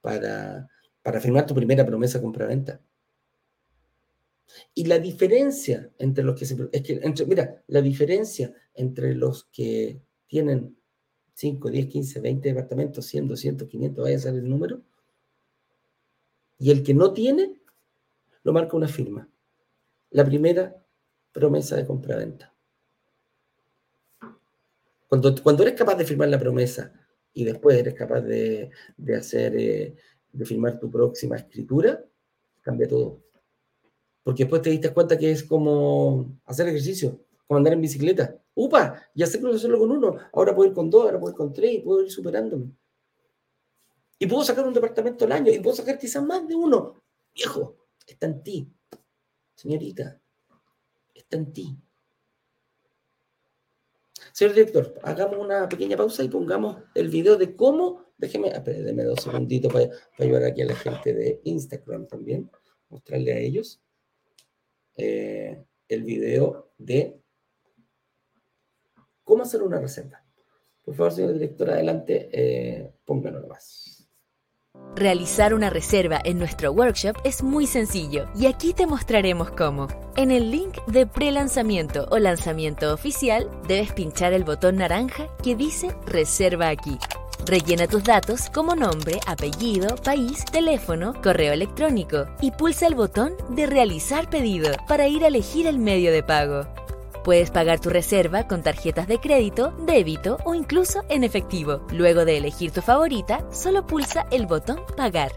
para, 0.00 0.68
para 1.02 1.20
firmar 1.20 1.46
tu 1.46 1.54
primera 1.54 1.86
promesa 1.86 2.20
compra-venta. 2.20 2.80
Y 4.74 4.84
la 4.84 4.98
diferencia 4.98 5.90
entre 5.98 6.24
los 6.24 6.38
que. 6.38 6.44
Es 6.72 6.82
que, 6.82 7.00
entre, 7.02 7.26
mira, 7.26 7.62
la 7.68 7.80
diferencia 7.80 8.52
entre 8.74 9.14
los 9.14 9.44
que 9.44 10.00
tienen 10.26 10.76
5, 11.34 11.70
10, 11.70 11.86
15, 11.86 12.20
20 12.20 12.48
departamentos, 12.48 13.06
100, 13.06 13.28
200, 13.28 13.68
500, 13.68 14.04
vaya 14.04 14.16
a 14.16 14.20
ser 14.20 14.34
el 14.34 14.48
número, 14.48 14.82
y 16.58 16.70
el 16.70 16.82
que 16.82 16.94
no 16.94 17.12
tiene, 17.12 17.60
lo 18.46 18.52
marca 18.52 18.76
una 18.76 18.86
firma. 18.86 19.28
La 20.10 20.24
primera 20.24 20.72
promesa 21.32 21.74
de 21.74 21.84
compra-venta. 21.84 22.54
Cuando, 25.08 25.34
cuando 25.42 25.64
eres 25.64 25.74
capaz 25.74 25.96
de 25.96 26.04
firmar 26.04 26.28
la 26.28 26.38
promesa 26.38 26.92
y 27.32 27.42
después 27.42 27.76
eres 27.76 27.94
capaz 27.94 28.20
de, 28.20 28.70
de 28.96 29.16
hacer, 29.16 29.56
eh, 29.56 29.96
de 30.30 30.44
firmar 30.44 30.78
tu 30.78 30.88
próxima 30.88 31.34
escritura, 31.34 32.04
cambia 32.62 32.86
todo. 32.86 33.20
Porque 34.22 34.44
después 34.44 34.62
te 34.62 34.70
diste 34.70 34.94
cuenta 34.94 35.18
que 35.18 35.32
es 35.32 35.42
como 35.42 36.38
hacer 36.44 36.68
ejercicio, 36.68 37.18
como 37.48 37.58
andar 37.58 37.72
en 37.72 37.80
bicicleta. 37.80 38.40
Upa, 38.54 39.02
ya 39.12 39.26
sé 39.26 39.40
que 39.40 39.48
hacerlo 39.48 39.80
con 39.80 39.90
uno, 39.90 40.18
ahora 40.32 40.54
puedo 40.54 40.68
ir 40.68 40.74
con 40.74 40.88
dos, 40.88 41.02
ahora 41.02 41.18
puedo 41.18 41.32
ir 41.32 41.36
con 41.36 41.52
tres 41.52 41.72
y 41.72 41.78
puedo 41.80 42.00
ir 42.00 42.12
superándome. 42.12 42.70
Y 44.20 44.26
puedo 44.28 44.44
sacar 44.44 44.64
un 44.64 44.72
departamento 44.72 45.24
al 45.24 45.32
año 45.32 45.50
y 45.50 45.58
puedo 45.58 45.74
sacar 45.74 45.98
quizás 45.98 46.24
más 46.24 46.46
de 46.46 46.54
uno. 46.54 47.02
Viejo, 47.34 47.85
está 48.06 48.26
en 48.26 48.42
ti. 48.42 48.72
Señorita, 49.54 50.20
está 51.14 51.36
en 51.36 51.52
ti. 51.52 51.78
Señor 54.32 54.54
director, 54.54 55.00
hagamos 55.02 55.38
una 55.38 55.68
pequeña 55.68 55.96
pausa 55.96 56.22
y 56.22 56.28
pongamos 56.28 56.82
el 56.94 57.08
video 57.08 57.36
de 57.36 57.56
cómo. 57.56 58.04
Déjeme, 58.18 58.48
espérenme 58.48 59.04
dos 59.04 59.22
segunditos 59.22 59.72
para, 59.72 59.88
para, 59.88 60.00
ayudar 60.18 60.44
aquí 60.44 60.62
a 60.62 60.66
la 60.66 60.76
gente 60.76 61.14
de 61.14 61.40
Instagram 61.44 62.06
también, 62.06 62.50
mostrarle 62.88 63.32
a 63.32 63.38
ellos 63.38 63.80
eh, 64.96 65.64
el 65.88 66.02
video 66.02 66.72
de 66.78 67.20
cómo 69.24 69.42
hacer 69.42 69.62
una 69.62 69.80
reserva. 69.80 70.24
Por 70.84 70.94
favor, 70.94 71.12
señor 71.12 71.32
director, 71.34 71.70
adelante, 71.70 72.28
eh, 72.32 72.92
pónganlo 73.04 73.40
nomás. 73.40 73.95
Realizar 74.96 75.52
una 75.52 75.68
reserva 75.68 76.18
en 76.24 76.38
nuestro 76.38 76.72
workshop 76.72 77.16
es 77.22 77.42
muy 77.42 77.66
sencillo 77.66 78.28
y 78.34 78.46
aquí 78.46 78.72
te 78.72 78.86
mostraremos 78.86 79.50
cómo. 79.50 79.88
En 80.16 80.30
el 80.30 80.50
link 80.50 80.78
de 80.86 81.06
pre-lanzamiento 81.06 82.06
o 82.10 82.18
lanzamiento 82.18 82.94
oficial 82.94 83.50
debes 83.68 83.92
pinchar 83.92 84.32
el 84.32 84.44
botón 84.44 84.76
naranja 84.76 85.28
que 85.42 85.54
dice 85.54 85.94
Reserva 86.06 86.68
aquí. 86.68 86.98
Rellena 87.44 87.86
tus 87.86 88.04
datos 88.04 88.48
como 88.48 88.74
nombre, 88.74 89.20
apellido, 89.26 89.96
país, 89.96 90.44
teléfono, 90.46 91.12
correo 91.22 91.52
electrónico 91.52 92.26
y 92.40 92.50
pulsa 92.50 92.86
el 92.86 92.94
botón 92.94 93.34
de 93.50 93.66
Realizar 93.66 94.30
pedido 94.30 94.72
para 94.88 95.08
ir 95.08 95.24
a 95.24 95.28
elegir 95.28 95.66
el 95.66 95.78
medio 95.78 96.10
de 96.10 96.22
pago. 96.22 96.66
Puedes 97.26 97.50
pagar 97.50 97.80
tu 97.80 97.90
reserva 97.90 98.46
con 98.46 98.62
tarjetas 98.62 99.08
de 99.08 99.18
crédito, 99.18 99.72
débito 99.80 100.38
o 100.44 100.54
incluso 100.54 101.02
en 101.08 101.24
efectivo. 101.24 101.84
Luego 101.90 102.24
de 102.24 102.36
elegir 102.36 102.70
tu 102.70 102.82
favorita, 102.82 103.44
solo 103.50 103.84
pulsa 103.84 104.28
el 104.30 104.46
botón 104.46 104.78
Pagar. 104.96 105.32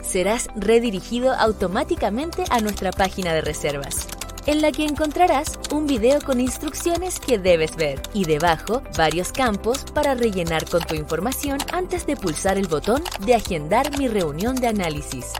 Serás 0.00 0.46
redirigido 0.54 1.32
automáticamente 1.32 2.44
a 2.50 2.60
nuestra 2.60 2.92
página 2.92 3.34
de 3.34 3.40
reservas, 3.40 4.06
en 4.46 4.62
la 4.62 4.70
que 4.70 4.84
encontrarás 4.84 5.58
un 5.72 5.88
video 5.88 6.20
con 6.20 6.38
instrucciones 6.38 7.18
que 7.18 7.36
debes 7.36 7.74
ver 7.74 8.00
y 8.12 8.26
debajo 8.26 8.84
varios 8.96 9.32
campos 9.32 9.84
para 9.92 10.14
rellenar 10.14 10.68
con 10.68 10.82
tu 10.82 10.94
información 10.94 11.58
antes 11.72 12.06
de 12.06 12.14
pulsar 12.14 12.58
el 12.58 12.68
botón 12.68 13.02
de 13.26 13.34
Agendar 13.34 13.98
mi 13.98 14.06
reunión 14.06 14.54
de 14.54 14.68
análisis 14.68 15.32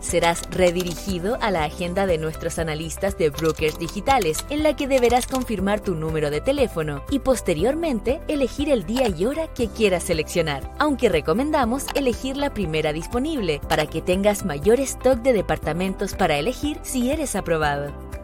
serás 0.00 0.42
redirigido 0.50 1.38
a 1.40 1.50
la 1.50 1.64
agenda 1.64 2.06
de 2.06 2.18
nuestros 2.18 2.58
analistas 2.58 3.18
de 3.18 3.30
brokers 3.30 3.78
digitales, 3.78 4.44
en 4.50 4.62
la 4.62 4.76
que 4.76 4.88
deberás 4.88 5.26
confirmar 5.26 5.80
tu 5.80 5.94
número 5.94 6.30
de 6.30 6.40
teléfono 6.40 7.02
y 7.10 7.20
posteriormente 7.20 8.20
elegir 8.28 8.70
el 8.70 8.84
día 8.84 9.08
y 9.08 9.26
hora 9.26 9.48
que 9.48 9.68
quieras 9.68 10.04
seleccionar, 10.04 10.72
aunque 10.78 11.08
recomendamos 11.08 11.84
elegir 11.94 12.36
la 12.36 12.52
primera 12.52 12.92
disponible 12.92 13.60
para 13.68 13.86
que 13.86 14.02
tengas 14.02 14.44
mayor 14.44 14.80
stock 14.80 15.18
de 15.18 15.32
departamentos 15.32 16.14
para 16.14 16.38
elegir 16.38 16.78
si 16.82 17.10
eres 17.10 17.36
aprobado. 17.36 17.92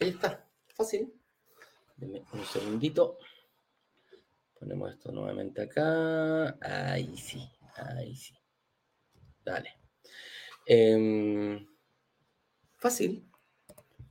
Ahí 0.00 0.10
está, 0.10 0.48
fácil. 0.74 1.12
un 2.00 2.44
segundito. 2.52 3.18
Ponemos 4.58 4.92
esto 4.92 5.12
nuevamente 5.12 5.62
acá. 5.62 6.56
Ahí 6.60 7.16
sí, 7.16 7.48
ahí 7.76 8.14
sí. 8.14 8.34
Dale. 9.44 9.70
Em, 10.66 11.66
fácil. 12.78 13.28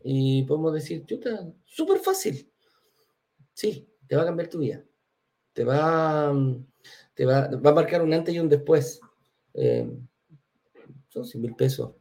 Y 0.04 0.44
podemos 0.44 0.74
decir, 0.74 1.06
chuta, 1.06 1.52
súper 1.66 2.00
fácil. 2.00 2.52
Sí, 3.54 3.90
te 4.08 4.16
va 4.16 4.24
a 4.24 4.26
cambiar 4.26 4.50
tu 4.50 4.60
vida. 4.60 4.84
Te 5.54 5.64
va, 5.64 6.34
te 7.14 7.26
va, 7.26 7.48
va 7.48 7.70
a 7.70 7.74
marcar 7.74 8.02
un 8.02 8.14
antes 8.14 8.34
y 8.34 8.40
un 8.40 8.50
después. 8.50 9.00
Em, 9.54 10.08
son 11.10 11.26
100 11.26 11.42
mil 11.42 11.56
pesos. 11.56 11.94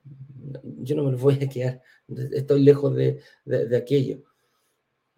Yo 0.63 0.97
no 0.97 1.05
me 1.05 1.13
los 1.13 1.21
voy 1.21 1.35
a 1.43 1.49
quedar 1.49 1.83
estoy 2.33 2.63
lejos 2.63 2.95
de, 2.95 3.21
aquello. 3.77 4.23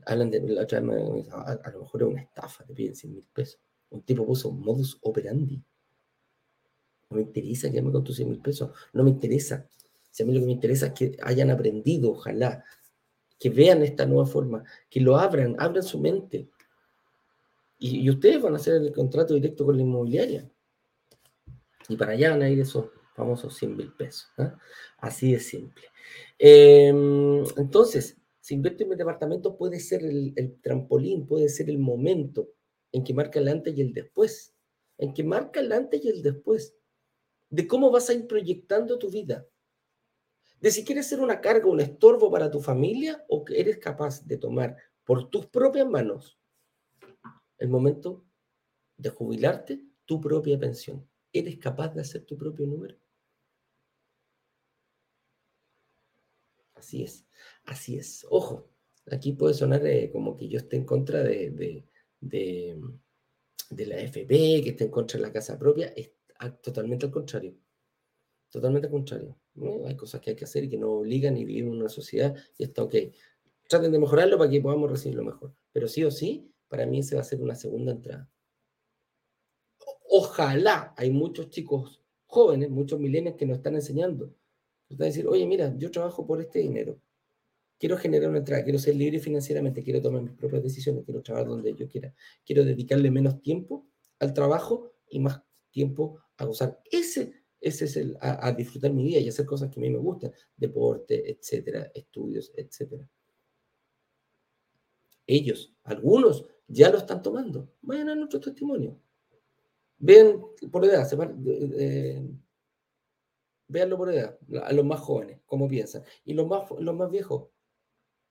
Hablan 0.07 0.31
de, 0.31 0.41
la 0.41 0.63
otra 0.63 0.81
vez 0.81 1.29
a, 1.31 1.71
lo 1.73 1.81
mejor 1.81 2.03
es 2.03 2.09
una 2.09 2.21
estafa, 2.23 2.65
te 2.65 2.75
piden 2.75 2.95
100 2.95 3.15
mil 3.15 3.27
pesos. 3.33 3.61
Un 3.91 4.03
tipo 4.03 4.27
puso 4.27 4.51
modus 4.51 4.99
operandi. 5.03 5.63
No 7.11 7.17
me 7.17 7.23
interesa 7.23 7.71
quedarme 7.71 7.93
con 7.93 8.05
tus 8.05 8.17
100 8.17 8.29
mil 8.29 8.41
pesos, 8.41 8.71
no 8.93 9.05
me 9.05 9.11
interesa. 9.11 9.69
Si 10.11 10.23
a 10.23 10.27
mí 10.27 10.33
lo 10.33 10.41
que 10.41 10.47
me 10.47 10.53
interesa 10.53 10.87
es 10.87 10.93
que 10.93 11.17
hayan 11.23 11.51
aprendido, 11.51 12.13
ojalá, 12.13 12.65
que 13.39 13.51
vean 13.51 13.83
esta 13.83 14.07
nueva 14.07 14.27
forma, 14.27 14.65
que 14.89 15.01
lo 15.01 15.17
abran, 15.17 15.57
abran 15.59 15.83
su 15.83 15.99
mente. 15.99 16.49
Y, 17.79 18.09
ustedes 18.09 18.41
van 18.41 18.55
a 18.55 18.57
hacer 18.57 18.77
el 18.77 18.93
contrato 18.93 19.35
directo 19.35 19.67
con 19.67 19.77
la 19.77 19.83
inmobiliaria. 19.83 20.49
Y 21.89 21.97
para 21.97 22.13
allá 22.13 22.31
van 22.31 22.43
a 22.43 22.49
ir 22.49 22.61
esos 22.61 22.87
famosos 23.15 23.57
100 23.57 23.77
mil 23.77 23.93
pesos. 23.93 24.29
Así 24.99 25.33
de 25.33 25.41
simple. 25.41 25.85
Em, 26.39 27.45
entonces, 27.57 28.19
si 28.41 28.55
invierto 28.55 28.83
en 28.83 28.91
mi 28.91 28.97
departamento, 28.97 29.57
puede 29.57 29.81
ser 29.81 30.05
el, 30.05 30.59
trampolín, 30.63 31.27
puede 31.27 31.49
ser 31.49 31.71
el 31.71 31.79
momento 31.79 32.51
en 32.93 33.03
que 33.03 33.15
marca 33.15 33.39
el 33.39 33.49
antes 33.49 33.75
y 33.77 33.81
el 33.81 33.95
después, 33.95 34.55
en 34.99 35.15
que 35.15 35.25
marca 35.25 35.61
el 35.61 35.73
antes 35.73 36.05
y 36.05 36.09
el 36.09 36.23
después, 36.23 36.77
de 37.49 37.67
cómo 37.67 37.91
vas 37.91 38.11
a 38.11 38.15
ir 38.15 38.27
proyectando 38.27 38.99
tu 38.99 39.11
vida, 39.11 39.47
de 40.61 40.71
si 40.71 40.85
quieres 40.85 41.07
ser 41.07 41.21
una 41.21 41.41
carga, 41.41 41.67
un 41.67 41.81
estorbo 41.81 42.31
para 42.31 42.51
tu 42.51 42.61
familia 42.61 43.25
o 43.29 43.45
que 43.45 43.61
eres 43.61 43.79
capaz 43.79 44.27
de 44.27 44.39
tomar 44.39 44.77
por 45.05 45.29
tus 45.31 45.47
propias 45.47 45.89
manos 45.89 46.39
el 47.59 47.69
momento 47.69 48.25
de 48.97 49.11
jubilarte 49.11 49.81
tu 50.05 50.21
propia 50.21 50.59
pensión. 50.59 51.09
¿Eres 51.33 51.59
capaz 51.59 51.89
de 51.95 52.01
hacer 52.01 52.25
tu 52.25 52.37
propio 52.37 52.67
número? 52.67 52.97
Así 56.85 57.03
es, 57.03 57.27
así 57.65 57.97
es. 57.97 58.27
Ojo, 58.29 58.69
aquí 59.11 59.33
puede 59.33 59.55
sonar 59.55 59.87
eh, 59.87 60.11
como 60.13 60.37
que 60.37 60.49
yo 60.49 60.59
esté 60.59 60.77
en 60.77 60.85
contra 60.85 61.23
de, 61.23 61.83
la 63.71 63.97
FP, 64.01 64.61
que 64.63 64.69
esté 64.69 64.85
en 64.85 64.91
contra 64.91 65.19
de 65.19 65.27
la 65.27 65.33
casa 65.33 65.59
propia. 65.59 65.95
Es 65.97 66.13
totalmente 66.63 67.07
al 67.07 67.13
contrario. 67.13 67.57
Totalmente 68.51 68.89
al 68.89 68.93
contrario. 68.93 69.35
Hay 69.87 69.97
cosas 69.97 70.21
que 70.21 70.31
hay 70.31 70.37
que 70.37 70.45
hacer 70.45 70.65
y 70.65 70.69
que 70.69 70.77
no 70.77 70.91
obligan 70.91 71.39
y 71.39 71.47
vivimos 71.47 71.73
en 71.73 71.81
una 71.81 71.89
sociedad 71.89 72.37
y 72.59 72.65
está 72.65 72.83
ok. 72.83 72.95
Traten 73.67 73.91
de 73.91 73.99
mejorarlo 73.99 74.37
para 74.37 74.51
que 74.51 74.61
podamos 74.61 74.91
recibir 74.91 75.17
lo 75.17 75.25
mejor. 75.25 75.55
Pero 75.73 75.89
sí 75.89 76.05
o 76.05 76.11
sí, 76.11 76.53
para 76.69 76.85
mí 76.85 77.03
se 77.03 77.15
va 77.15 77.21
a 77.21 77.25
hacer 77.25 77.41
una 77.41 77.55
segunda 77.55 77.93
entrada. 77.93 78.31
Ojalá 80.11 80.93
hay 80.99 81.11
muchos 81.11 81.49
chicos 81.49 82.03
jóvenes, 82.27 82.69
muchos 82.69 83.01
milenios 83.01 83.37
que 83.37 83.47
nos 83.47 83.57
están 83.57 83.75
enseñando 83.75 84.35
decir, 84.89 85.27
oye, 85.27 85.47
mira, 85.47 85.75
yo 85.77 85.91
trabajo 85.91 86.27
por 86.27 86.41
este 86.41 86.61
dinero. 86.61 87.01
Quiero 87.79 87.97
generar 87.97 88.31
una 88.31 88.39
entrada, 88.39 88.63
quiero 88.63 88.79
ser 88.79 88.97
libre 88.97 89.19
financieramente, 89.19 89.83
quiero 89.83 90.01
tomar 90.01 90.23
mis 90.23 90.33
propias 90.33 90.63
decisiones, 90.63 91.05
quiero 91.05 91.23
trabajar 91.23 91.49
donde 91.49 91.75
yo 91.75 91.89
quiera. 91.89 92.15
Quiero 92.45 92.65
dedicarle 92.65 93.11
menos 93.11 93.43
tiempo 93.43 93.87
al 94.21 94.33
trabajo 94.33 94.93
y 95.09 95.21
más 95.21 95.43
tiempo 95.71 96.21
a 96.37 96.45
gozar. 96.45 96.81
Ese, 96.91 97.33
ese 97.61 97.85
es 97.87 97.97
el, 97.97 98.17
a, 98.21 98.53
disfrutar 98.53 98.93
mi 98.93 99.05
vida 99.05 99.19
y 99.19 99.29
hacer 99.29 99.45
cosas 99.45 99.71
que 99.71 99.81
a 99.81 99.83
mí 99.83 99.91
me 99.91 99.99
gustan, 99.99 100.33
deporte, 100.57 101.31
etcétera, 101.31 101.91
estudios, 101.95 102.53
etcétera. 102.57 103.09
Ellos, 105.27 105.75
algunos, 105.85 106.47
ya 106.69 106.91
lo 106.91 106.99
están 106.99 107.23
tomando. 107.23 107.73
Vayan 107.83 108.11
a 108.11 108.15
nuestro 108.15 108.41
testimonio. 108.41 109.01
Ven 109.99 110.41
por 110.71 110.85
edad, 110.85 111.09
se 111.09 111.17
van, 111.17 111.43
Véanlo 113.69 113.97
por 113.97 114.13
edad, 114.13 114.39
a 114.63 114.73
los 114.73 114.85
más 114.85 115.01
jóvenes, 115.01 115.41
cómo 115.47 115.69
piensan. 115.69 116.03
Y 116.25 116.35
los 116.35 116.47
más, 116.47 116.71
los 116.79 116.95
más 116.95 117.11
viejos, 117.11 117.49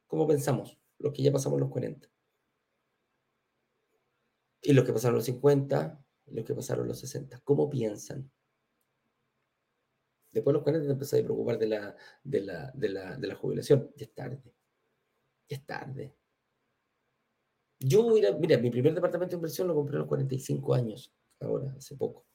cómo 0.07 0.27
pensamos, 0.27 0.79
los 0.99 1.13
que 1.13 1.23
ya 1.23 1.31
pasamos 1.31 1.59
los 1.59 1.69
40. 1.69 2.07
Y 4.61 4.73
los 4.73 4.85
que 4.85 4.93
pasaron 4.93 5.15
los 5.15 5.25
50, 5.25 6.05
y 6.27 6.35
los 6.35 6.45
que 6.45 6.53
pasaron 6.53 6.87
los 6.87 6.99
60, 6.99 7.41
¿cómo 7.43 7.69
piensan? 7.69 8.31
Después 10.31 10.53
de 10.53 10.57
los 10.57 10.63
40 10.63 10.87
te 10.87 10.93
empezás 10.93 11.19
a 11.19 11.23
preocupar 11.23 11.59
de 11.59 11.67
la, 11.67 11.95
de 12.23 12.41
la, 12.41 12.71
de 12.73 12.89
la, 12.89 13.17
de 13.17 13.27
la 13.27 13.35
jubilación. 13.35 13.91
Ya 13.95 14.05
es 14.05 14.13
tarde. 14.13 14.41
Ya 15.47 15.57
es 15.57 15.65
tarde. 15.65 16.15
Yo 17.79 18.05
hubiera, 18.07 18.31
mira, 18.31 18.57
mi 18.57 18.71
primer 18.71 18.93
departamento 18.93 19.31
de 19.31 19.37
inversión 19.37 19.67
lo 19.67 19.75
compré 19.75 19.97
a 19.97 19.99
los 19.99 20.07
45 20.07 20.73
años, 20.73 21.13
ahora, 21.39 21.75
hace 21.77 21.95
poco. 21.95 22.25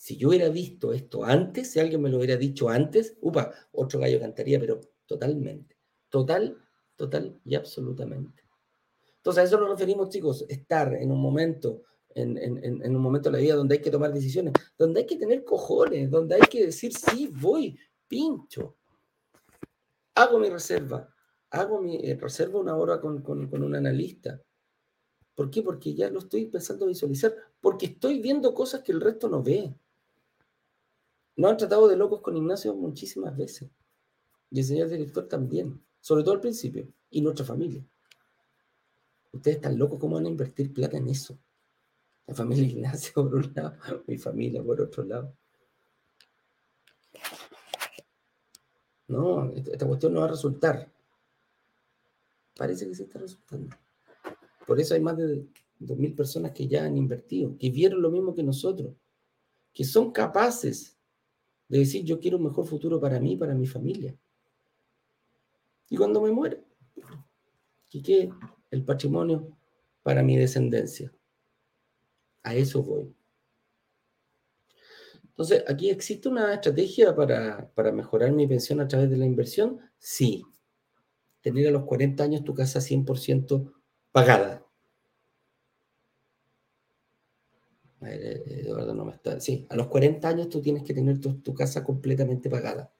Si 0.00 0.16
yo 0.16 0.30
hubiera 0.30 0.48
visto 0.48 0.94
esto 0.94 1.24
antes, 1.24 1.72
si 1.72 1.78
alguien 1.78 2.00
me 2.00 2.08
lo 2.08 2.16
hubiera 2.16 2.38
dicho 2.38 2.70
antes, 2.70 3.18
upa, 3.20 3.52
otro 3.70 4.00
gallo 4.00 4.18
cantaría, 4.18 4.58
pero 4.58 4.80
totalmente. 5.04 5.76
Total, 6.08 6.56
total 6.96 7.38
y 7.44 7.54
absolutamente. 7.54 8.44
Entonces 9.18 9.42
a 9.42 9.44
eso 9.44 9.60
nos 9.60 9.68
referimos, 9.68 10.08
chicos, 10.08 10.46
estar 10.48 10.94
en 10.94 11.12
un 11.12 11.20
momento, 11.20 11.82
en, 12.14 12.96
un 12.96 13.02
momento 13.02 13.28
de 13.28 13.36
la 13.36 13.42
vida 13.42 13.56
donde 13.56 13.74
hay 13.74 13.82
que 13.82 13.90
tomar 13.90 14.10
decisiones, 14.10 14.54
donde 14.78 15.00
hay 15.00 15.06
que 15.06 15.18
tener 15.18 15.44
cojones, 15.44 16.10
donde 16.10 16.36
hay 16.36 16.48
que 16.48 16.64
decir, 16.64 16.94
sí, 16.94 17.30
voy, 17.38 17.78
pincho. 18.08 18.78
Hago 20.14 20.38
mi 20.38 20.48
reserva, 20.48 21.14
hago 21.50 21.78
mi 21.78 21.96
eh, 21.96 22.16
reserva 22.18 22.58
una 22.58 22.74
hora 22.74 23.02
con, 23.02 23.22
un 23.26 23.74
analista. 23.74 24.40
¿Por 25.34 25.50
qué? 25.50 25.62
Porque 25.62 25.92
ya 25.92 26.08
lo 26.08 26.20
estoy 26.20 26.44
empezando 26.44 26.86
a 26.86 26.88
visualizar, 26.88 27.34
porque 27.60 27.84
estoy 27.84 28.18
viendo 28.18 28.54
cosas 28.54 28.80
que 28.80 28.92
el 28.92 29.02
resto 29.02 29.28
no 29.28 29.42
ve. 29.42 29.74
No 31.36 31.48
han 31.48 31.56
tratado 31.56 31.88
de 31.88 31.96
locos 31.96 32.20
con 32.20 32.36
Ignacio 32.36 32.74
muchísimas 32.74 33.36
veces. 33.36 33.70
Y 34.50 34.60
el 34.60 34.64
señor 34.64 34.88
director 34.88 35.28
también, 35.28 35.82
sobre 36.00 36.22
todo 36.22 36.34
al 36.34 36.40
principio, 36.40 36.92
y 37.08 37.20
nuestra 37.20 37.44
familia. 37.44 37.84
Ustedes 39.32 39.56
están 39.56 39.78
locos, 39.78 39.98
¿cómo 39.98 40.16
van 40.16 40.26
a 40.26 40.30
invertir 40.30 40.72
plata 40.72 40.96
en 40.96 41.08
eso? 41.08 41.38
La 42.26 42.34
familia 42.34 42.66
Ignacio 42.70 43.12
por 43.14 43.34
un 43.34 43.52
lado, 43.54 44.04
mi 44.06 44.18
familia 44.18 44.62
por 44.62 44.80
otro 44.80 45.04
lado. 45.04 45.36
No, 49.08 49.50
esta 49.52 49.86
cuestión 49.86 50.14
no 50.14 50.20
va 50.20 50.26
a 50.26 50.30
resultar 50.30 50.92
parece 52.60 52.86
que 52.86 52.94
se 52.94 53.04
está 53.04 53.18
resultando. 53.18 53.74
Por 54.66 54.78
eso 54.78 54.92
hay 54.92 55.00
más 55.00 55.16
de 55.16 55.46
2.000 55.80 56.14
personas 56.14 56.52
que 56.52 56.68
ya 56.68 56.84
han 56.84 56.94
invertido, 56.94 57.56
que 57.56 57.70
vieron 57.70 58.02
lo 58.02 58.10
mismo 58.10 58.34
que 58.34 58.42
nosotros, 58.42 58.94
que 59.72 59.82
son 59.82 60.12
capaces 60.12 60.99
de 61.70 61.78
decir 61.78 62.04
yo 62.04 62.18
quiero 62.18 62.36
un 62.36 62.44
mejor 62.44 62.66
futuro 62.66 63.00
para 63.00 63.20
mí, 63.20 63.36
para 63.36 63.54
mi 63.54 63.66
familia. 63.66 64.14
Y 65.88 65.96
cuando 65.96 66.20
me 66.20 66.32
muera, 66.32 66.58
que 67.88 68.02
quede 68.02 68.32
el 68.70 68.84
patrimonio 68.84 69.56
para 70.02 70.22
mi 70.22 70.36
descendencia. 70.36 71.12
A 72.42 72.54
eso 72.54 72.82
voy. 72.82 73.14
Entonces, 75.24 75.64
¿aquí 75.68 75.90
existe 75.90 76.28
una 76.28 76.54
estrategia 76.54 77.14
para, 77.14 77.70
para 77.72 77.92
mejorar 77.92 78.32
mi 78.32 78.46
pensión 78.48 78.80
a 78.80 78.88
través 78.88 79.08
de 79.08 79.16
la 79.16 79.24
inversión? 79.24 79.80
Sí, 79.98 80.44
tener 81.40 81.68
a 81.68 81.70
los 81.70 81.84
40 81.84 82.24
años 82.24 82.44
tu 82.44 82.52
casa 82.52 82.80
100% 82.80 83.72
pagada. 84.10 84.59
Está. 89.22 89.38
Sí, 89.38 89.66
a 89.68 89.76
los 89.76 89.88
40 89.88 90.26
años 90.26 90.48
tú 90.48 90.62
tienes 90.62 90.82
que 90.82 90.94
tener 90.94 91.20
tu, 91.20 91.54
casa 91.54 91.84
completamente 91.84 92.48
pagada. 92.48 92.90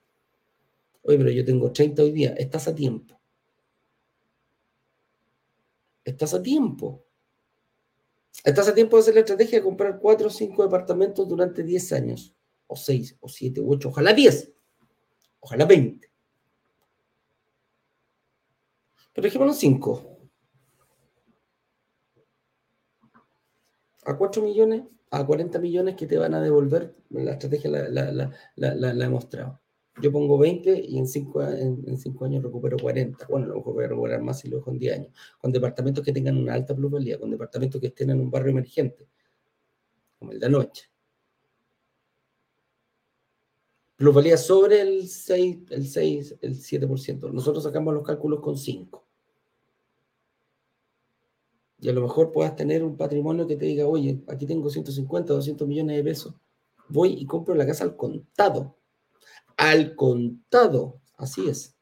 Oye, 1.03 1.17
pero 1.17 1.31
yo 1.31 1.45
tengo 1.47 1.73
30 1.73 2.03
hoy 2.03 2.13
día. 2.13 2.35
Estás 2.37 2.69
a 2.69 2.75
tiempo. 2.75 3.19
Estás 6.05 6.35
a 6.35 6.43
tiempo. 6.43 7.03
Estás 8.45 8.69
a 8.69 8.75
tiempo 8.75 8.97
de 8.97 9.01
hacer 9.01 9.15
la 9.15 9.21
estrategia 9.21 9.59
de 9.59 9.65
comprar 9.65 9.99
4 9.99 10.27
o 10.27 10.31
5 10.31 10.63
departamentos 10.63 11.27
durante 11.27 11.63
10 11.63 11.93
años. 11.95 12.35
O 12.67 12.77
6, 12.77 13.17
o 13.21 13.29
7, 13.29 13.61
o 13.61 13.69
8, 13.69 13.89
ojalá 13.89 14.13
10. 14.13 14.53
Ojalá 15.41 15.65
20. 15.65 16.11
Pero 19.15 19.25
dejémonos 19.25 19.57
5. 19.57 20.20
A 24.11 24.17
4 24.17 24.43
millones, 24.43 24.83
a 25.13 25.25
40 25.25 25.61
millones 25.61 25.95
que 25.95 26.05
te 26.05 26.19
van 26.19 26.35
a 26.35 26.43
devolver, 26.43 26.97
la 27.11 27.33
estrategia 27.33 27.71
la, 27.71 29.05
he 29.05 29.09
mostrado. 29.09 29.61
Yo 30.03 30.11
pongo 30.11 30.37
20 30.37 30.81
y 30.81 30.99
en 30.99 31.07
5 31.07 31.43
en, 31.45 31.97
cinco 31.97 32.25
años 32.25 32.43
recupero 32.43 32.77
40. 32.77 33.29
Bueno, 33.29 33.47
lo 33.47 33.55
mejor 33.57 33.75
voy 33.75 33.85
a 33.85 33.89
recuperar 33.89 34.21
más 34.21 34.41
si 34.41 34.49
lo 34.49 34.57
dejo 34.57 34.73
en 34.73 34.79
10 34.81 34.95
años. 34.95 35.13
Con 35.41 35.53
departamentos 35.53 36.05
que 36.05 36.13
tengan 36.13 36.39
una 36.39 36.55
alta 36.55 36.75
plusvalía, 36.75 37.21
con 37.21 37.31
departamentos 37.31 37.81
que 37.81 37.87
estén 37.87 38.11
en 38.11 38.21
un 38.21 38.33
barrio 38.33 38.51
emergente, 38.51 39.07
como 40.19 40.33
el 40.33 40.41
de 40.41 40.47
anoche. 40.47 40.91
Plusvalía 43.95 44.37
sobre 44.37 44.81
el 44.81 45.07
6, 45.07 45.59
el 45.71 45.87
6, 45.87 46.37
el 46.41 46.55
7%. 46.57 47.33
Nosotros 47.33 47.63
sacamos 47.63 47.95
los 47.95 48.03
cálculos 48.03 48.41
con 48.41 48.59
5. 48.59 49.10
Y 51.81 51.89
a 51.89 51.93
lo 51.93 52.03
mejor 52.03 52.31
puedas 52.33 52.57
tener 52.57 52.85
un 52.85 52.97
patrimonio 52.97 53.47
que 53.47 53.57
te 53.57 53.65
diga, 53.65 53.87
oye, 53.87 54.21
aquí 54.29 54.47
tengo 54.47 54.69
150, 54.69 55.33
200 55.33 55.67
millones 55.67 55.97
de 55.97 56.05
pesos. 56.05 56.35
Voy 56.89 57.15
y 57.15 57.27
compro 57.27 57.55
la 57.55 57.67
casa 57.67 57.85
al 57.85 57.97
contado. 57.97 58.77
Al 59.57 59.95
contado. 59.95 61.01
Así 61.17 61.49
es. 61.49 61.77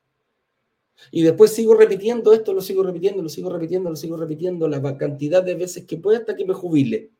Y 1.10 1.22
después 1.22 1.52
sigo 1.52 1.74
repitiendo 1.74 2.32
esto, 2.32 2.52
lo 2.52 2.60
sigo 2.60 2.82
repitiendo, 2.82 3.22
lo 3.22 3.28
sigo 3.28 3.50
repitiendo, 3.50 3.90
lo 3.90 3.96
sigo 3.96 4.16
repitiendo 4.16 4.68
la 4.68 4.96
cantidad 4.96 5.42
de 5.42 5.54
veces 5.54 5.86
que 5.86 5.96
pueda 5.96 6.18
hasta 6.18 6.36
que 6.36 6.44
me 6.44 6.54
jubile. 6.54 7.12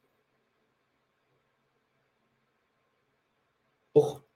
Ojo, 3.93 4.27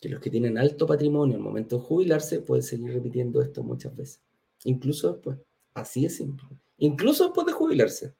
que 0.00 0.08
los 0.08 0.20
que 0.20 0.30
tienen 0.30 0.58
alto 0.58 0.86
patrimonio 0.86 1.36
al 1.36 1.42
momento 1.42 1.76
de 1.78 1.82
jubilarse 1.82 2.40
pueden 2.40 2.62
seguir 2.62 2.92
repitiendo 2.92 3.40
esto 3.42 3.62
muchas 3.62 3.94
veces, 3.94 4.20
incluso 4.64 5.12
después. 5.12 5.38
Así 5.74 6.04
es 6.04 6.16
simple. 6.16 6.48
Incluso 6.82 7.22
después 7.24 7.46
de 7.46 7.52
jubilarse. 7.52 8.12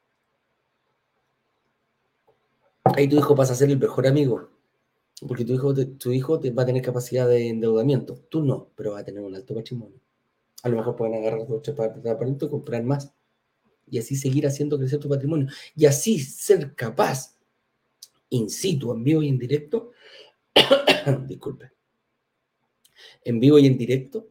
Ahí 2.85 3.09
tu 3.09 3.17
hijo 3.17 3.35
pasa 3.35 3.51
a 3.51 3.55
ser 3.57 3.69
el 3.69 3.77
mejor 3.77 4.07
amigo. 4.07 4.51
Porque 5.27 5.43
tu 5.43 5.51
hijo, 5.51 5.73
tu 5.73 6.13
hijo 6.13 6.39
va 6.57 6.63
a 6.63 6.65
tener 6.65 6.81
capacidad 6.81 7.27
de 7.27 7.49
endeudamiento. 7.49 8.15
Tú 8.29 8.41
no, 8.41 8.71
pero 8.75 8.93
va 8.93 8.99
a 8.99 9.03
tener 9.03 9.21
un 9.21 9.35
alto 9.35 9.53
patrimonio. 9.53 9.99
A 10.63 10.69
lo 10.69 10.77
mejor 10.77 10.95
pueden 10.95 11.15
agarrar 11.15 11.45
dos 11.45 11.61
departamentos 11.61 12.47
y 12.47 12.51
comprar 12.51 12.83
más. 12.83 13.13
Y 13.85 13.99
así 13.99 14.15
seguir 14.15 14.47
haciendo 14.47 14.79
crecer 14.79 14.97
tu 14.97 15.09
patrimonio. 15.09 15.47
Y 15.75 15.85
así 15.85 16.19
ser 16.19 16.73
capaz, 16.73 17.37
in 18.29 18.49
situ, 18.49 18.93
en 18.93 19.03
vivo 19.03 19.21
y 19.21 19.27
en 19.27 19.39
directo, 19.39 19.91
disculpe, 21.27 21.73
en 23.25 23.41
vivo 23.41 23.59
y 23.59 23.67
en 23.67 23.77
directo, 23.77 24.29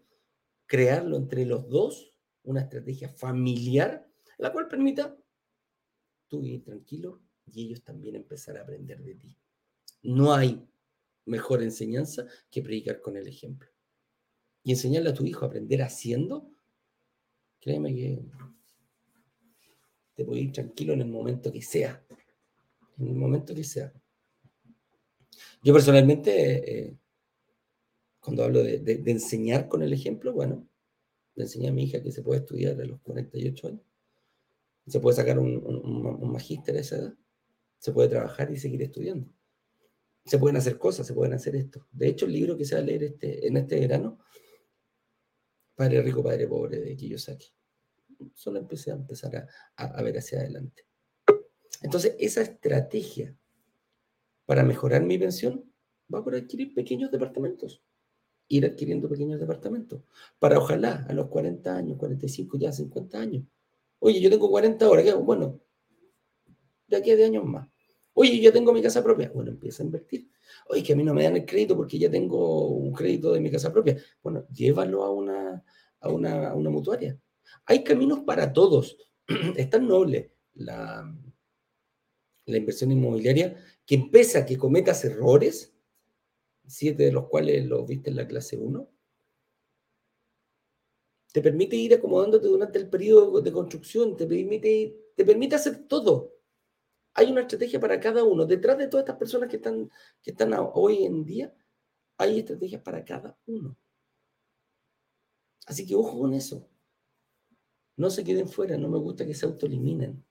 crearlo 0.64 1.18
entre 1.18 1.44
los 1.44 1.68
dos, 1.68 2.14
una 2.44 2.62
estrategia 2.62 3.10
familiar, 3.10 4.08
la 4.38 4.52
cual 4.52 4.68
permita 4.68 5.16
tú 6.28 6.40
vivir 6.40 6.64
tranquilo 6.64 7.20
y 7.46 7.66
ellos 7.66 7.82
también 7.82 8.16
empezar 8.16 8.56
a 8.56 8.62
aprender 8.62 9.02
de 9.02 9.14
ti. 9.14 9.36
No 10.02 10.34
hay 10.34 10.66
mejor 11.26 11.62
enseñanza 11.62 12.26
que 12.50 12.62
predicar 12.62 13.00
con 13.00 13.16
el 13.16 13.26
ejemplo. 13.26 13.68
Y 14.64 14.72
enseñarle 14.72 15.10
a 15.10 15.14
tu 15.14 15.24
hijo 15.24 15.44
a 15.44 15.48
aprender 15.48 15.82
haciendo, 15.82 16.50
créeme 17.60 17.94
que 17.94 18.22
te 20.14 20.24
puede 20.24 20.42
ir 20.42 20.52
tranquilo 20.52 20.92
en 20.92 21.02
el 21.02 21.08
momento 21.08 21.52
que 21.52 21.62
sea. 21.62 22.04
En 22.98 23.08
el 23.08 23.14
momento 23.14 23.54
que 23.54 23.64
sea. 23.64 23.92
Yo 25.62 25.72
personalmente 25.72 26.88
eh, 26.88 26.98
cuando 28.22 28.44
hablo 28.44 28.62
de, 28.62 29.02
enseñar 29.06 29.68
con 29.68 29.82
el 29.82 29.92
ejemplo, 29.92 30.32
bueno, 30.32 30.68
le 31.34 31.42
enseñé 31.42 31.68
a 31.68 31.72
mi 31.72 31.84
hija 31.84 32.00
que 32.00 32.12
se 32.12 32.22
puede 32.22 32.40
estudiar 32.40 32.80
a 32.80 32.84
los 32.84 33.00
48 33.00 33.66
años, 33.66 33.82
se 34.86 35.00
puede 35.00 35.16
sacar 35.16 35.38
un, 35.38 35.56
un, 35.56 36.32
magíster 36.32 36.76
a 36.76 36.80
esa 36.80 36.96
edad, 36.96 37.14
se 37.78 37.92
puede 37.92 38.08
trabajar 38.08 38.50
y 38.50 38.56
seguir 38.56 38.82
estudiando. 38.82 39.32
Se 40.24 40.38
pueden 40.38 40.56
hacer 40.56 40.78
cosas, 40.78 41.06
se 41.06 41.14
pueden 41.14 41.34
hacer 41.34 41.56
esto. 41.56 41.86
De 41.90 42.08
hecho, 42.08 42.26
el 42.26 42.32
libro 42.32 42.56
que 42.56 42.64
se 42.64 42.74
va 42.74 42.80
a 42.80 42.84
leer 42.84 43.02
este, 43.04 43.46
en 43.46 43.56
este 43.56 43.80
verano, 43.80 44.18
Padre 45.74 46.02
Rico, 46.02 46.22
Padre 46.22 46.46
Pobre, 46.46 46.80
de 46.80 46.96
Kiyosaki, 46.96 47.48
solo 48.34 48.58
empecé 48.58 48.92
a 48.92 48.94
empezar 48.94 49.36
a, 49.36 49.84
a 49.84 50.02
ver 50.02 50.18
hacia 50.18 50.38
adelante. 50.38 50.86
Entonces, 51.82 52.14
esa 52.20 52.42
estrategia 52.42 53.36
para 54.46 54.62
mejorar 54.62 55.02
mi 55.02 55.18
pensión 55.18 55.72
va 56.12 56.22
por 56.22 56.36
adquirir 56.36 56.72
pequeños 56.74 57.10
departamentos 57.10 57.82
ir 58.52 58.66
adquiriendo 58.66 59.08
pequeños 59.08 59.40
departamentos, 59.40 60.02
para 60.38 60.58
ojalá 60.58 61.06
a 61.08 61.12
los 61.14 61.28
40 61.28 61.74
años, 61.74 61.96
45, 61.96 62.58
ya 62.58 62.70
50 62.70 63.18
años. 63.18 63.44
Oye, 64.04 64.20
yo 64.20 64.28
tengo 64.28 64.50
40 64.50 64.90
horas, 64.90 65.04
¿qué 65.04 65.14
Bueno, 65.14 65.60
de 66.88 66.96
aquí 66.96 67.12
a 67.12 67.16
10 67.16 67.28
años 67.28 67.44
más. 67.44 67.68
Oye, 68.14 68.40
yo 68.40 68.52
tengo 68.52 68.72
mi 68.72 68.82
casa 68.82 69.00
propia. 69.00 69.30
Bueno, 69.32 69.52
empieza 69.52 69.84
a 69.84 69.86
invertir. 69.86 70.28
Oye, 70.68 70.82
que 70.82 70.92
a 70.92 70.96
mí 70.96 71.04
no 71.04 71.14
me 71.14 71.22
dan 71.22 71.36
el 71.36 71.46
crédito 71.46 71.76
porque 71.76 72.00
ya 72.00 72.10
tengo 72.10 72.66
un 72.66 72.92
crédito 72.92 73.32
de 73.32 73.40
mi 73.40 73.48
casa 73.48 73.72
propia. 73.72 73.96
Bueno, 74.20 74.44
llévalo 74.52 75.04
a 75.04 75.10
una, 75.12 75.64
a 76.00 76.08
una, 76.08 76.48
a 76.48 76.54
una 76.56 76.68
mutuaria. 76.68 77.16
Hay 77.66 77.84
caminos 77.84 78.24
para 78.26 78.52
todos. 78.52 78.98
es 79.56 79.70
tan 79.70 79.86
noble 79.86 80.32
la, 80.54 81.08
la 82.46 82.56
inversión 82.56 82.90
inmobiliaria 82.90 83.56
que 83.86 83.94
empieza 83.94 84.40
a 84.40 84.46
que 84.46 84.58
cometas 84.58 85.04
errores, 85.04 85.72
siete 86.66 87.04
de 87.04 87.12
los 87.12 87.28
cuales 87.28 87.64
los 87.66 87.86
viste 87.86 88.10
en 88.10 88.16
la 88.16 88.26
clase 88.26 88.56
1, 88.56 88.91
te 91.32 91.40
permite 91.40 91.76
ir 91.76 91.94
acomodándote 91.94 92.46
durante 92.46 92.78
el 92.78 92.88
periodo 92.88 93.40
de 93.40 93.50
construcción, 93.50 94.16
te 94.16 94.26
permite, 94.26 95.12
te 95.16 95.24
permite 95.24 95.56
hacer 95.56 95.88
todo. 95.88 96.34
Hay 97.14 97.30
una 97.30 97.42
estrategia 97.42 97.80
para 97.80 97.98
cada 97.98 98.22
uno. 98.22 98.44
Detrás 98.44 98.78
de 98.78 98.86
todas 98.86 99.04
estas 99.04 99.16
personas 99.16 99.48
que 99.48 99.56
están, 99.56 99.90
que 100.22 100.30
están 100.30 100.54
hoy 100.74 101.04
en 101.04 101.24
día, 101.24 101.54
hay 102.18 102.40
estrategias 102.40 102.82
para 102.82 103.04
cada 103.04 103.36
uno. 103.46 103.76
Así 105.66 105.86
que 105.86 105.94
ojo 105.94 106.18
con 106.18 106.34
eso. 106.34 106.68
No 107.96 108.10
se 108.10 108.24
queden 108.24 108.48
fuera, 108.48 108.76
no 108.76 108.88
me 108.88 108.98
gusta 108.98 109.26
que 109.26 109.34
se 109.34 109.46
autoeliminen. 109.46 110.24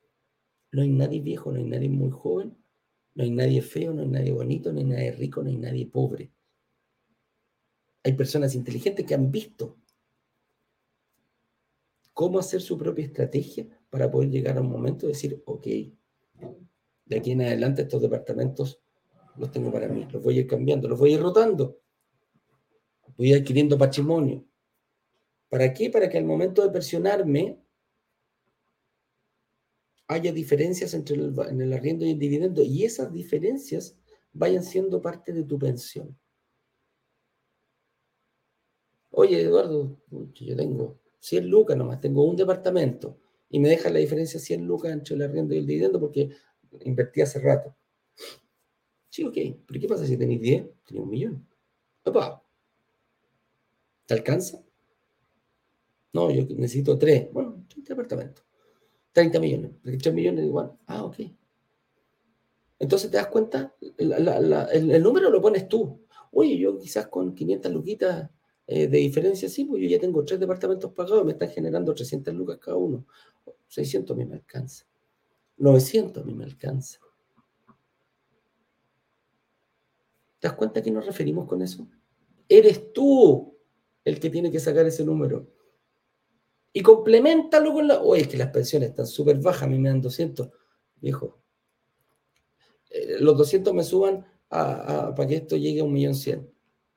No 0.71 0.81
hay 0.83 0.89
nadie 0.89 1.19
viejo, 1.19 1.51
no 1.51 1.57
hay 1.57 1.65
nadie 1.65 1.89
muy 1.89 2.11
joven, 2.11 2.57
no 3.15 3.23
hay 3.23 3.31
nadie 3.31 3.61
feo, 3.61 3.93
no 3.93 4.03
hay 4.03 4.07
nadie 4.07 4.31
bonito, 4.31 4.71
no 4.71 4.79
hay 4.79 4.85
nadie 4.85 5.11
rico, 5.11 5.41
no 5.41 5.49
hay 5.49 5.57
nadie 5.57 5.87
pobre. 5.87 6.31
Hay 8.03 8.13
personas 8.13 8.55
inteligentes 8.55 9.05
que 9.05 9.13
han 9.13 9.31
visto 9.31 9.77
cómo 12.21 12.37
hacer 12.37 12.61
su 12.61 12.77
propia 12.77 13.05
estrategia 13.05 13.65
para 13.89 14.11
poder 14.11 14.29
llegar 14.29 14.55
a 14.55 14.61
un 14.61 14.69
momento 14.69 15.07
de 15.07 15.13
decir, 15.13 15.41
ok, 15.43 15.65
de 17.05 17.17
aquí 17.17 17.31
en 17.31 17.41
adelante 17.41 17.81
estos 17.81 17.99
departamentos 17.99 18.79
los 19.37 19.49
tengo 19.49 19.71
para 19.71 19.87
mí, 19.87 20.07
los 20.11 20.21
voy 20.21 20.37
a 20.37 20.41
ir 20.41 20.47
cambiando, 20.47 20.87
los 20.87 20.99
voy 20.99 21.13
a 21.13 21.15
ir 21.15 21.19
rotando, 21.19 21.79
voy 23.17 23.33
adquiriendo 23.33 23.75
patrimonio. 23.75 24.45
¿Para 25.49 25.73
qué? 25.73 25.89
Para 25.89 26.07
que 26.09 26.19
al 26.19 26.25
momento 26.25 26.61
de 26.61 26.69
presionarme 26.69 27.59
haya 30.05 30.31
diferencias 30.31 30.93
entre 30.93 31.15
el, 31.15 31.33
el 31.59 31.73
arriendo 31.73 32.05
y 32.05 32.11
el 32.11 32.19
dividendo 32.19 32.61
y 32.61 32.83
esas 32.83 33.11
diferencias 33.11 33.97
vayan 34.31 34.63
siendo 34.63 35.01
parte 35.01 35.33
de 35.33 35.43
tu 35.43 35.57
pensión. 35.57 36.15
Oye, 39.09 39.41
Eduardo, 39.41 39.97
yo 40.35 40.55
tengo 40.55 41.01
100 41.21 41.47
lucas 41.47 41.77
nomás, 41.77 42.01
tengo 42.01 42.23
un 42.25 42.35
departamento 42.35 43.17
y 43.49 43.59
me 43.59 43.69
deja 43.69 43.89
la 43.89 43.99
diferencia 43.99 44.39
100 44.39 44.65
lucas 44.65 44.91
entre 44.91 45.15
el 45.15 45.21
arriendo 45.21 45.53
y 45.53 45.59
el 45.59 45.65
dividendo 45.65 45.99
porque 45.99 46.29
invertí 46.81 47.21
hace 47.21 47.39
rato. 47.39 47.75
Sí, 49.09 49.23
ok, 49.23 49.37
pero 49.65 49.79
¿qué 49.79 49.87
pasa 49.87 50.05
si 50.05 50.17
tenéis 50.17 50.41
10? 50.41 50.65
Tenéis 50.85 51.03
un 51.03 51.09
millón. 51.09 51.47
Opa. 52.05 52.43
¿Te 54.05 54.13
alcanza? 54.13 54.61
No, 56.13 56.31
yo 56.31 56.43
necesito 56.55 56.97
3. 56.97 57.31
Bueno, 57.31 57.65
30 57.69 57.93
departamentos. 57.93 58.45
30 59.13 59.39
millones. 59.39 59.71
3 59.83 60.13
millones 60.13 60.45
igual. 60.45 60.73
Ah, 60.87 61.03
ok. 61.03 61.17
Entonces 62.79 63.11
te 63.11 63.17
das 63.17 63.27
cuenta, 63.27 63.75
el, 63.97 65.03
número 65.03 65.29
lo 65.29 65.41
pones 65.41 65.67
tú. 65.67 65.99
Oye, 66.31 66.57
yo 66.57 66.79
quizás 66.79 67.07
con 67.07 67.35
500 67.35 67.71
luquitas 67.71 68.29
eh, 68.73 68.87
de 68.87 68.99
diferencia, 68.99 69.49
sí, 69.49 69.65
pues 69.65 69.83
yo 69.83 69.89
ya 69.89 69.99
tengo 69.99 70.23
tres 70.23 70.39
departamentos 70.39 70.93
pagados, 70.93 71.25
me 71.25 71.33
están 71.33 71.49
generando 71.49 71.93
300 71.93 72.33
lucas 72.33 72.57
cada 72.57 72.77
uno. 72.77 73.05
600 73.67 74.15
a 74.15 74.17
mí 74.17 74.23
me 74.23 74.35
alcanza. 74.35 74.85
900 75.57 76.23
a 76.23 76.25
mí 76.25 76.33
me 76.33 76.45
alcanza. 76.45 76.97
¿Te 80.39 80.47
das 80.47 80.53
cuenta 80.53 80.79
a 80.79 80.83
qué 80.83 80.89
nos 80.89 81.05
referimos 81.05 81.49
con 81.49 81.61
eso? 81.61 81.85
Eres 82.47 82.93
tú 82.93 83.57
el 84.05 84.21
que 84.21 84.29
tiene 84.29 84.49
que 84.49 84.61
sacar 84.61 84.85
ese 84.85 85.03
número. 85.03 85.51
Y 86.71 86.81
complementalo 86.81 87.73
con 87.73 87.89
la... 87.89 88.01
Oye, 88.01 88.21
es 88.21 88.27
que 88.29 88.37
las 88.37 88.51
pensiones 88.51 88.91
están 88.91 89.05
súper 89.05 89.37
bajas, 89.39 89.63
a 89.63 89.67
mí 89.67 89.79
me 89.79 89.89
dan 89.89 89.99
200. 89.99 90.49
Viejo, 91.01 91.41
eh, 92.89 93.17
los 93.19 93.37
200 93.37 93.73
me 93.73 93.83
suban 93.83 94.25
para 94.47 95.27
que 95.27 95.35
esto 95.35 95.57
llegue 95.57 95.81
a 95.81 95.83
un 95.83 95.91
millón 95.91 96.15
cien. 96.15 96.49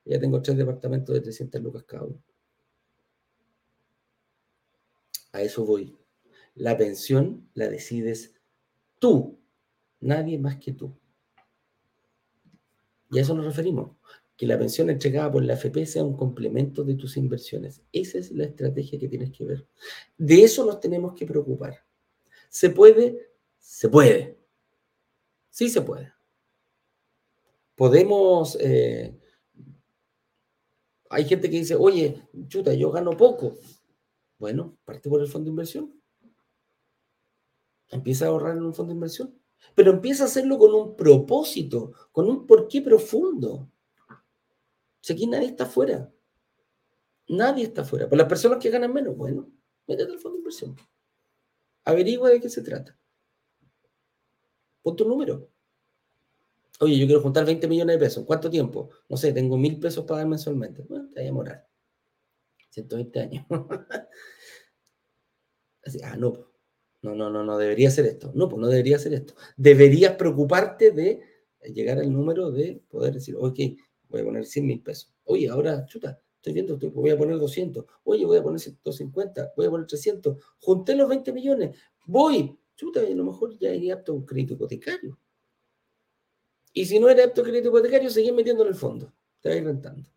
Ya 0.04 0.20
tengo 0.20 0.42
tres 0.42 0.56
departamentos 0.56 1.14
de 1.14 1.20
300 1.20 1.62
lucas 1.62 1.84
cada 1.84 2.04
uno. 2.04 2.22
A 5.32 5.42
eso 5.42 5.64
voy. 5.64 5.96
La 6.54 6.76
pensión 6.76 7.48
la 7.54 7.68
decides 7.68 8.34
tú, 8.98 9.38
nadie 10.00 10.38
más 10.38 10.56
que 10.56 10.72
tú. 10.72 10.96
Y 13.10 13.18
a 13.18 13.22
eso 13.22 13.34
nos 13.34 13.44
referimos. 13.44 13.96
Que 14.36 14.46
la 14.46 14.58
pensión 14.58 14.90
entregada 14.90 15.30
por 15.30 15.44
la 15.44 15.54
AFP 15.54 15.86
sea 15.86 16.04
un 16.04 16.16
complemento 16.16 16.82
de 16.84 16.94
tus 16.94 17.16
inversiones. 17.16 17.82
Esa 17.92 18.18
es 18.18 18.32
la 18.32 18.44
estrategia 18.44 18.98
que 18.98 19.08
tienes 19.08 19.30
que 19.30 19.44
ver. 19.44 19.66
De 20.18 20.42
eso 20.42 20.64
nos 20.66 20.80
tenemos 20.80 21.14
que 21.14 21.26
preocupar. 21.26 21.84
¿Se 22.48 22.70
puede? 22.70 23.30
Se 23.58 23.88
puede. 23.88 24.38
Sí 25.50 25.68
se 25.68 25.82
puede. 25.82 26.12
Podemos 27.76 28.56
eh, 28.60 29.16
hay 31.14 31.24
gente 31.24 31.48
que 31.48 31.58
dice, 31.58 31.76
oye, 31.76 32.28
chuta, 32.48 32.74
yo 32.74 32.90
gano 32.90 33.16
poco. 33.16 33.56
Bueno, 34.38 34.76
parte 34.84 35.08
por 35.08 35.20
el 35.20 35.28
fondo 35.28 35.44
de 35.44 35.50
inversión. 35.50 35.94
Empieza 37.88 38.24
a 38.24 38.28
ahorrar 38.28 38.56
en 38.56 38.64
un 38.64 38.74
fondo 38.74 38.90
de 38.90 38.96
inversión. 38.96 39.38
Pero 39.74 39.92
empieza 39.92 40.24
a 40.24 40.26
hacerlo 40.26 40.58
con 40.58 40.74
un 40.74 40.96
propósito, 40.96 41.92
con 42.10 42.28
un 42.28 42.46
porqué 42.46 42.82
profundo. 42.82 43.70
Si 45.00 45.12
aquí 45.12 45.26
nadie 45.26 45.48
está 45.48 45.66
fuera. 45.66 46.12
Nadie 47.28 47.64
está 47.64 47.84
fuera. 47.84 48.06
Para 48.08 48.22
las 48.22 48.28
personas 48.28 48.58
que 48.58 48.70
ganan 48.70 48.92
menos, 48.92 49.16
bueno, 49.16 49.48
métete 49.86 50.12
al 50.12 50.18
fondo 50.18 50.36
de 50.36 50.40
inversión. 50.40 50.76
Averigua 51.84 52.30
de 52.30 52.40
qué 52.40 52.48
se 52.48 52.62
trata. 52.62 52.98
Pon 54.82 54.96
tu 54.96 55.08
número. 55.08 55.48
Oye, 56.84 56.98
yo 56.98 57.06
quiero 57.06 57.22
juntar 57.22 57.46
20 57.46 57.66
millones 57.66 57.96
de 57.96 57.98
pesos. 57.98 58.24
¿Cuánto 58.26 58.50
tiempo? 58.50 58.90
No 59.08 59.16
sé, 59.16 59.32
tengo 59.32 59.56
mil 59.56 59.80
pesos 59.80 60.04
para 60.04 60.18
dar 60.18 60.28
mensualmente. 60.28 60.82
Bueno, 60.82 61.06
te 61.06 61.14
voy 61.14 61.22
a 61.22 61.24
demorar. 61.24 61.66
120 62.68 63.20
años. 63.20 63.46
Así, 65.82 65.98
ah, 66.04 66.14
no, 66.18 66.50
no, 67.00 67.14
no, 67.14 67.30
no, 67.30 67.42
no 67.42 67.56
debería 67.56 67.90
ser 67.90 68.04
esto. 68.04 68.32
No, 68.34 68.50
pues 68.50 68.60
no 68.60 68.68
debería 68.68 68.98
ser 68.98 69.14
esto. 69.14 69.32
Deberías 69.56 70.16
preocuparte 70.16 70.90
de 70.90 71.22
llegar 71.72 71.98
al 71.98 72.12
número 72.12 72.50
de 72.50 72.82
poder 72.90 73.14
decir, 73.14 73.34
ok, 73.34 73.58
voy 74.10 74.20
a 74.20 74.24
poner 74.24 74.44
100 74.44 74.66
mil 74.66 74.82
pesos. 74.82 75.14
Oye, 75.24 75.48
ahora, 75.48 75.86
chuta, 75.86 76.20
estoy 76.36 76.52
viendo, 76.52 76.76
voy 76.76 77.10
a 77.10 77.16
poner 77.16 77.38
200. 77.38 77.86
Oye, 78.02 78.26
voy 78.26 78.36
a 78.36 78.42
poner 78.42 78.60
150, 78.60 79.54
voy 79.56 79.64
a 79.64 79.70
poner 79.70 79.86
300. 79.86 80.36
Junté 80.58 80.94
los 80.96 81.08
20 81.08 81.32
millones. 81.32 81.78
Voy. 82.04 82.58
Chuta, 82.76 83.00
a 83.00 83.08
lo 83.08 83.24
mejor 83.24 83.56
ya 83.58 83.72
iría 83.72 83.94
apto 83.94 84.12
a 84.12 84.16
un 84.16 84.26
crédito 84.26 84.52
hipotecario. 84.52 85.18
Y 86.76 86.86
si 86.86 86.98
no 86.98 87.08
eres 87.08 87.26
apto 87.26 87.44
crédito 87.44 87.68
hipotecario, 87.68 88.10
seguís 88.10 88.32
metiendo 88.32 88.64
en 88.64 88.68
el 88.68 88.74
fondo. 88.74 89.12
Te 89.40 89.48
vas 89.48 89.64
rentando. 89.64 90.10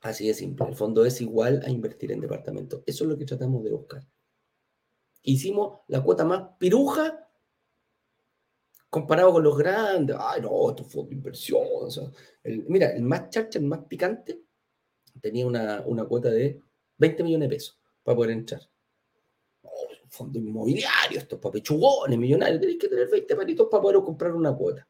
Así 0.00 0.26
de 0.26 0.32
simple. 0.32 0.66
El 0.66 0.74
fondo 0.74 1.04
es 1.04 1.20
igual 1.20 1.62
a 1.64 1.68
invertir 1.68 2.12
en 2.12 2.20
departamento. 2.20 2.82
Eso 2.86 3.04
es 3.04 3.10
lo 3.10 3.18
que 3.18 3.26
tratamos 3.26 3.62
de 3.62 3.70
buscar. 3.72 4.02
Hicimos 5.22 5.80
la 5.88 6.02
cuota 6.02 6.24
más 6.24 6.56
piruja 6.58 7.28
comparado 8.88 9.32
con 9.32 9.44
los 9.44 9.58
grandes. 9.58 10.16
Ay, 10.18 10.40
no, 10.40 10.70
esto 10.70 10.84
fue 10.84 11.04
de 11.04 11.14
inversión. 11.14 11.62
mira, 12.68 12.88
el 12.92 13.02
más 13.02 13.28
charcha, 13.28 13.58
el 13.58 13.66
más 13.66 13.80
picante, 13.84 14.40
tenía 15.20 15.46
una, 15.46 15.82
una 15.84 16.06
cuota 16.06 16.30
de 16.30 16.62
20 16.96 17.22
millones 17.22 17.50
de 17.50 17.54
pesos 17.54 17.78
para 18.02 18.16
poder 18.16 18.30
entrar 18.30 18.69
fondo 20.10 20.38
inmobiliario, 20.38 21.18
estos 21.18 21.38
papechugones 21.38 22.18
millonarios, 22.18 22.60
tenéis 22.60 22.78
que 22.78 22.88
tener 22.88 23.08
20 23.08 23.36
palitos 23.36 23.68
para 23.70 23.82
poder 23.82 24.02
comprar 24.02 24.34
una 24.34 24.54
cuota. 24.54 24.86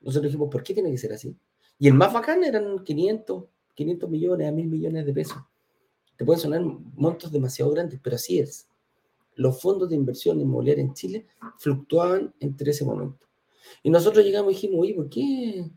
Nosotros 0.00 0.30
dijimos, 0.30 0.48
¿por 0.50 0.62
qué 0.62 0.74
tiene 0.74 0.90
que 0.90 0.98
ser 0.98 1.12
así? 1.12 1.36
Y 1.78 1.88
el 1.88 1.94
más 1.94 2.12
bacán 2.12 2.44
eran 2.44 2.82
500, 2.84 3.44
500 3.74 4.10
millones 4.10 4.48
a 4.48 4.52
1000 4.52 4.66
millones 4.66 5.06
de 5.06 5.12
pesos. 5.12 5.38
Te 6.16 6.24
pueden 6.24 6.40
sonar 6.40 6.62
montos 6.62 7.32
demasiado 7.32 7.70
grandes, 7.70 8.00
pero 8.02 8.16
así 8.16 8.38
es. 8.38 8.68
Los 9.36 9.60
fondos 9.60 9.88
de 9.88 9.96
inversión 9.96 10.40
inmobiliaria 10.40 10.82
en 10.82 10.94
Chile 10.94 11.26
fluctuaban 11.58 12.34
entre 12.40 12.70
ese 12.70 12.84
momento. 12.84 13.26
Y 13.82 13.90
nosotros 13.90 14.24
llegamos 14.24 14.52
y 14.52 14.54
dijimos, 14.56 14.80
oye, 14.80 14.94
¿por 14.94 15.08
qué 15.08 15.70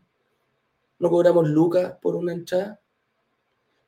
no 0.98 1.10
cobramos 1.10 1.48
lucas 1.48 1.96
por 2.02 2.14
una 2.16 2.32
entrada? 2.32 2.80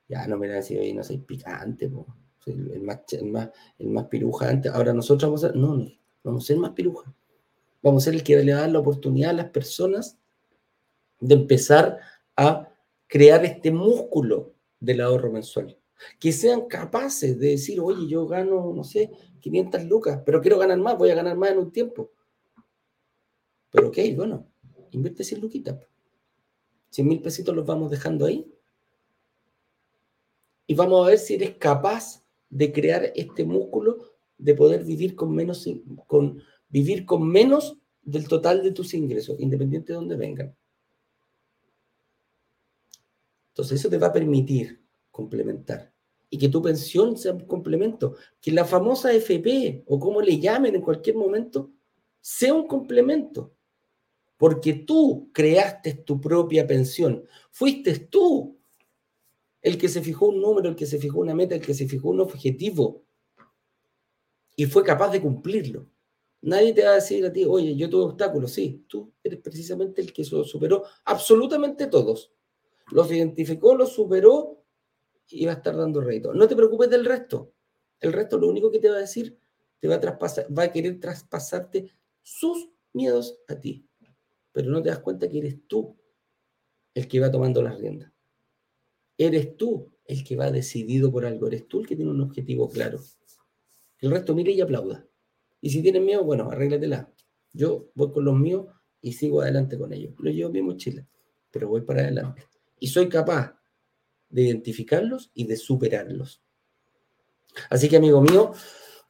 Ya 0.08 0.26
no 0.26 0.38
me 0.38 0.48
decir, 0.48 0.78
oye, 0.80 0.94
no 0.94 1.04
soy 1.04 1.18
picante, 1.18 1.88
po 1.88 2.06
el 2.46 2.80
más, 2.82 3.00
el 3.12 3.26
más, 3.26 3.50
el 3.78 3.88
más 3.88 4.06
piruja 4.06 4.48
antes. 4.48 4.72
Ahora 4.72 4.92
nosotros 4.92 5.28
vamos 5.28 5.44
a 5.44 5.48
ser, 5.48 5.56
no, 5.56 5.74
no, 5.74 5.90
vamos 6.22 6.44
a 6.44 6.46
ser 6.46 6.56
más 6.56 6.70
piruja. 6.70 7.12
Vamos 7.82 8.02
a 8.02 8.04
ser 8.06 8.14
el 8.14 8.22
que 8.22 8.36
le 8.36 8.52
da 8.52 8.66
la 8.68 8.78
oportunidad 8.78 9.30
a 9.30 9.34
las 9.34 9.50
personas 9.50 10.18
de 11.20 11.34
empezar 11.34 11.98
a 12.36 12.68
crear 13.06 13.44
este 13.44 13.70
músculo 13.70 14.54
del 14.78 15.00
ahorro 15.00 15.30
mensual. 15.30 15.76
Que 16.18 16.32
sean 16.32 16.66
capaces 16.66 17.38
de 17.38 17.48
decir, 17.48 17.78
oye, 17.80 18.06
yo 18.08 18.26
gano, 18.26 18.72
no 18.74 18.84
sé, 18.84 19.10
500 19.40 19.84
lucas, 19.84 20.22
pero 20.24 20.40
quiero 20.40 20.58
ganar 20.58 20.78
más, 20.78 20.96
voy 20.96 21.10
a 21.10 21.14
ganar 21.14 21.36
más 21.36 21.50
en 21.50 21.58
un 21.58 21.70
tiempo. 21.70 22.10
Pero 23.70 23.88
ok, 23.88 23.98
bueno, 24.16 24.46
invierte 24.90 25.24
100 25.24 25.40
luquitas. 25.40 25.76
100 26.90 27.06
mil 27.06 27.22
pesitos 27.22 27.54
los 27.54 27.66
vamos 27.66 27.90
dejando 27.90 28.26
ahí. 28.26 28.50
Y 30.66 30.74
vamos 30.74 31.04
a 31.04 31.10
ver 31.10 31.18
si 31.18 31.34
eres 31.34 31.56
capaz 31.56 32.22
de 32.50 32.72
crear 32.72 33.12
este 33.14 33.44
músculo 33.44 33.98
de 34.36 34.54
poder 34.54 34.84
vivir 34.84 35.14
con 35.14 35.34
menos, 35.34 35.68
con, 36.06 36.42
vivir 36.68 37.06
con 37.06 37.26
menos 37.26 37.78
del 38.02 38.26
total 38.26 38.62
de 38.62 38.72
tus 38.72 38.94
ingresos, 38.94 39.38
independiente 39.38 39.92
de 39.92 39.98
dónde 39.98 40.16
vengan. 40.16 40.56
Entonces 43.50 43.80
eso 43.80 43.90
te 43.90 43.98
va 43.98 44.08
a 44.08 44.12
permitir 44.12 44.82
complementar. 45.10 45.92
Y 46.30 46.38
que 46.38 46.48
tu 46.48 46.62
pensión 46.62 47.16
sea 47.16 47.32
un 47.32 47.40
complemento. 47.40 48.14
Que 48.40 48.52
la 48.52 48.64
famosa 48.64 49.12
FP, 49.12 49.84
o 49.86 49.98
como 49.98 50.22
le 50.22 50.38
llamen 50.38 50.76
en 50.76 50.80
cualquier 50.80 51.16
momento, 51.16 51.70
sea 52.20 52.54
un 52.54 52.66
complemento. 52.66 53.52
Porque 54.36 54.72
tú 54.72 55.28
creaste 55.32 55.94
tu 55.94 56.20
propia 56.20 56.66
pensión. 56.66 57.24
Fuiste 57.50 57.98
tú 57.98 58.59
el 59.62 59.78
que 59.78 59.88
se 59.88 60.02
fijó 60.02 60.28
un 60.28 60.40
número, 60.40 60.68
el 60.68 60.76
que 60.76 60.86
se 60.86 60.98
fijó 60.98 61.20
una 61.20 61.34
meta, 61.34 61.54
el 61.54 61.60
que 61.60 61.74
se 61.74 61.86
fijó 61.86 62.10
un 62.10 62.20
objetivo. 62.20 63.04
Y 64.56 64.66
fue 64.66 64.84
capaz 64.84 65.10
de 65.10 65.20
cumplirlo. 65.20 65.86
Nadie 66.42 66.72
te 66.72 66.84
va 66.84 66.92
a 66.92 66.94
decir 66.94 67.24
a 67.26 67.32
ti, 67.32 67.44
oye, 67.44 67.76
yo 67.76 67.90
tuve 67.90 68.04
obstáculos. 68.04 68.52
Sí, 68.52 68.84
tú 68.88 69.12
eres 69.22 69.40
precisamente 69.40 70.00
el 70.00 70.12
que 70.12 70.24
superó 70.24 70.84
absolutamente 71.04 71.86
todos. 71.86 72.32
Los 72.90 73.10
identificó, 73.12 73.74
los 73.74 73.92
superó 73.92 74.64
y 75.28 75.44
va 75.46 75.52
a 75.52 75.56
estar 75.56 75.76
dando 75.76 76.00
rédito. 76.00 76.32
No 76.32 76.48
te 76.48 76.56
preocupes 76.56 76.88
del 76.88 77.04
resto. 77.04 77.52
El 78.00 78.12
resto 78.12 78.38
lo 78.38 78.48
único 78.48 78.70
que 78.70 78.78
te 78.78 78.88
va 78.88 78.96
a 78.96 79.00
decir, 79.00 79.38
te 79.78 79.86
va 79.86 79.96
a 79.96 80.00
traspasar, 80.00 80.46
va 80.56 80.64
a 80.64 80.72
querer 80.72 80.98
traspasarte 80.98 81.90
sus 82.22 82.70
miedos 82.94 83.38
a 83.48 83.60
ti. 83.60 83.86
Pero 84.52 84.70
no 84.70 84.82
te 84.82 84.88
das 84.88 85.00
cuenta 85.00 85.28
que 85.28 85.38
eres 85.38 85.58
tú 85.66 85.96
el 86.94 87.06
que 87.06 87.20
va 87.20 87.30
tomando 87.30 87.62
las 87.62 87.78
riendas. 87.78 88.12
Eres 89.22 89.54
tú 89.54 89.92
el 90.06 90.24
que 90.24 90.34
va 90.34 90.50
decidido 90.50 91.12
por 91.12 91.26
algo. 91.26 91.46
Eres 91.46 91.68
tú 91.68 91.80
el 91.80 91.86
que 91.86 91.94
tiene 91.94 92.10
un 92.10 92.22
objetivo 92.22 92.70
claro. 92.70 92.98
El 94.00 94.10
resto 94.12 94.34
mire 94.34 94.52
y 94.52 94.62
aplauda. 94.62 95.06
Y 95.60 95.68
si 95.68 95.82
tienes 95.82 96.00
miedo, 96.00 96.24
bueno, 96.24 96.50
arréglatela. 96.50 97.12
Yo 97.52 97.90
voy 97.94 98.12
con 98.12 98.24
los 98.24 98.34
míos 98.34 98.68
y 99.02 99.12
sigo 99.12 99.42
adelante 99.42 99.76
con 99.76 99.92
ellos. 99.92 100.14
Lo 100.20 100.30
llevo 100.30 100.48
en 100.48 100.54
mi 100.54 100.62
mochila, 100.62 101.06
pero 101.50 101.68
voy 101.68 101.82
para 101.82 102.00
adelante. 102.00 102.46
Y 102.78 102.86
soy 102.86 103.10
capaz 103.10 103.60
de 104.30 104.40
identificarlos 104.40 105.30
y 105.34 105.44
de 105.44 105.58
superarlos. 105.58 106.42
Así 107.68 107.90
que, 107.90 107.98
amigo 107.98 108.22
mío, 108.22 108.52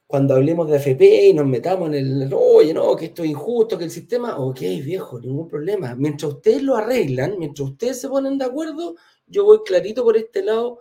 cuando 0.07 0.33
hablemos 0.33 0.69
de 0.69 0.75
FP 0.75 1.27
y 1.27 1.33
nos 1.33 1.47
metamos 1.47 1.87
en 1.87 1.93
el, 1.93 2.33
oye, 2.33 2.73
no, 2.73 2.97
que 2.97 3.05
esto 3.05 3.23
es 3.23 3.29
injusto, 3.29 3.77
que 3.77 3.85
el 3.85 3.91
sistema, 3.91 4.37
ok, 4.39 4.59
viejo, 4.59 5.21
ningún 5.21 5.47
problema. 5.47 5.95
Mientras 5.95 6.33
ustedes 6.33 6.63
lo 6.63 6.75
arreglan, 6.75 7.39
mientras 7.39 7.69
ustedes 7.69 8.01
se 8.01 8.09
ponen 8.09 8.37
de 8.37 8.43
acuerdo, 8.43 8.95
yo 9.31 9.45
voy 9.45 9.61
clarito 9.65 10.03
por 10.03 10.17
este 10.17 10.43
lado 10.43 10.79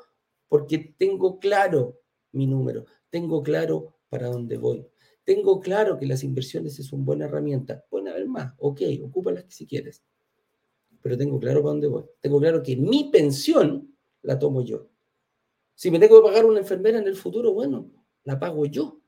porque 0.48 0.94
tengo 0.98 1.38
claro 1.38 2.00
mi 2.32 2.46
número, 2.46 2.84
tengo 3.08 3.42
claro 3.42 3.96
para 4.08 4.28
dónde 4.28 4.58
voy. 4.58 4.86
Tengo 5.24 5.60
claro 5.60 5.96
que 5.96 6.06
las 6.06 6.24
inversiones 6.24 6.78
es 6.80 6.92
una 6.92 7.04
buena 7.04 7.24
herramienta. 7.26 7.84
Pueden 7.88 8.08
haber 8.08 8.26
más, 8.26 8.52
ok, 8.58 8.80
ocúpalas 9.04 9.44
si 9.48 9.66
quieres. 9.66 10.02
Pero 11.02 11.16
tengo 11.16 11.38
claro 11.38 11.62
para 11.62 11.70
dónde 11.70 11.86
voy. 11.86 12.04
Tengo 12.20 12.40
claro 12.40 12.62
que 12.62 12.76
mi 12.76 13.10
pensión 13.10 13.96
la 14.22 14.38
tomo 14.38 14.62
yo. 14.62 14.88
Si 15.74 15.90
me 15.90 15.98
tengo 15.98 16.20
que 16.20 16.28
pagar 16.28 16.44
una 16.44 16.58
enfermera 16.60 16.98
en 16.98 17.06
el 17.06 17.16
futuro, 17.16 17.52
bueno, 17.52 17.90
la 18.24 18.38
pago 18.38 18.66
yo. 18.66 19.00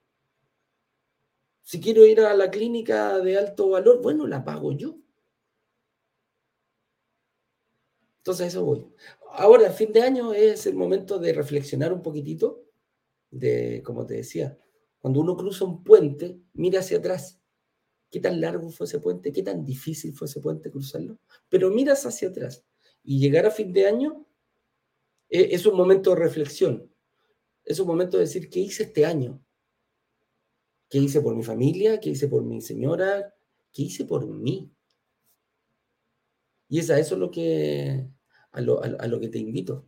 Si 1.62 1.80
quiero 1.80 2.06
ir 2.06 2.20
a 2.20 2.34
la 2.34 2.50
clínica 2.50 3.18
de 3.18 3.38
alto 3.38 3.70
valor, 3.70 4.00
bueno, 4.00 4.26
la 4.26 4.44
pago 4.44 4.72
yo. 4.72 4.96
Entonces, 8.18 8.48
eso 8.48 8.64
voy. 8.64 8.86
Ahora, 9.34 9.66
el 9.66 9.72
fin 9.72 9.92
de 9.92 10.02
año 10.02 10.34
es 10.34 10.66
el 10.66 10.74
momento 10.74 11.18
de 11.18 11.32
reflexionar 11.32 11.92
un 11.92 12.02
poquitito, 12.02 12.66
de, 13.30 13.82
como 13.82 14.04
te 14.04 14.14
decía, 14.14 14.58
cuando 14.98 15.20
uno 15.20 15.36
cruza 15.36 15.64
un 15.64 15.82
puente, 15.82 16.38
mira 16.52 16.80
hacia 16.80 16.98
atrás. 16.98 17.40
¿Qué 18.10 18.20
tan 18.20 18.42
largo 18.42 18.68
fue 18.68 18.86
ese 18.86 19.00
puente? 19.00 19.32
¿Qué 19.32 19.42
tan 19.42 19.64
difícil 19.64 20.12
fue 20.12 20.26
ese 20.26 20.40
puente 20.40 20.70
cruzarlo? 20.70 21.18
Pero 21.48 21.70
miras 21.70 22.04
hacia 22.04 22.28
atrás. 22.28 22.64
Y 23.02 23.18
llegar 23.18 23.46
a 23.46 23.50
fin 23.50 23.72
de 23.72 23.86
año 23.86 24.26
eh, 25.30 25.48
es 25.52 25.64
un 25.64 25.76
momento 25.76 26.10
de 26.10 26.16
reflexión. 26.16 26.92
Es 27.64 27.80
un 27.80 27.86
momento 27.86 28.18
de 28.18 28.24
decir, 28.24 28.50
¿qué 28.50 28.60
hice 28.60 28.82
este 28.82 29.06
año? 29.06 29.42
¿Qué 30.90 30.98
hice 30.98 31.22
por 31.22 31.34
mi 31.34 31.42
familia? 31.42 31.98
¿Qué 32.00 32.10
hice 32.10 32.28
por 32.28 32.44
mi 32.44 32.60
señora? 32.60 33.34
¿Qué 33.72 33.82
hice 33.84 34.04
por 34.04 34.26
mí? 34.26 34.70
Y 36.68 36.80
es 36.80 36.90
a 36.90 36.98
eso 36.98 37.16
lo 37.16 37.30
que, 37.30 38.06
a 38.52 38.60
lo, 38.60 38.82
a 38.82 39.06
lo 39.06 39.20
que 39.20 39.28
te 39.28 39.38
invito. 39.38 39.84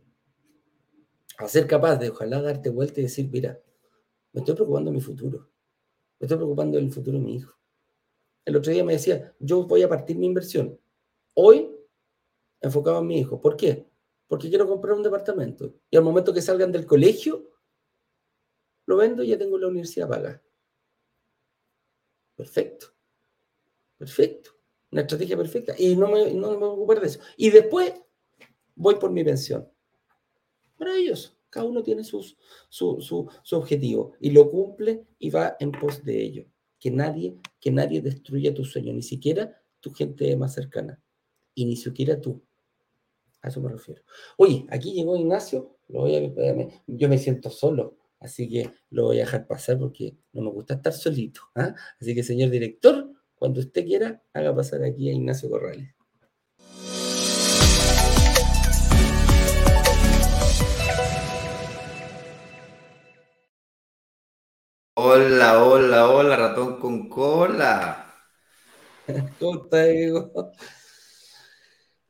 A 1.37 1.47
ser 1.47 1.67
capaz 1.67 1.97
de 1.97 2.09
ojalá 2.09 2.41
darte 2.41 2.69
vuelta 2.69 2.99
y 2.99 3.03
decir, 3.03 3.29
mira, 3.31 3.61
me 4.31 4.41
estoy 4.41 4.55
preocupando 4.55 4.91
de 4.91 4.97
mi 4.97 5.01
futuro. 5.01 5.49
Me 6.19 6.25
estoy 6.25 6.37
preocupando 6.37 6.77
del 6.77 6.91
futuro 6.91 7.17
de 7.17 7.23
mi 7.23 7.35
hijo. 7.35 7.57
El 8.45 8.55
otro 8.55 8.71
día 8.71 8.83
me 8.83 8.93
decía, 8.93 9.35
yo 9.39 9.63
voy 9.65 9.81
a 9.81 9.89
partir 9.89 10.17
mi 10.17 10.25
inversión. 10.25 10.79
Hoy, 11.33 11.71
enfocado 12.61 12.99
en 12.99 13.07
mi 13.07 13.19
hijo. 13.19 13.41
¿Por 13.41 13.57
qué? 13.57 13.89
Porque 14.27 14.49
quiero 14.49 14.67
comprar 14.67 14.93
un 14.93 15.03
departamento. 15.03 15.73
Y 15.89 15.97
al 15.97 16.03
momento 16.03 16.33
que 16.33 16.41
salgan 16.41 16.71
del 16.71 16.85
colegio, 16.85 17.51
lo 18.85 18.97
vendo 18.97 19.23
y 19.23 19.27
ya 19.27 19.37
tengo 19.37 19.57
la 19.57 19.67
universidad 19.67 20.07
paga. 20.07 20.41
Perfecto. 22.35 22.87
Perfecto. 23.97 24.51
Una 24.91 25.01
estrategia 25.01 25.35
perfecta. 25.35 25.75
Y 25.77 25.95
no 25.95 26.07
me, 26.09 26.33
no 26.33 26.51
me 26.51 26.57
voy 26.57 26.69
a 26.69 26.73
ocupar 26.73 27.01
de 27.01 27.07
eso. 27.07 27.19
Y 27.35 27.49
después 27.49 27.93
voy 28.75 28.95
por 28.95 29.11
mi 29.11 29.23
pensión. 29.23 29.67
Maravilloso. 30.77 31.35
Cada 31.49 31.67
uno 31.67 31.83
tiene 31.83 32.03
sus, 32.03 32.37
su, 32.67 32.99
su, 32.99 33.55
objetivo 33.55 34.11
y 34.19 34.31
lo 34.31 34.51
cumple 34.51 35.05
y 35.19 35.29
va 35.29 35.55
en 35.59 35.71
pos 35.71 36.03
de 36.03 36.21
ello. 36.21 36.45
Que 36.79 36.91
nadie, 36.91 37.37
que 37.61 37.71
nadie 37.71 38.01
destruya 38.01 38.53
tu 38.53 38.65
sueño, 38.65 38.91
ni 38.93 39.01
siquiera 39.01 39.57
tu 39.79 39.91
gente 39.91 40.35
más 40.35 40.53
cercana. 40.53 41.01
Y 41.53 41.65
ni 41.65 41.77
siquiera 41.77 42.19
tú. 42.19 42.43
A 43.41 43.47
eso 43.47 43.61
me 43.61 43.69
refiero. 43.71 44.03
Oye, 44.35 44.65
aquí 44.69 44.91
llegó 44.91 45.15
Ignacio. 45.15 45.77
Lo 45.87 46.01
voy 46.01 46.15
a, 46.15 46.69
yo 46.87 47.07
me 47.07 47.17
siento 47.17 47.49
solo, 47.49 47.95
así 48.19 48.49
que 48.49 48.71
lo 48.89 49.03
voy 49.03 49.17
a 49.17 49.21
dejar 49.21 49.47
pasar 49.47 49.79
porque 49.79 50.17
no 50.33 50.41
me 50.41 50.49
gusta 50.49 50.73
estar 50.73 50.91
solito. 50.91 51.41
¿ah? 51.55 51.73
Así 52.01 52.13
que, 52.13 52.23
señor 52.23 52.49
director, 52.49 53.13
cuando 53.35 53.61
usted 53.61 53.85
quiera, 53.85 54.21
haga 54.33 54.53
pasar 54.53 54.83
aquí 54.83 55.09
a 55.09 55.13
Ignacio 55.13 55.49
Corrales. 55.49 55.94
Hola, 65.07 65.63
hola, 65.63 66.09
hola, 66.09 66.35
ratón 66.35 66.79
con 66.79 67.07
cola. 67.07 68.11
¿Cómo 69.39 69.65
estáis, 69.65 70.11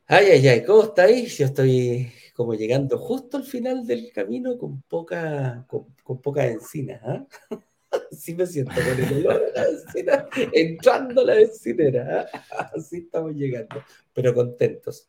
Ay, 0.06 0.26
ay, 0.30 0.48
ay, 0.48 0.64
¿cómo 0.64 0.84
estáis? 0.84 1.36
Yo 1.36 1.44
estoy 1.44 2.10
como 2.34 2.54
llegando 2.54 2.96
justo 2.96 3.36
al 3.36 3.44
final 3.44 3.86
del 3.86 4.10
camino 4.14 4.56
con 4.56 4.80
poca, 4.80 5.66
con, 5.68 6.22
poca 6.22 6.46
encina, 6.46 6.98
¿ah? 7.04 7.26
Así 8.10 8.34
me 8.34 8.46
siento, 8.46 8.72
con 8.72 9.04
el 9.04 9.26
olor 9.26 9.42
a 9.54 9.60
la 9.60 9.68
encina, 9.68 10.28
entrando 10.54 11.20
a 11.20 11.24
la 11.24 11.40
encinera. 11.40 12.30
¿ah? 12.32 12.70
Así 12.74 13.00
estamos 13.00 13.34
llegando, 13.34 13.84
pero 14.14 14.32
contentos. 14.32 15.06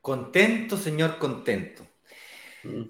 Contento, 0.00 0.78
señor, 0.78 1.18
contento. 1.18 1.86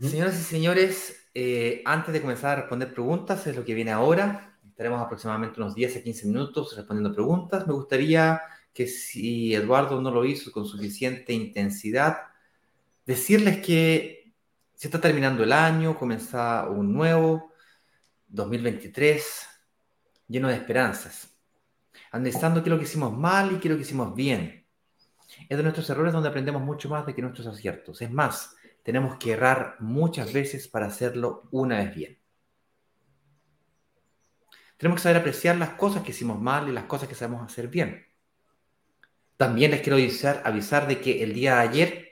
Señoras 0.00 0.38
y 0.38 0.44
señores, 0.44 1.23
eh, 1.34 1.82
antes 1.84 2.12
de 2.12 2.20
comenzar 2.20 2.52
a 2.52 2.60
responder 2.62 2.94
preguntas, 2.94 3.46
es 3.46 3.56
lo 3.56 3.64
que 3.64 3.74
viene 3.74 3.90
ahora. 3.90 4.56
Estaremos 4.68 5.00
aproximadamente 5.02 5.60
unos 5.60 5.74
10 5.74 5.96
a 5.96 6.02
15 6.02 6.26
minutos 6.26 6.76
respondiendo 6.76 7.12
preguntas. 7.12 7.66
Me 7.66 7.74
gustaría 7.74 8.40
que 8.72 8.86
si 8.86 9.54
Eduardo 9.54 10.00
no 10.00 10.10
lo 10.10 10.24
hizo 10.24 10.52
con 10.52 10.66
suficiente 10.66 11.32
intensidad, 11.32 12.18
decirles 13.04 13.64
que 13.64 14.32
se 14.74 14.88
está 14.88 15.00
terminando 15.00 15.44
el 15.44 15.52
año, 15.52 15.96
comienza 15.98 16.68
un 16.68 16.92
nuevo 16.92 17.52
2023 18.28 19.48
lleno 20.28 20.48
de 20.48 20.54
esperanzas, 20.54 21.36
analizando 22.10 22.62
qué 22.62 22.68
es 22.68 22.72
lo 22.72 22.78
que 22.78 22.84
hicimos 22.84 23.16
mal 23.16 23.52
y 23.52 23.58
qué 23.58 23.68
es 23.68 23.72
lo 23.72 23.76
que 23.76 23.82
hicimos 23.82 24.14
bien. 24.14 24.66
Es 25.48 25.56
de 25.56 25.62
nuestros 25.62 25.88
errores 25.90 26.12
donde 26.12 26.28
aprendemos 26.28 26.62
mucho 26.62 26.88
más 26.88 27.06
de 27.06 27.14
que 27.14 27.22
nuestros 27.22 27.46
aciertos. 27.46 28.00
Es 28.02 28.10
más, 28.10 28.56
tenemos 28.84 29.16
que 29.16 29.32
errar 29.32 29.76
muchas 29.80 30.32
veces 30.32 30.68
para 30.68 30.86
hacerlo 30.86 31.48
una 31.50 31.78
vez 31.78 31.94
bien. 31.94 32.18
Tenemos 34.76 35.00
que 35.00 35.04
saber 35.04 35.16
apreciar 35.16 35.56
las 35.56 35.70
cosas 35.70 36.02
que 36.02 36.10
hicimos 36.10 36.40
mal 36.40 36.68
y 36.68 36.72
las 36.72 36.84
cosas 36.84 37.08
que 37.08 37.14
sabemos 37.14 37.42
hacer 37.42 37.68
bien. 37.68 38.06
También 39.38 39.70
les 39.70 39.80
quiero 39.80 39.96
avisar, 39.96 40.86
de 40.86 41.00
que 41.00 41.22
el 41.22 41.32
día 41.32 41.56
de 41.56 41.60
ayer, 41.62 42.08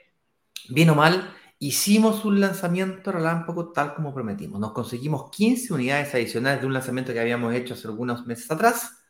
bien 0.69 0.89
o 0.89 0.95
mal, 0.95 1.33
hicimos 1.59 2.25
un 2.25 2.41
lanzamiento 2.41 3.11
relámpago 3.11 3.71
tal 3.71 3.93
como 3.93 4.13
prometimos. 4.13 4.59
Nos 4.59 4.73
conseguimos 4.73 5.29
15 5.29 5.73
unidades 5.73 6.13
adicionales 6.15 6.61
de 6.61 6.67
un 6.67 6.73
lanzamiento 6.73 7.13
que 7.13 7.19
habíamos 7.19 7.53
hecho 7.53 7.75
hace 7.75 7.87
algunos 7.87 8.25
meses 8.25 8.49
atrás 8.49 9.02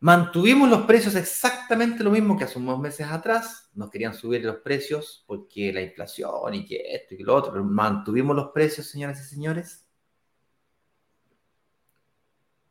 Mantuvimos 0.00 0.70
los 0.70 0.82
precios 0.86 1.16
exactamente 1.16 2.04
lo 2.04 2.10
mismo 2.10 2.38
que 2.38 2.44
hace 2.44 2.58
unos 2.58 2.78
meses 2.78 3.08
atrás. 3.08 3.68
Nos 3.74 3.90
querían 3.90 4.14
subir 4.14 4.44
los 4.44 4.58
precios 4.58 5.24
porque 5.26 5.72
la 5.72 5.80
inflación 5.80 6.54
y 6.54 6.64
que 6.64 6.94
esto 6.94 7.14
y 7.14 7.18
que 7.18 7.24
lo 7.24 7.34
otro, 7.34 7.50
pero 7.50 7.64
mantuvimos 7.64 8.36
los 8.36 8.50
precios, 8.52 8.86
señoras 8.86 9.20
y 9.20 9.24
señores. 9.24 9.86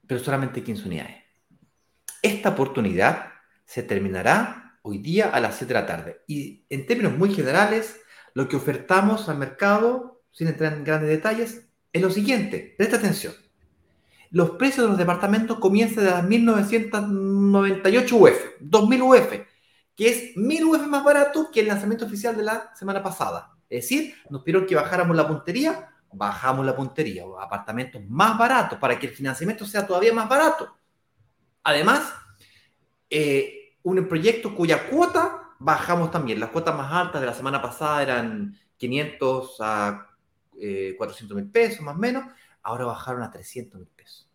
Pero 0.08 0.22
solamente 0.22 0.64
15 0.64 0.88
unidades. 0.88 1.18
Esta 2.22 2.50
oportunidad 2.50 3.34
se 3.66 3.84
terminará 3.84 4.80
hoy 4.82 5.00
día 5.00 5.30
a 5.30 5.42
las 5.42 5.58
7 5.58 5.74
de 5.74 5.80
la 5.82 5.86
tarde. 5.86 6.22
Y 6.28 6.66
en 6.70 6.86
términos 6.86 7.18
muy 7.18 7.34
generales, 7.34 8.00
lo 8.34 8.48
que 8.48 8.56
ofertamos 8.56 9.28
al 9.28 9.38
mercado, 9.38 10.24
sin 10.32 10.48
entrar 10.48 10.72
en 10.72 10.86
grandes 10.86 11.10
detalles, 11.10 11.68
es 11.92 12.02
lo 12.02 12.10
siguiente. 12.10 12.74
Presta 12.78 12.96
atención. 12.96 13.34
Los 14.32 14.52
precios 14.52 14.86
de 14.86 14.90
los 14.90 14.98
departamentos 14.98 15.60
comienzan 15.60 16.04
de 16.06 16.12
las 16.12 16.24
1998 16.24 18.16
UF, 18.16 18.34
2000 18.60 19.02
UF, 19.02 19.32
que 19.96 20.10
es 20.10 20.38
1000 20.38 20.66
UF 20.66 20.88
más 20.88 21.04
barato 21.04 21.50
que 21.52 21.62
el 21.62 21.68
lanzamiento 21.68 22.06
oficial 22.06 22.36
de 22.36 22.44
la 22.44 22.76
semana 22.76 23.02
pasada. 23.02 23.58
Es 23.70 23.84
decir, 23.84 24.16
nos 24.30 24.44
pidieron 24.44 24.68
que 24.68 24.76
bajáramos 24.76 25.16
la 25.16 25.28
puntería, 25.28 25.90
bajamos 26.12 26.66
la 26.66 26.76
puntería, 26.76 27.24
apartamentos 27.40 28.02
más 28.08 28.38
baratos 28.38 28.80
para 28.80 28.98
que 28.98 29.08
el 29.08 29.14
financiamiento 29.14 29.66
sea 29.66 29.86
todavía 29.86 30.14
más 30.14 30.30
barato. 30.30 30.76
Además, 31.64 32.14
eh, 33.10 33.76
un 33.84 34.08
proyecto 34.08 34.56
cuya 34.56 34.90
cuota 34.90 35.54
bajamos 35.60 36.12
también. 36.12 36.40
Las 36.40 36.50
cuotas 36.50 36.76
más 36.76 36.92
altas 36.92 37.22
de 37.22 37.28
la 37.28 37.34
semana 37.34 37.62
pasada 37.62 38.04
eran 38.04 38.58
500 38.78 39.58
a 39.62 40.08
400 40.98 41.32
eh, 41.38 41.42
mil 41.42 41.52
pesos, 41.52 41.82
más 41.82 41.96
o 41.96 42.00
menos. 42.00 42.24
Ahora 42.68 42.84
bajaron 42.84 43.24
a 43.24 43.32
300 43.32 43.80
mil 43.80 43.88
pesos. 43.88 44.30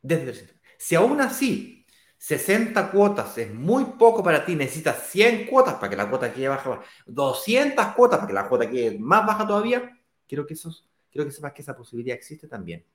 Desde 0.00 0.22
300. 0.26 0.56
Si 0.78 0.94
aún 0.94 1.20
así 1.20 1.84
60 2.16 2.92
cuotas 2.92 3.36
es 3.38 3.52
muy 3.52 3.84
poco 3.98 4.22
para 4.22 4.46
ti, 4.46 4.54
necesitas 4.54 5.08
100 5.08 5.48
cuotas 5.48 5.74
para 5.74 5.90
que 5.90 5.96
la 5.96 6.08
cuota 6.08 6.32
quede 6.32 6.46
baja, 6.46 6.80
200 7.06 7.86
cuotas 7.96 8.20
para 8.20 8.28
que 8.28 8.34
la 8.34 8.48
cuota 8.48 8.70
quede 8.70 8.96
más 9.00 9.26
baja 9.26 9.44
todavía, 9.44 10.00
quiero 10.28 10.46
que, 10.46 10.54
esos, 10.54 10.88
quiero 11.10 11.26
que 11.26 11.32
sepas 11.32 11.52
que 11.54 11.62
esa 11.62 11.76
posibilidad 11.76 12.16
existe 12.16 12.46
también. 12.46 12.86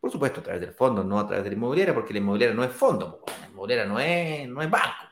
Por 0.00 0.10
supuesto, 0.10 0.40
a 0.40 0.42
través 0.42 0.60
del 0.60 0.72
fondo, 0.72 1.04
no 1.04 1.20
a 1.20 1.26
través 1.28 1.44
de 1.44 1.50
la 1.50 1.56
inmobiliaria, 1.56 1.94
porque 1.94 2.12
la 2.12 2.18
inmobiliaria 2.18 2.56
no 2.56 2.64
es 2.64 2.72
fondo, 2.72 3.22
la 3.40 3.46
inmobiliaria 3.46 3.86
no 3.86 4.00
es, 4.00 4.48
no 4.48 4.60
es 4.60 4.68
banco. 4.68 5.06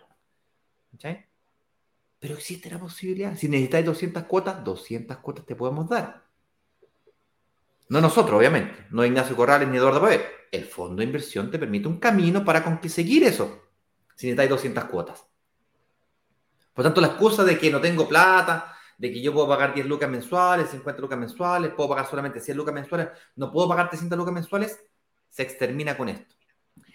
Pero 2.18 2.34
existe 2.34 2.68
la 2.68 2.80
posibilidad. 2.80 3.36
Si 3.36 3.48
necesitáis 3.48 3.86
200 3.86 4.24
cuotas, 4.24 4.64
200 4.64 5.18
cuotas 5.18 5.46
te 5.46 5.54
podemos 5.54 5.88
dar. 5.88 6.25
No 7.88 8.00
nosotros, 8.00 8.38
obviamente. 8.38 8.86
No 8.90 9.04
Ignacio 9.04 9.36
Corrales 9.36 9.68
ni 9.68 9.76
Eduardo 9.76 10.00
Pavé. 10.00 10.24
El 10.50 10.64
fondo 10.64 10.96
de 10.96 11.04
inversión 11.04 11.50
te 11.50 11.58
permite 11.58 11.88
un 11.88 11.98
camino 11.98 12.44
para 12.44 12.62
conseguir 12.64 13.24
eso. 13.24 13.62
Si 14.14 14.26
necesitáis 14.26 14.50
200 14.50 14.84
cuotas. 14.84 15.26
Por 16.72 16.84
tanto, 16.84 17.00
la 17.00 17.08
excusa 17.08 17.44
de 17.44 17.58
que 17.58 17.70
no 17.70 17.80
tengo 17.80 18.08
plata, 18.08 18.76
de 18.98 19.12
que 19.12 19.22
yo 19.22 19.32
puedo 19.32 19.48
pagar 19.48 19.74
10 19.74 19.86
lucas 19.86 20.10
mensuales, 20.10 20.70
50 20.70 21.00
lucas 21.00 21.18
mensuales, 21.18 21.72
puedo 21.72 21.88
pagar 21.90 22.06
solamente 22.06 22.40
100 22.40 22.56
lucas 22.56 22.74
mensuales, 22.74 23.08
no 23.36 23.50
puedo 23.50 23.68
pagar 23.68 23.88
300 23.88 24.18
lucas 24.18 24.34
mensuales, 24.34 24.78
se 25.28 25.42
extermina 25.42 25.96
con 25.96 26.08
esto. 26.08 26.34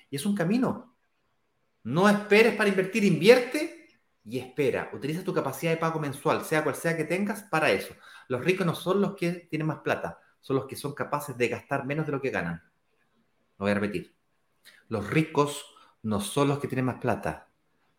Y 0.10 0.16
es 0.16 0.26
un 0.26 0.36
camino. 0.36 0.96
No 1.84 2.08
esperes 2.08 2.56
para 2.56 2.70
invertir, 2.70 3.04
invierte 3.04 3.88
y 4.24 4.38
espera. 4.40 4.90
Utiliza 4.94 5.24
tu 5.24 5.34
capacidad 5.34 5.72
de 5.72 5.78
pago 5.78 6.00
mensual, 6.00 6.46
sea 6.46 6.64
cual 6.64 6.76
sea 6.76 6.96
que 6.96 7.06
tengas, 7.06 7.44
para 7.44 7.72
eso. 7.72 7.96
Los 8.28 8.44
ricos 8.44 8.66
no 8.66 8.76
son 8.76 9.02
los 9.02 9.16
que 9.16 9.48
tienen 9.50 9.68
más 9.68 9.80
plata, 9.80 10.20
son 10.42 10.58
los 10.58 10.66
que 10.66 10.76
son 10.76 10.94
capaces 10.94 11.38
de 11.38 11.48
gastar 11.48 11.86
menos 11.86 12.06
de 12.06 12.12
lo 12.12 12.22
que 12.22 12.30
ganan. 12.30 12.62
Lo 13.58 13.66
voy 13.66 13.72
a 13.72 13.76
repetir. 13.76 14.16
Los 14.90 15.10
ricos 15.10 15.66
no 16.04 16.20
son 16.20 16.50
los 16.50 16.60
que 16.60 16.68
tienen 16.68 16.86
más 16.86 17.00
plata, 17.00 17.50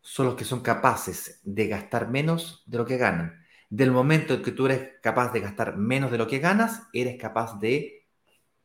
son 0.01 0.27
los 0.27 0.35
que 0.35 0.45
son 0.45 0.61
capaces 0.61 1.39
de 1.43 1.67
gastar 1.67 2.09
menos 2.09 2.63
de 2.65 2.77
lo 2.77 2.85
que 2.85 2.97
ganan 2.97 3.43
del 3.73 3.89
momento 3.89 4.35
en 4.35 4.43
que 4.43 4.51
tú 4.51 4.67
eres 4.67 4.99
capaz 5.01 5.33
de 5.33 5.39
gastar 5.39 5.77
menos 5.77 6.11
de 6.11 6.19
lo 6.19 6.27
que 6.27 6.37
ganas, 6.37 6.83
eres 6.93 7.19
capaz 7.19 7.59
de 7.59 8.07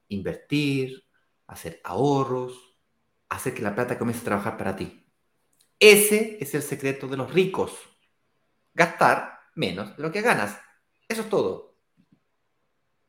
invertir, 0.08 1.02
hacer 1.46 1.80
ahorros, 1.82 2.76
hacer 3.30 3.54
que 3.54 3.62
la 3.62 3.74
plata 3.74 3.98
comience 3.98 4.20
a 4.20 4.24
trabajar 4.26 4.58
para 4.58 4.76
ti. 4.76 5.06
Ese 5.80 6.36
es 6.42 6.54
el 6.54 6.60
secreto 6.60 7.08
de 7.08 7.16
los 7.16 7.32
ricos. 7.32 7.72
Gastar 8.74 9.38
menos 9.54 9.96
de 9.96 10.02
lo 10.02 10.12
que 10.12 10.20
ganas. 10.20 10.60
Eso 11.08 11.22
es 11.22 11.30
todo. 11.30 11.67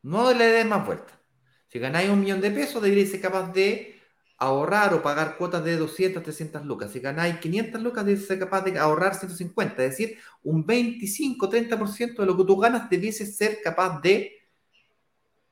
No 0.03 0.33
le 0.33 0.45
des 0.45 0.65
más 0.65 0.85
vuelta. 0.85 1.19
Si 1.67 1.79
ganáis 1.79 2.09
un 2.09 2.21
millón 2.21 2.41
de 2.41 2.51
pesos, 2.51 2.81
deberíais 2.81 3.11
ser 3.11 3.21
capaz 3.21 3.51
de 3.53 3.99
ahorrar 4.37 4.93
o 4.93 5.03
pagar 5.03 5.37
cuotas 5.37 5.63
de 5.63 5.77
200, 5.77 6.23
300 6.23 6.65
lucas. 6.65 6.91
Si 6.91 6.99
ganáis 6.99 7.37
500 7.39 7.81
lucas, 7.81 8.05
debes 8.05 8.25
ser 8.25 8.39
capaz 8.39 8.61
de 8.61 8.79
ahorrar 8.79 9.13
150. 9.13 9.83
Es 9.83 9.91
decir, 9.91 10.17
un 10.43 10.65
25, 10.65 11.49
30% 11.49 12.21
de 12.21 12.25
lo 12.25 12.37
que 12.37 12.45
tú 12.45 12.57
ganas 12.57 12.89
debiese 12.89 13.25
ser 13.25 13.61
capaz 13.61 14.01
de 14.01 14.31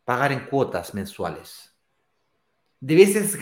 pagar 0.05 0.31
en 0.31 0.45
cuotas 0.45 0.93
mensuales. 0.93 1.73
Debieses, 2.79 3.37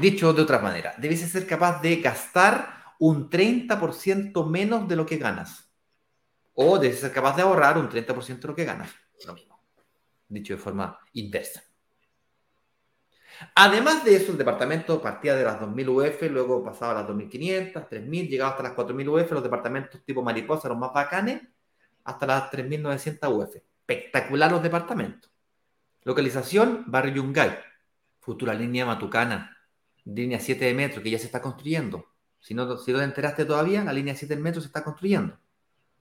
dicho 0.00 0.32
de 0.32 0.42
otra 0.42 0.60
manera, 0.60 0.94
debieses 0.98 1.30
ser 1.30 1.46
capaz 1.46 1.80
de 1.82 1.96
gastar 1.96 2.84
un 3.00 3.28
30% 3.28 4.48
menos 4.48 4.86
de 4.86 4.96
lo 4.96 5.04
que 5.04 5.16
ganas. 5.16 5.68
O 6.54 6.78
debes 6.78 7.00
ser 7.00 7.12
capaz 7.12 7.34
de 7.34 7.42
ahorrar 7.42 7.76
un 7.78 7.88
30% 7.88 8.40
de 8.40 8.48
lo 8.48 8.54
que 8.54 8.64
ganas. 8.64 8.90
Lo 9.26 9.34
mismo. 9.34 9.53
Dicho 10.34 10.54
de 10.54 10.58
forma 10.58 10.98
inversa. 11.12 11.62
Además 13.54 14.04
de 14.04 14.16
eso, 14.16 14.32
el 14.32 14.38
departamento 14.38 15.00
partía 15.00 15.36
de 15.36 15.44
las 15.44 15.60
2.000 15.60 15.88
UF, 15.88 16.22
luego 16.30 16.64
pasaba 16.64 16.90
a 16.92 17.02
las 17.02 17.10
2.500, 17.10 17.88
3.000, 17.88 18.28
llegaba 18.28 18.50
hasta 18.50 18.62
las 18.64 18.72
4.000 18.72 19.08
UF, 19.08 19.30
los 19.30 19.42
departamentos 19.44 20.04
tipo 20.04 20.22
mariposa, 20.22 20.68
los 20.68 20.78
más 20.78 20.92
bacanes, 20.92 21.40
hasta 22.02 22.26
las 22.26 22.50
3.900 22.50 23.32
UF. 23.32 23.56
Espectacular 23.56 24.50
los 24.50 24.62
departamentos. 24.62 25.30
Localización, 26.02 26.84
barrio 26.88 27.14
Yungay. 27.14 27.56
Futura 28.18 28.54
línea 28.54 28.86
Matucana, 28.86 29.56
línea 30.04 30.40
7 30.40 30.64
de 30.64 30.74
metro, 30.74 31.02
que 31.02 31.10
ya 31.10 31.18
se 31.18 31.26
está 31.26 31.40
construyendo. 31.40 32.06
Si 32.40 32.54
no, 32.54 32.76
si 32.78 32.92
no 32.92 32.98
te 32.98 33.04
enteraste 33.04 33.44
todavía, 33.44 33.84
la 33.84 33.92
línea 33.92 34.16
7 34.16 34.34
de 34.34 34.42
metro 34.42 34.60
se 34.60 34.66
está 34.66 34.82
construyendo. 34.82 35.38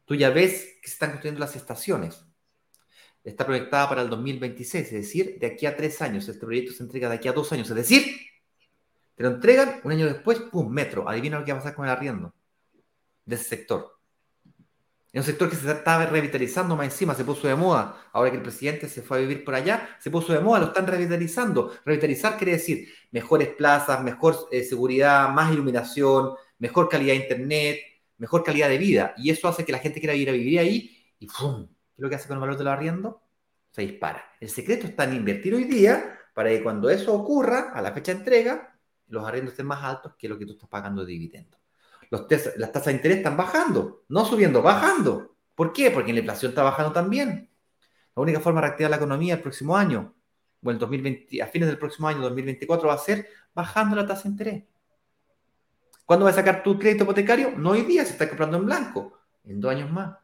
Tú 0.06 0.16
ya 0.16 0.32
ves 0.32 0.78
que 0.82 0.88
se 0.88 0.94
están 0.94 1.12
construyendo 1.12 1.40
las 1.40 1.56
estaciones 1.56 2.26
está 3.24 3.46
proyectada 3.46 3.88
para 3.90 4.02
el 4.02 4.10
2026, 4.10 4.86
es 4.86 4.92
decir, 4.92 5.38
de 5.40 5.48
aquí 5.48 5.66
a 5.66 5.76
tres 5.76 6.02
años. 6.02 6.28
Este 6.28 6.46
proyecto 6.46 6.74
se 6.74 6.84
entrega 6.84 7.10
de 7.10 7.16
aquí 7.16 7.28
a 7.28 7.34
dos 7.34 7.52
años, 7.52 7.70
es 7.70 7.76
decir, 7.76 8.04
te 9.16 9.24
lo 9.24 9.30
entregan 9.30 9.82
un 9.84 9.92
año 9.92 10.06
después, 10.06 10.40
¡pum! 10.40 10.70
Metro. 10.70 11.08
Adivina 11.08 11.40
lo 11.40 11.46
que 11.46 11.52
va 11.52 11.60
a 11.60 11.62
pasar 11.62 11.76
con 11.76 11.86
el 11.86 11.92
arriendo 11.92 12.34
de 13.26 13.36
ese 13.36 13.46
sector. 13.46 13.94
Es 15.12 15.20
un 15.20 15.26
sector 15.26 15.48
que 15.48 15.56
se 15.56 15.72
estaba 15.72 16.08
revitalizando 16.08 16.76
más 16.76 16.86
encima, 16.86 17.14
se 17.14 17.24
puso 17.24 17.48
de 17.48 17.56
moda. 17.56 18.10
Ahora 18.14 18.32
que 18.32 18.38
el 18.38 18.42
presidente 18.42 18.90
se 18.90 19.04
fue 19.04 19.18
a 19.18 19.22
vivir 19.22 19.46
por 19.46 19.54
allá, 19.54 19.96
se 20.00 20.10
puso 20.10 20.34
de 20.34 20.40
moda, 20.40 20.60
lo 20.60 20.66
están 20.68 20.88
revitalizando. 20.88 21.72
Revitalizar 21.86 22.36
quiere 22.36 22.54
decir 22.54 22.88
mejores 23.12 23.50
plazas, 23.50 24.04
mejor 24.04 24.48
eh, 24.52 24.64
seguridad, 24.64 25.30
más 25.30 25.54
iluminación, 25.54 26.32
mejor 26.58 26.90
calidad 26.90 27.14
de 27.14 27.20
internet, 27.20 27.80
mejor 28.18 28.44
calidad 28.44 28.70
de 28.70 28.80
vida. 28.80 29.14
Y 29.16 29.30
eso 29.30 29.48
hace 29.48 29.64
que 29.64 29.72
la 29.72 29.78
gente 29.78 30.00
quiera 30.00 30.16
ir 30.16 30.30
a 30.30 30.34
vivir 30.34 30.58
ahí 30.58 30.98
y 31.20 31.28
¡pum! 31.28 31.68
¿Qué 31.96 32.02
es 32.02 32.04
lo 32.04 32.10
que 32.10 32.16
hace 32.16 32.28
con 32.28 32.38
el 32.38 32.42
valor 32.42 32.58
de 32.58 32.64
los 32.64 32.74
arriendo? 32.74 33.22
Se 33.70 33.82
dispara. 33.84 34.24
El 34.40 34.50
secreto 34.50 34.88
está 34.88 35.04
en 35.04 35.14
invertir 35.14 35.54
hoy 35.54 35.66
día 35.66 36.20
para 36.34 36.50
que 36.50 36.64
cuando 36.64 36.90
eso 36.90 37.14
ocurra, 37.14 37.72
a 37.74 37.82
la 37.82 37.92
fecha 37.92 38.12
de 38.12 38.20
entrega, 38.20 38.76
los 39.08 39.24
arriendos 39.24 39.54
estén 39.54 39.68
más 39.68 39.84
altos 39.84 40.14
que 40.18 40.28
lo 40.28 40.40
que 40.40 40.46
tú 40.46 40.54
estás 40.54 40.70
pagando 40.70 41.06
de 41.06 41.12
dividendo. 41.12 41.58
las 42.10 42.28
tasas 42.72 42.86
de 42.86 42.94
interés 42.94 43.18
están 43.18 43.38
bajando, 43.38 44.04
no 44.10 44.26
subiendo, 44.26 44.62
bajando. 44.62 45.36
¿Por 45.54 45.72
qué? 45.72 45.92
Porque 45.92 46.14
la 46.14 46.20
inflación 46.20 46.50
está 46.50 46.64
bajando 46.64 46.92
también. 46.92 47.52
La 48.16 48.22
única 48.24 48.40
forma 48.40 48.62
de 48.62 48.68
reactivar 48.68 48.90
la 48.90 48.98
economía 48.98 49.36
el 49.36 49.42
próximo 49.42 49.78
año, 49.78 50.16
o 50.64 50.72
el 50.72 50.80
2020, 50.80 51.42
a 51.42 51.48
fines 51.48 51.68
del 51.68 51.78
próximo 51.78 52.08
año, 52.08 52.22
2024, 52.22 52.88
va 52.88 52.96
a 52.96 52.98
ser 52.98 53.28
bajando 53.54 53.96
la 53.96 54.08
tasa 54.08 54.24
de 54.24 54.30
interés. 54.30 54.64
¿Cuándo 56.06 56.26
vas 56.26 56.34
a 56.34 56.38
sacar 56.38 56.64
tu 56.64 56.78
crédito 56.78 57.04
hipotecario? 57.04 57.52
No 57.56 57.72
hoy 57.72 57.82
día, 57.84 58.04
se 58.04 58.14
está 58.14 58.28
comprando 58.28 58.58
en 58.58 58.66
blanco, 58.66 59.20
en 59.44 59.62
dos 59.62 59.72
años 59.72 59.92
más. 59.92 60.18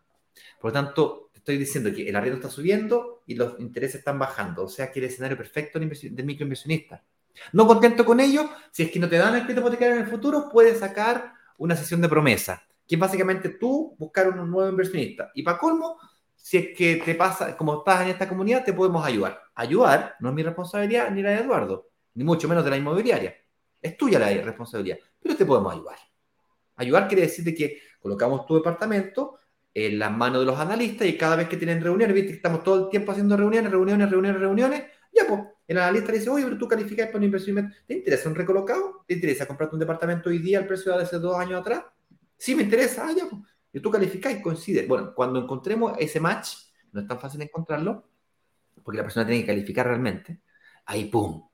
Por 0.60 0.70
lo 0.70 0.74
tanto, 0.74 1.29
estoy 1.40 1.58
diciendo 1.58 1.92
que 1.94 2.08
el 2.08 2.16
arriendo 2.16 2.38
está 2.38 2.50
subiendo 2.50 3.24
y 3.26 3.36
los 3.36 3.60
intereses 3.60 4.00
están 4.00 4.20
bajando. 4.20 4.66
O 4.66 4.70
sea, 4.70 4.92
que 4.92 5.00
el 5.00 5.06
escenario 5.06 5.38
perfecto 5.38 5.80
del 5.80 6.26
microinversionista. 6.26 7.04
No 7.54 7.66
contento 7.66 8.06
con 8.06 8.20
ello, 8.20 8.50
si 8.72 8.84
es 8.84 8.92
que 8.92 9.00
no 9.00 9.10
te 9.10 9.18
dan 9.18 9.36
el 9.36 9.44
crédito 9.44 9.62
hipotecario 9.62 9.96
en 9.96 10.02
el 10.02 10.08
futuro, 10.08 10.50
puedes 10.52 10.80
sacar 10.80 11.34
una 11.58 11.76
sesión 11.76 12.02
de 12.02 12.10
promesa, 12.10 12.64
que 12.88 12.96
es 12.96 13.00
básicamente 13.00 13.50
tú 13.50 13.96
buscar 13.98 14.30
un 14.30 14.50
nuevo 14.50 14.70
inversionista. 14.70 15.32
Y 15.34 15.44
para 15.44 15.58
colmo, 15.58 15.98
si 16.36 16.58
es 16.58 16.78
que 16.78 16.98
te 16.98 17.16
pasa, 17.16 17.56
como 17.56 17.80
estás 17.80 18.02
en 18.02 18.10
esta 18.10 18.28
comunidad, 18.28 18.64
te 18.64 18.74
podemos 18.74 19.06
ayudar. 19.06 19.42
Ayudar 19.56 20.16
no 20.20 20.30
es 20.30 20.36
mi 20.36 20.44
responsabilidad 20.44 21.10
ni 21.12 21.22
la 21.22 21.32
de 21.32 21.42
Eduardo, 21.42 21.90
ni 22.16 22.24
mucho 22.24 22.48
menos 22.48 22.64
de 22.64 22.72
la 22.72 22.78
inmobiliaria. 22.78 23.36
Es 23.82 23.96
tuya 23.96 24.20
la 24.20 24.30
responsabilidad, 24.30 24.98
pero 25.22 25.36
te 25.36 25.46
podemos 25.46 25.74
ayudar. 25.74 25.98
Ayudar 26.76 27.08
quiere 27.08 27.24
decir 27.24 27.56
que 27.56 27.80
colocamos 28.00 28.46
tu 28.46 28.56
departamento 28.56 29.39
en 29.74 30.00
las 30.00 30.12
manos 30.12 30.42
de 30.42 30.46
los 30.46 30.60
analistas 30.60 31.08
y 31.08 31.18
cada 31.18 31.36
vez 31.36 31.48
que 31.48 31.58
tienen 31.58 31.82
reuniones, 31.82 32.16
viste 32.16 32.32
que 32.32 32.38
estamos 32.38 32.64
todo 32.64 32.86
el 32.86 32.90
tiempo 32.90 33.12
haciendo 33.12 33.38
reuniones, 33.38 33.72
reuniones, 33.72 34.10
reuniones, 34.10 34.42
reuniones, 34.42 34.84
ya 35.14 35.24
pues, 35.28 35.42
el 35.68 35.78
analista 35.78 36.12
le 36.12 36.20
dice, 36.20 36.30
oye, 36.30 36.46
pero 36.46 36.58
tú 36.58 36.68
calificas 36.68 37.08
para 37.08 37.20
un 37.20 37.24
inversión, 37.26 37.74
¿te 37.86 37.94
interesa 37.94 38.30
un 38.30 38.36
recolocado? 38.36 39.04
¿Te 39.08 39.14
interesa 39.14 39.46
comprarte 39.46 39.76
un 39.76 39.80
departamento 39.80 40.30
hoy 40.30 40.40
día 40.40 40.60
al 40.60 40.68
precio 40.68 40.96
de 40.96 41.04
hace 41.04 41.20
dos 41.20 41.38
años 41.38 41.62
atrás? 41.62 41.84
Sí, 42.38 42.56
me 42.56 42.64
interesa, 42.64 43.08
ah, 43.08 43.14
ya 43.16 43.28
pues. 43.30 43.42
Y 43.72 43.80
tú 43.80 43.92
calificas 43.92 44.34
y 44.34 44.42
coincide. 44.42 44.88
Bueno, 44.88 45.14
cuando 45.14 45.40
encontremos 45.40 45.94
ese 46.00 46.20
match, 46.20 46.56
no 46.92 47.02
es 47.02 47.08
tan 47.08 47.20
fácil 47.20 47.42
encontrarlo, 47.42 48.10
porque 48.84 48.98
la 48.98 49.04
persona 49.04 49.28
tiene 49.28 49.42
que 49.42 49.48
calificar 49.48 49.86
realmente, 49.86 50.42
ahí 50.86 51.06
pum. 51.06 51.48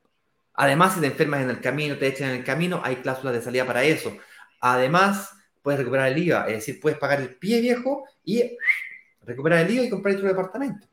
Además, 0.53 0.93
si 0.93 1.01
te 1.01 1.07
enfermas 1.07 1.41
en 1.41 1.49
el 1.49 1.59
camino, 1.59 1.97
te 1.97 2.07
echan 2.07 2.29
en 2.29 2.37
el 2.37 2.43
camino, 2.45 2.79
hay 2.83 2.97
cláusulas 2.97 3.33
de 3.33 3.41
salida 3.41 3.65
para 3.65 3.83
eso. 3.83 4.15
Además, 4.61 5.31
puedes 5.65 5.79
recuperar 5.79 6.11
el 6.11 6.17
IVA, 6.19 6.45
es 6.45 6.57
decir, 6.57 6.79
puedes 6.79 6.99
pagar 6.99 7.19
el 7.19 7.37
pie 7.37 7.59
viejo 7.59 8.05
y 8.23 8.55
recuperar 9.21 9.65
el 9.65 9.73
IVA 9.73 9.85
y 9.85 9.89
comprar 9.89 10.13
otro 10.13 10.27
departamento. 10.27 10.87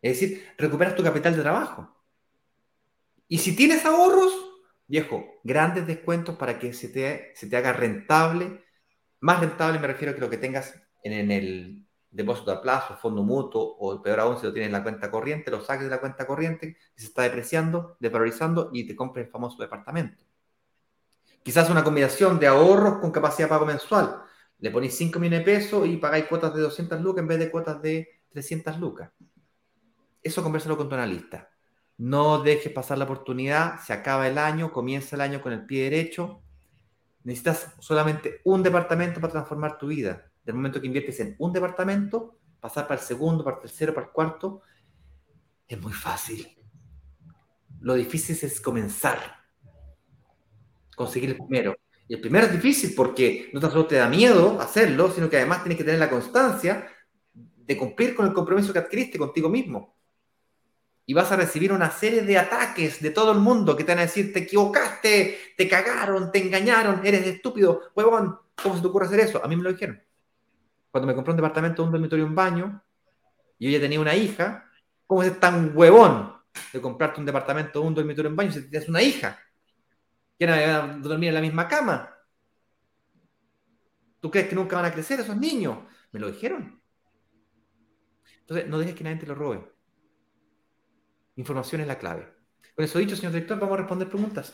Es 0.00 0.18
decir, 0.18 0.48
recuperas 0.56 0.96
tu 0.96 1.02
capital 1.02 1.36
de 1.36 1.42
trabajo. 1.42 1.94
Y 3.28 3.36
si 3.36 3.54
tienes 3.54 3.84
ahorros, 3.84 4.32
viejo, 4.86 5.38
grandes 5.44 5.86
descuentos 5.86 6.36
para 6.36 6.58
que 6.58 6.72
se 6.72 6.88
te, 6.88 7.32
se 7.34 7.46
te 7.46 7.54
haga 7.54 7.74
rentable. 7.74 8.64
Más 9.20 9.40
rentable 9.40 9.78
me 9.78 9.86
refiero 9.86 10.12
a 10.12 10.14
que 10.14 10.22
lo 10.22 10.30
que 10.30 10.38
tengas 10.38 10.74
en, 11.04 11.30
el 11.30 11.86
depósito 12.10 12.52
a 12.52 12.62
plazo, 12.62 12.96
fondo 12.96 13.22
mutuo, 13.22 13.76
o 13.78 14.00
peor 14.00 14.20
aún, 14.20 14.38
si 14.38 14.46
lo 14.46 14.52
tienes 14.54 14.68
en 14.68 14.72
la 14.72 14.82
cuenta 14.82 15.10
corriente, 15.10 15.50
lo 15.50 15.60
saques 15.60 15.84
de 15.84 15.90
la 15.90 16.00
cuenta 16.00 16.26
corriente, 16.26 16.78
se 16.96 17.04
está 17.04 17.20
depreciando, 17.24 17.98
desvalorizando, 18.00 18.70
y 18.72 18.86
te 18.86 18.96
compres 18.96 19.26
el 19.26 19.30
famoso 19.30 19.60
departamento. 19.60 20.24
Quizás 21.42 21.68
una 21.70 21.82
combinación 21.82 22.38
de 22.38 22.46
ahorros 22.46 22.98
con 22.98 23.10
capacidad 23.10 23.46
de 23.46 23.50
pago 23.50 23.66
mensual. 23.66 24.22
Le 24.58 24.70
ponéis 24.70 24.96
5 24.96 25.18
millones 25.18 25.40
de 25.40 25.44
pesos 25.44 25.86
y 25.88 25.96
pagáis 25.96 26.26
cuotas 26.26 26.54
de 26.54 26.60
200 26.60 27.00
lucas 27.00 27.22
en 27.22 27.28
vez 27.28 27.38
de 27.38 27.50
cuotas 27.50 27.82
de 27.82 28.22
300 28.30 28.78
lucas. 28.78 29.10
Eso 30.22 30.42
conversalo 30.42 30.76
con 30.76 30.88
tu 30.88 30.94
analista. 30.94 31.50
No 31.98 32.42
dejes 32.42 32.72
pasar 32.72 32.98
la 32.98 33.04
oportunidad, 33.04 33.80
se 33.80 33.92
acaba 33.92 34.28
el 34.28 34.38
año, 34.38 34.72
comienza 34.72 35.16
el 35.16 35.22
año 35.22 35.42
con 35.42 35.52
el 35.52 35.66
pie 35.66 35.84
derecho. 35.84 36.42
Necesitas 37.24 37.74
solamente 37.80 38.40
un 38.44 38.62
departamento 38.62 39.20
para 39.20 39.32
transformar 39.32 39.78
tu 39.78 39.88
vida. 39.88 40.30
Del 40.44 40.54
momento 40.54 40.80
que 40.80 40.86
inviertes 40.86 41.18
en 41.20 41.34
un 41.38 41.52
departamento, 41.52 42.38
pasar 42.60 42.86
para 42.86 43.00
el 43.00 43.06
segundo, 43.06 43.42
para 43.42 43.56
el 43.56 43.62
tercero, 43.62 43.92
para 43.92 44.06
el 44.06 44.12
cuarto, 44.12 44.62
es 45.66 45.80
muy 45.80 45.92
fácil. 45.92 46.56
Lo 47.80 47.94
difícil 47.94 48.38
es 48.40 48.60
comenzar 48.60 49.41
conseguir 51.04 51.30
el 51.30 51.36
primero. 51.36 51.76
Y 52.08 52.14
el 52.14 52.20
primero 52.20 52.46
es 52.46 52.52
difícil 52.52 52.94
porque 52.94 53.50
no 53.52 53.60
tan 53.60 53.70
solo 53.70 53.86
te 53.86 53.96
da 53.96 54.08
miedo 54.08 54.60
hacerlo, 54.60 55.10
sino 55.10 55.28
que 55.28 55.36
además 55.36 55.62
tienes 55.62 55.78
que 55.78 55.84
tener 55.84 56.00
la 56.00 56.10
constancia 56.10 56.88
de 57.32 57.76
cumplir 57.76 58.14
con 58.14 58.26
el 58.26 58.32
compromiso 58.32 58.72
que 58.72 58.78
adquiriste 58.78 59.18
contigo 59.18 59.48
mismo. 59.48 59.96
Y 61.06 61.14
vas 61.14 61.32
a 61.32 61.36
recibir 61.36 61.72
una 61.72 61.90
serie 61.90 62.22
de 62.22 62.38
ataques 62.38 63.02
de 63.02 63.10
todo 63.10 63.32
el 63.32 63.38
mundo 63.38 63.76
que 63.76 63.84
te 63.84 63.92
van 63.92 64.00
a 64.00 64.02
decir, 64.02 64.32
te 64.32 64.40
equivocaste, 64.40 65.38
te 65.56 65.68
cagaron, 65.68 66.30
te 66.30 66.38
engañaron, 66.38 67.04
eres 67.04 67.26
estúpido, 67.26 67.80
huevón, 67.94 68.38
¿cómo 68.62 68.76
se 68.76 68.82
te 68.82 68.86
ocurre 68.86 69.06
hacer 69.06 69.20
eso? 69.20 69.44
A 69.44 69.48
mí 69.48 69.56
me 69.56 69.62
lo 69.62 69.72
dijeron. 69.72 70.00
Cuando 70.90 71.06
me 71.06 71.14
compré 71.14 71.32
un 71.32 71.36
departamento, 71.36 71.82
un 71.82 71.90
dormitorio, 71.90 72.26
un 72.26 72.34
baño, 72.34 72.82
y 73.58 73.66
yo 73.66 73.70
ya 73.72 73.80
tenía 73.80 74.00
una 74.00 74.14
hija, 74.14 74.70
¿cómo 75.06 75.22
es 75.22 75.40
tan 75.40 75.76
huevón 75.76 76.34
de 76.72 76.80
comprarte 76.80 77.20
un 77.20 77.26
departamento, 77.26 77.82
un 77.82 77.94
dormitorio, 77.94 78.30
un 78.30 78.36
baño 78.36 78.52
si 78.52 78.68
tienes 78.68 78.88
una 78.88 79.02
hija? 79.02 79.38
A 80.50 80.86
dormir 80.98 81.28
en 81.28 81.34
la 81.34 81.40
misma 81.40 81.68
cama. 81.68 82.12
¿Tú 84.20 84.30
crees 84.30 84.48
que 84.48 84.54
nunca 84.54 84.76
van 84.76 84.84
a 84.84 84.92
crecer 84.92 85.20
esos 85.20 85.36
niños? 85.36 85.78
Me 86.12 86.20
lo 86.20 86.30
dijeron. 86.30 86.80
Entonces, 88.40 88.68
no 88.68 88.78
dejes 88.78 88.94
que 88.94 89.04
nadie 89.04 89.16
te 89.16 89.26
lo 89.26 89.34
robe. 89.34 89.64
Información 91.36 91.80
es 91.80 91.86
la 91.86 91.98
clave. 91.98 92.28
Con 92.74 92.84
eso 92.84 92.98
dicho, 92.98 93.16
señor 93.16 93.32
director, 93.32 93.58
vamos 93.58 93.74
a 93.74 93.78
responder 93.78 94.08
preguntas. 94.08 94.52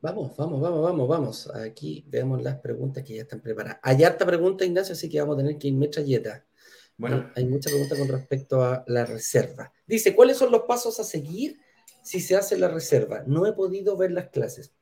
Vamos, 0.00 0.36
vamos, 0.36 0.60
vamos, 0.60 0.82
vamos, 0.82 1.08
vamos. 1.08 1.54
Aquí 1.54 2.04
veamos 2.08 2.42
las 2.42 2.56
preguntas 2.60 3.02
que 3.02 3.16
ya 3.16 3.22
están 3.22 3.40
preparadas. 3.40 3.80
Hay 3.82 4.04
harta 4.04 4.24
pregunta, 4.24 4.64
Ignacio, 4.64 4.92
así 4.92 5.08
que 5.08 5.20
vamos 5.20 5.36
a 5.36 5.38
tener 5.38 5.58
que 5.58 5.68
ir 5.68 5.74
metralleta. 5.74 6.46
Bueno, 6.96 7.30
hay, 7.34 7.42
hay 7.42 7.50
mucha 7.50 7.70
pregunta 7.70 7.96
con 7.96 8.08
respecto 8.08 8.62
a 8.62 8.84
la 8.86 9.04
reserva. 9.04 9.72
Dice, 9.86 10.14
¿cuáles 10.14 10.36
son 10.36 10.52
los 10.52 10.62
pasos 10.62 11.00
a 11.00 11.04
seguir 11.04 11.58
si 12.06 12.20
se 12.20 12.36
hace 12.36 12.56
la 12.56 12.68
reserva. 12.68 13.24
No 13.26 13.46
he 13.46 13.52
podido 13.52 13.96
ver 13.96 14.12
las 14.12 14.28
clases. 14.28 14.72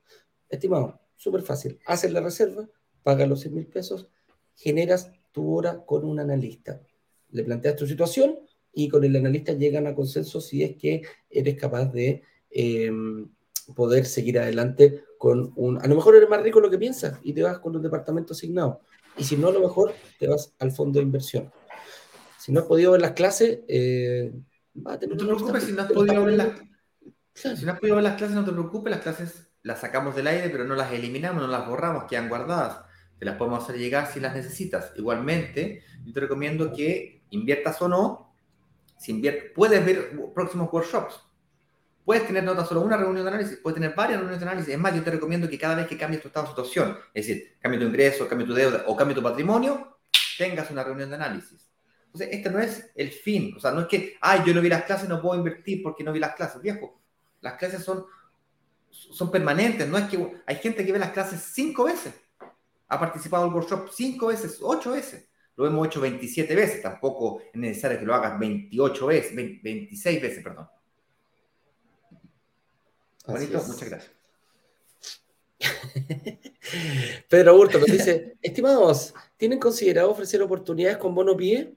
Estimado, 0.50 1.00
súper 1.16 1.40
fácil. 1.40 1.80
Haces 1.86 2.12
la 2.12 2.20
reserva, 2.20 2.68
pagas 3.02 3.26
los 3.26 3.40
100 3.40 3.54
mil 3.54 3.66
pesos, 3.66 4.08
generas 4.54 5.10
tu 5.32 5.56
hora 5.56 5.86
con 5.86 6.04
un 6.04 6.20
analista. 6.20 6.82
Le 7.30 7.42
planteas 7.42 7.76
tu 7.76 7.86
situación 7.86 8.40
y 8.74 8.90
con 8.90 9.04
el 9.04 9.16
analista 9.16 9.54
llegan 9.54 9.86
a 9.86 9.94
consenso 9.94 10.42
si 10.42 10.62
es 10.62 10.76
que 10.76 11.00
eres 11.30 11.56
capaz 11.56 11.86
de 11.86 12.22
em, 12.50 13.30
poder 13.74 14.04
seguir 14.04 14.38
adelante 14.38 15.04
con 15.16 15.50
un... 15.56 15.80
A 15.80 15.86
lo 15.86 15.94
mejor 15.94 16.16
eres 16.16 16.28
más 16.28 16.42
rico 16.42 16.60
de 16.60 16.66
lo 16.66 16.70
que 16.70 16.78
piensas 16.78 17.18
y 17.22 17.32
te 17.32 17.42
vas 17.42 17.58
con 17.58 17.74
un 17.74 17.80
departamento 17.80 18.34
asignado. 18.34 18.82
Y 19.16 19.24
si 19.24 19.38
no, 19.38 19.48
a 19.48 19.52
lo 19.52 19.60
mejor 19.60 19.94
te 20.18 20.28
vas 20.28 20.52
al 20.58 20.72
fondo 20.72 20.98
de 20.98 21.06
inversión. 21.06 21.50
Si 22.38 22.52
no 22.52 22.60
has 22.60 22.66
podido 22.66 22.92
ver 22.92 23.00
las 23.00 23.12
clases, 23.12 23.60
eh, 23.66 24.30
va 24.86 24.92
a 24.92 24.98
tener... 24.98 25.16
No 25.16 25.22
te 25.22 25.34
preocupes 25.34 25.64
si 25.64 25.72
no 25.72 25.80
has 25.80 25.90
podido 25.90 26.22
ver 26.22 26.34
las 26.34 26.73
si 27.34 27.64
no 27.64 27.72
has 27.72 27.80
podido 27.80 27.96
ver 27.96 28.04
las 28.04 28.16
clases, 28.16 28.36
no 28.36 28.44
te 28.44 28.52
preocupes, 28.52 28.90
las 28.90 29.02
clases 29.02 29.48
las 29.62 29.80
sacamos 29.80 30.14
del 30.14 30.26
aire, 30.26 30.50
pero 30.50 30.64
no 30.64 30.74
las 30.74 30.92
eliminamos, 30.92 31.42
no 31.42 31.48
las 31.48 31.66
borramos, 31.66 32.04
quedan 32.04 32.28
guardadas. 32.28 32.80
Te 33.18 33.24
las 33.24 33.36
podemos 33.36 33.62
hacer 33.62 33.76
llegar 33.76 34.06
si 34.12 34.20
las 34.20 34.34
necesitas. 34.34 34.92
Igualmente, 34.96 35.82
yo 36.04 36.12
te 36.12 36.20
recomiendo 36.20 36.72
que 36.72 37.22
inviertas 37.30 37.80
o 37.82 37.88
no, 37.88 38.34
si 38.98 39.22
puedes 39.54 39.84
ver 39.84 40.12
próximos 40.34 40.72
workshops. 40.72 41.20
Puedes 42.04 42.26
tener 42.26 42.44
no 42.44 42.54
tan 42.54 42.66
solo 42.66 42.82
una 42.82 42.98
reunión 42.98 43.24
de 43.24 43.30
análisis, 43.30 43.58
puedes 43.62 43.80
tener 43.80 43.94
varias 43.94 44.18
reuniones 44.18 44.40
de 44.40 44.46
análisis. 44.46 44.74
Es 44.74 44.78
más, 44.78 44.94
yo 44.94 45.02
te 45.02 45.10
recomiendo 45.10 45.48
que 45.48 45.58
cada 45.58 45.74
vez 45.74 45.86
que 45.86 45.96
cambies 45.96 46.20
tu 46.20 46.28
estado 46.28 46.46
de 46.46 46.50
situación, 46.50 46.98
es 47.14 47.26
decir, 47.26 47.56
cambie 47.58 47.80
tu 47.80 47.86
ingreso, 47.86 48.28
cambie 48.28 48.46
tu 48.46 48.52
deuda 48.52 48.84
o 48.86 48.94
cambie 48.94 49.14
tu 49.14 49.22
patrimonio, 49.22 49.98
tengas 50.36 50.70
una 50.70 50.84
reunión 50.84 51.08
de 51.08 51.16
análisis. 51.16 51.70
Entonces, 52.06 52.28
este 52.30 52.50
no 52.50 52.58
es 52.58 52.92
el 52.94 53.10
fin. 53.10 53.54
O 53.56 53.60
sea, 53.60 53.70
no 53.70 53.80
es 53.80 53.86
que, 53.86 54.16
ay, 54.20 54.42
yo 54.46 54.52
no 54.52 54.60
vi 54.60 54.68
las 54.68 54.84
clases, 54.84 55.08
no 55.08 55.22
puedo 55.22 55.38
invertir 55.38 55.82
porque 55.82 56.04
no 56.04 56.12
vi 56.12 56.20
las 56.20 56.34
clases. 56.34 56.60
Viejo, 56.60 57.00
las 57.44 57.58
clases 57.58 57.84
son, 57.84 58.06
son 58.90 59.30
permanentes, 59.30 59.86
no 59.86 59.98
es 59.98 60.08
que 60.08 60.42
hay 60.46 60.56
gente 60.56 60.84
que 60.84 60.92
ve 60.92 60.98
las 60.98 61.12
clases 61.12 61.42
cinco 61.52 61.84
veces, 61.84 62.14
ha 62.88 62.98
participado 62.98 63.44
en 63.44 63.50
el 63.50 63.54
workshop 63.54 63.90
cinco 63.92 64.28
veces, 64.28 64.58
ocho 64.62 64.92
veces, 64.92 65.28
lo 65.56 65.66
hemos 65.66 65.86
hecho 65.86 66.00
27 66.00 66.54
veces, 66.54 66.80
tampoco 66.80 67.42
es 67.52 67.60
necesario 67.60 67.98
que 67.98 68.06
lo 68.06 68.14
hagas 68.14 68.38
28 68.38 69.06
veces, 69.06 69.36
26 69.36 70.22
veces, 70.22 70.42
perdón. 70.42 70.66
Bonito, 73.26 73.62
muchas 73.62 73.88
gracias. 73.90 74.12
Pedro 77.28 77.58
Hurto 77.58 77.78
nos 77.78 77.88
dice, 77.88 78.38
estimados, 78.40 79.14
¿tienen 79.36 79.58
considerado 79.58 80.10
ofrecer 80.10 80.40
oportunidades 80.40 80.96
con 80.96 81.14
bono 81.14 81.36
pie? 81.36 81.74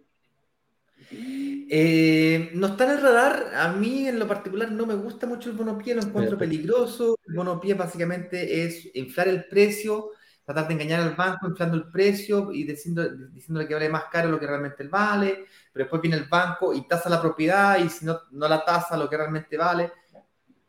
Eh, 1.70 2.52
no 2.54 2.68
está 2.68 2.86
en 2.86 2.92
el 2.92 3.02
radar. 3.02 3.52
A 3.56 3.72
mí, 3.74 4.08
en 4.08 4.20
lo 4.20 4.28
particular, 4.28 4.72
no 4.72 4.86
me 4.86 4.96
gusta 4.96 5.28
mucho 5.28 5.50
el 5.50 5.56
bonopié, 5.56 5.96
lo 5.96 6.02
encuentro 6.02 6.38
peligroso. 6.38 7.18
El 7.28 7.36
bonopié 7.36 7.74
básicamente 7.74 8.64
es 8.64 8.90
inflar 8.96 9.28
el 9.28 9.46
precio, 9.46 10.12
tratar 10.46 10.68
de 10.68 10.76
engañar 10.76 11.02
al 11.02 11.16
banco 11.16 11.48
inflando 11.48 11.76
el 11.76 11.90
precio 11.90 12.52
y 12.54 12.64
diciendo, 12.64 13.08
diciéndole 13.10 13.68
que 13.68 13.74
vale 13.74 13.90
más 13.90 14.06
caro 14.12 14.30
lo 14.30 14.40
que 14.40 14.48
realmente 14.48 14.88
vale. 14.88 15.46
Pero 15.74 15.86
después 15.86 16.02
viene 16.02 16.18
el 16.18 16.26
banco 16.26 16.74
y 16.74 16.88
tasa 16.88 17.10
la 17.10 17.22
propiedad 17.22 17.84
y 17.84 17.90
si 17.90 18.06
no, 18.06 18.18
no 18.32 18.48
la 18.48 18.64
tasa 18.64 18.96
lo 18.96 19.10
que 19.10 19.18
realmente 19.18 19.58
vale. 19.58 19.92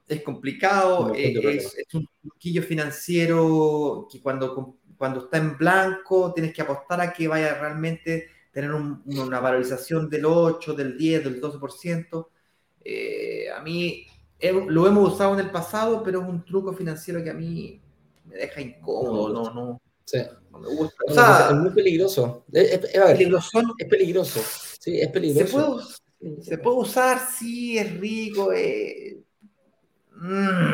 Es 0.07 0.23
complicado, 0.23 1.13
eh, 1.15 1.39
es, 1.57 1.77
es, 1.77 1.95
un 1.95 2.09
truquillo 2.23 2.63
financiero 2.63 4.09
que 4.11 4.23
cuando, 4.23 4.79
cuando 4.97 5.21
está 5.21 5.37
en 5.37 5.57
blanco 5.57 6.33
tienes 6.33 6.55
que 6.55 6.63
apostar 6.63 7.01
a 7.03 7.13
que 7.13 7.29
vaya 7.29 7.55
realmente 7.61 8.31
tener 8.53 8.73
una 8.73 9.41
valorización 9.41 10.09
del 10.09 10.25
8, 10.25 10.75
del 10.75 10.97
10, 10.97 11.25
del 11.25 11.41
12%. 11.41 12.29
Eh, 12.85 13.51
a 13.51 13.61
mí 13.63 14.07
lo 14.69 14.87
hemos 14.87 15.15
usado 15.15 15.35
en 15.35 15.41
el 15.41 15.51
pasado, 15.51 16.03
pero 16.03 16.23
es 16.23 16.29
un 16.29 16.45
truco 16.45 16.73
financiero 16.73 17.23
que 17.23 17.31
a 17.31 17.35
mí 17.35 17.81
me 18.25 18.37
deja 18.37 18.61
incómodo, 18.61 19.33
no, 19.33 19.55
no, 19.55 19.83
sí. 20.05 20.19
no 20.51 20.59
me 20.59 20.69
gusta. 20.69 20.97
O 21.07 21.15
sea, 21.15 21.49
es 21.51 21.57
muy 21.57 21.71
peligroso. 21.71 22.45
Es, 22.53 22.79
peligroso. 22.79 23.61
es 23.79 23.89
peligroso. 23.89 24.41
Sí, 24.81 25.01
es 25.01 25.09
peligroso. 25.09 25.81
Se 26.43 26.59
puede, 26.59 26.77
usar, 26.79 27.21
sí, 27.39 27.79
es 27.79 27.99
rico. 27.99 28.53
Eh, 28.53 29.23
mm. 30.17 30.73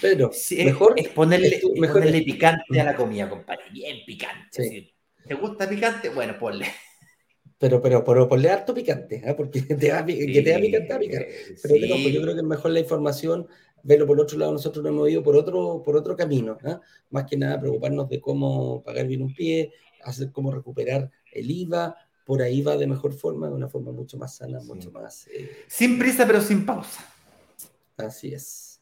Pero 0.00 0.30
mejor 0.64 0.94
es 0.96 1.08
ponerle, 1.08 1.60
mejor 1.76 2.02
picante 2.02 2.80
a 2.80 2.84
la 2.84 2.96
comida, 2.96 3.28
compadre. 3.28 3.64
Bien 3.72 3.98
picante. 4.06 4.62
Sí. 4.62 4.94
¿Te 5.30 5.36
gusta 5.36 5.68
picante? 5.68 6.08
Bueno, 6.08 6.36
ponle. 6.36 6.66
Pero, 7.56 7.80
pero, 7.80 8.02
pero 8.02 8.26
ponle 8.26 8.50
harto 8.50 8.74
picante, 8.74 9.22
¿eh? 9.24 9.32
porque 9.34 9.60
te 9.62 9.76
da, 9.76 10.04
que 10.04 10.42
te 10.42 10.50
da 10.50 10.58
picante, 10.58 10.98
picante. 10.98 11.56
Pero 11.62 11.74
pues 11.78 12.12
yo 12.12 12.20
creo 12.22 12.34
que 12.34 12.40
es 12.40 12.46
mejor 12.46 12.72
la 12.72 12.80
información, 12.80 13.46
verlo 13.84 14.08
por 14.08 14.18
otro 14.18 14.36
lado, 14.36 14.50
nosotros 14.50 14.82
nos 14.82 14.90
hemos 14.90 15.08
ido 15.08 15.22
por 15.22 15.36
otro, 15.36 15.84
por 15.84 15.96
otro 15.96 16.16
camino, 16.16 16.58
¿eh? 16.64 16.74
más 17.10 17.26
que 17.26 17.36
nada 17.36 17.60
preocuparnos 17.60 18.08
de 18.08 18.20
cómo 18.20 18.82
pagar 18.82 19.06
bien 19.06 19.22
un 19.22 19.32
pie, 19.32 19.72
hacer 20.02 20.32
cómo 20.32 20.50
recuperar 20.50 21.08
el 21.30 21.48
IVA, 21.48 21.94
por 22.24 22.42
ahí 22.42 22.60
va 22.62 22.76
de 22.76 22.88
mejor 22.88 23.12
forma, 23.12 23.46
de 23.46 23.54
una 23.54 23.68
forma 23.68 23.92
mucho 23.92 24.18
más 24.18 24.34
sana, 24.34 24.58
mucho 24.64 24.90
más... 24.90 25.28
Eh, 25.28 25.64
sin 25.68 25.96
prisa, 25.96 26.26
pero 26.26 26.40
sin 26.40 26.66
pausa. 26.66 27.06
Así 27.96 28.34
es. 28.34 28.80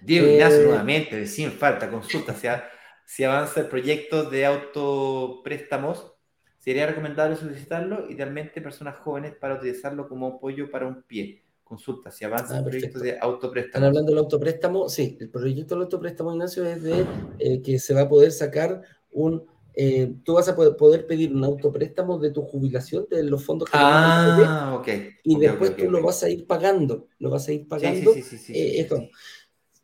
Diego 0.00 0.28
Ignacio, 0.28 0.60
eh, 0.60 0.64
nuevamente, 0.66 1.26
sin 1.26 1.50
falta, 1.50 1.90
consulta, 1.90 2.36
sea 2.36 2.70
si 3.08 3.24
avanza 3.24 3.60
el 3.60 3.68
proyecto 3.68 4.28
de 4.28 4.44
autopréstamos, 4.44 6.12
sería 6.58 6.86
recomendable 6.86 7.36
solicitarlo, 7.36 8.06
idealmente 8.10 8.60
personas 8.60 8.98
jóvenes 8.98 9.34
para 9.34 9.54
utilizarlo 9.54 10.06
como 10.06 10.26
apoyo 10.26 10.70
para 10.70 10.86
un 10.86 11.02
pie. 11.04 11.42
Consulta, 11.64 12.10
si 12.10 12.26
avanza 12.26 12.56
ah, 12.56 12.58
el 12.58 12.64
proyecto 12.64 12.98
de 12.98 13.18
autopréstamo. 13.18 13.70
¿Están 13.72 13.84
hablando 13.84 14.12
del 14.12 14.18
autopréstamo? 14.18 14.90
Sí, 14.90 15.16
el 15.20 15.30
proyecto 15.30 15.74
del 15.74 15.84
autopréstamo, 15.84 16.32
Ignacio, 16.32 16.66
es 16.66 16.82
de 16.82 17.06
eh, 17.38 17.62
que 17.62 17.78
se 17.78 17.94
va 17.94 18.02
a 18.02 18.08
poder 18.10 18.30
sacar 18.30 18.82
un 19.10 19.46
eh, 19.80 20.12
tú 20.24 20.34
vas 20.34 20.48
a 20.48 20.56
poder 20.56 21.06
pedir 21.06 21.32
un 21.32 21.44
autopréstamo 21.44 22.18
de 22.18 22.32
tu 22.32 22.42
jubilación 22.42 23.06
de 23.08 23.22
los 23.22 23.44
fondos 23.44 23.70
que 23.70 23.78
Ah, 23.80 24.76
ok. 24.76 24.88
Y 25.22 25.38
después 25.38 25.76
tú 25.76 25.88
lo 25.88 26.02
vas 26.02 26.24
a 26.24 26.28
ir 26.28 26.48
pagando, 26.48 27.06
lo 27.20 27.30
vas 27.30 27.46
a 27.46 27.52
ir 27.52 27.68
pagando. 27.68 28.12
Sí, 28.12 28.22
sí, 28.22 28.38
sí, 28.38 28.52
eh, 28.56 28.88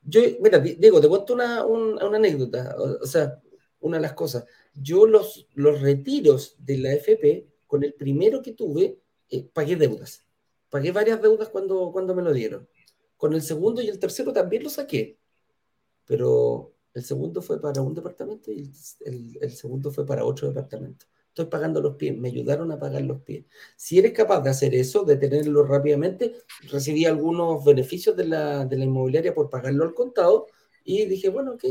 Yo, 0.05 0.21
mira, 0.41 0.59
Diego, 0.59 1.01
te 1.01 1.09
cuento 1.09 1.35
una, 1.35 1.65
una, 1.65 2.17
anécdota, 2.17 2.77
o, 2.79 3.07
sea, 3.07 3.41
una 3.81 3.97
de 3.97 4.03
las 4.03 4.13
cosas. 4.13 4.45
Yo 4.75 5.07
los, 5.07 5.49
los 5.55 5.81
retiros 5.81 6.57
de 6.59 6.79
la 6.79 6.93
FP, 6.93 7.47
con 7.67 7.85
el 7.85 7.95
primero 7.95 8.43
que 8.43 8.53
tuve, 8.53 8.99
eh, 9.31 9.49
pagué 9.53 9.77
deudas. 9.77 10.25
Pagué 10.69 10.93
varias 10.93 11.23
deudas 11.23 11.49
cuando, 11.49 11.91
cuando 11.93 12.15
me 12.15 12.23
lo 12.23 12.33
dieron. 12.33 12.69
Con 13.17 13.33
el 13.35 13.43
segundo 13.43 13.81
y 13.81 13.89
el 13.89 13.99
tercero 13.99 14.33
también 14.33 14.65
lo 14.65 14.71
saqué. 14.71 15.19
Pero 16.05 16.75
el 16.93 17.05
segundo 17.05 17.43
fue 17.43 17.61
para 17.61 17.83
un 17.83 17.95
departamento 17.95 18.53
y 18.53 18.71
el, 19.05 19.51
segundo 19.53 19.91
fue 19.91 20.07
para 20.07 20.25
otro 20.25 20.49
departamento. 20.49 21.07
Estoy 21.35 21.47
pagando 21.47 21.80
los 21.80 21.97
pies, 21.97 22.16
me 22.16 22.28
ayudaron 22.28 22.70
a 22.70 22.78
pagar 22.78 23.03
los 23.03 23.20
pies. 23.22 23.45
Si 23.74 23.99
eres 23.99 24.12
capaz 24.12 24.41
de 24.43 24.51
hacer 24.51 24.72
eso, 24.72 25.03
de 25.03 25.16
tenerlo 25.16 25.64
rápidamente, 25.64 26.32
recibí 26.70 27.07
algunos 27.07 27.64
beneficios 27.64 28.16
de 28.16 28.28
la, 28.28 28.68
inmobiliaria 28.70 29.35
por 29.35 29.51
pagarlo 29.51 29.82
al 29.82 29.95
contado 29.95 30.47
y 30.85 31.07
dije, 31.07 31.30
bueno, 31.30 31.55
ok, 31.55 31.64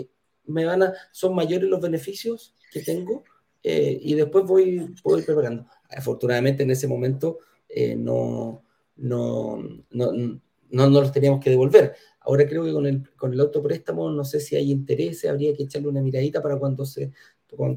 me 0.48 0.66
van 0.66 0.84
a, 0.84 0.94
son 1.14 1.34
mayores 1.34 1.70
los 1.70 1.80
beneficios 1.80 2.54
que 2.74 2.82
tengo 2.82 3.24
eh, 3.64 3.98
y 4.02 4.16
después 4.16 4.44
voy, 4.44 4.94
voy 5.02 5.22
preparando. 5.22 5.66
Afortunadamente 5.90 6.64
en 6.64 6.72
ese 6.72 6.90
momento 6.90 7.40
eh, 7.70 7.96
no, 7.96 8.66
no, 8.98 9.64
no, 9.92 10.12
no, 10.12 10.42
no 10.72 10.90
los 10.90 11.14
teníamos 11.14 11.40
que 11.40 11.52
devolver. 11.52 11.96
Ahora 12.20 12.46
creo 12.46 12.66
que 12.66 12.74
con 12.74 12.86
el, 12.86 13.10
con 13.16 13.32
el 13.32 13.40
autopréstamo 13.40 14.12
no 14.12 14.26
sé 14.26 14.42
si 14.42 14.58
hay 14.58 14.72
interés, 14.72 15.24
habría 15.24 15.56
que 15.56 15.64
echarle 15.64 15.88
una 15.88 16.02
miradita 16.02 16.42
para 16.42 16.60
cuando, 16.60 16.86
se, 16.86 17.14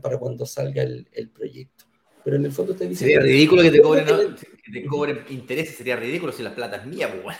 para 0.03 0.18
cuando 0.18 0.47
salga 0.47 0.83
el, 0.83 1.09
el 1.12 1.31
proyecto. 1.31 1.85
Pero 2.24 2.37
en 2.37 2.45
el 2.47 2.53
fondo 2.53 2.74
te 2.74 2.87
dice... 2.87 3.05
Sería 3.05 3.20
ridículo 3.20 3.62
que 3.62 3.70
te 3.70 3.81
cobren, 3.81 4.05
que 4.05 4.72
te 4.72 4.85
cobren 4.85 5.24
intereses, 5.31 5.77
sería 5.77 5.95
ridículo 5.95 6.33
si 6.33 6.43
la 6.43 6.55
plata 6.55 6.79
es 6.79 6.87
mía, 6.87 7.09
pues 7.22 7.39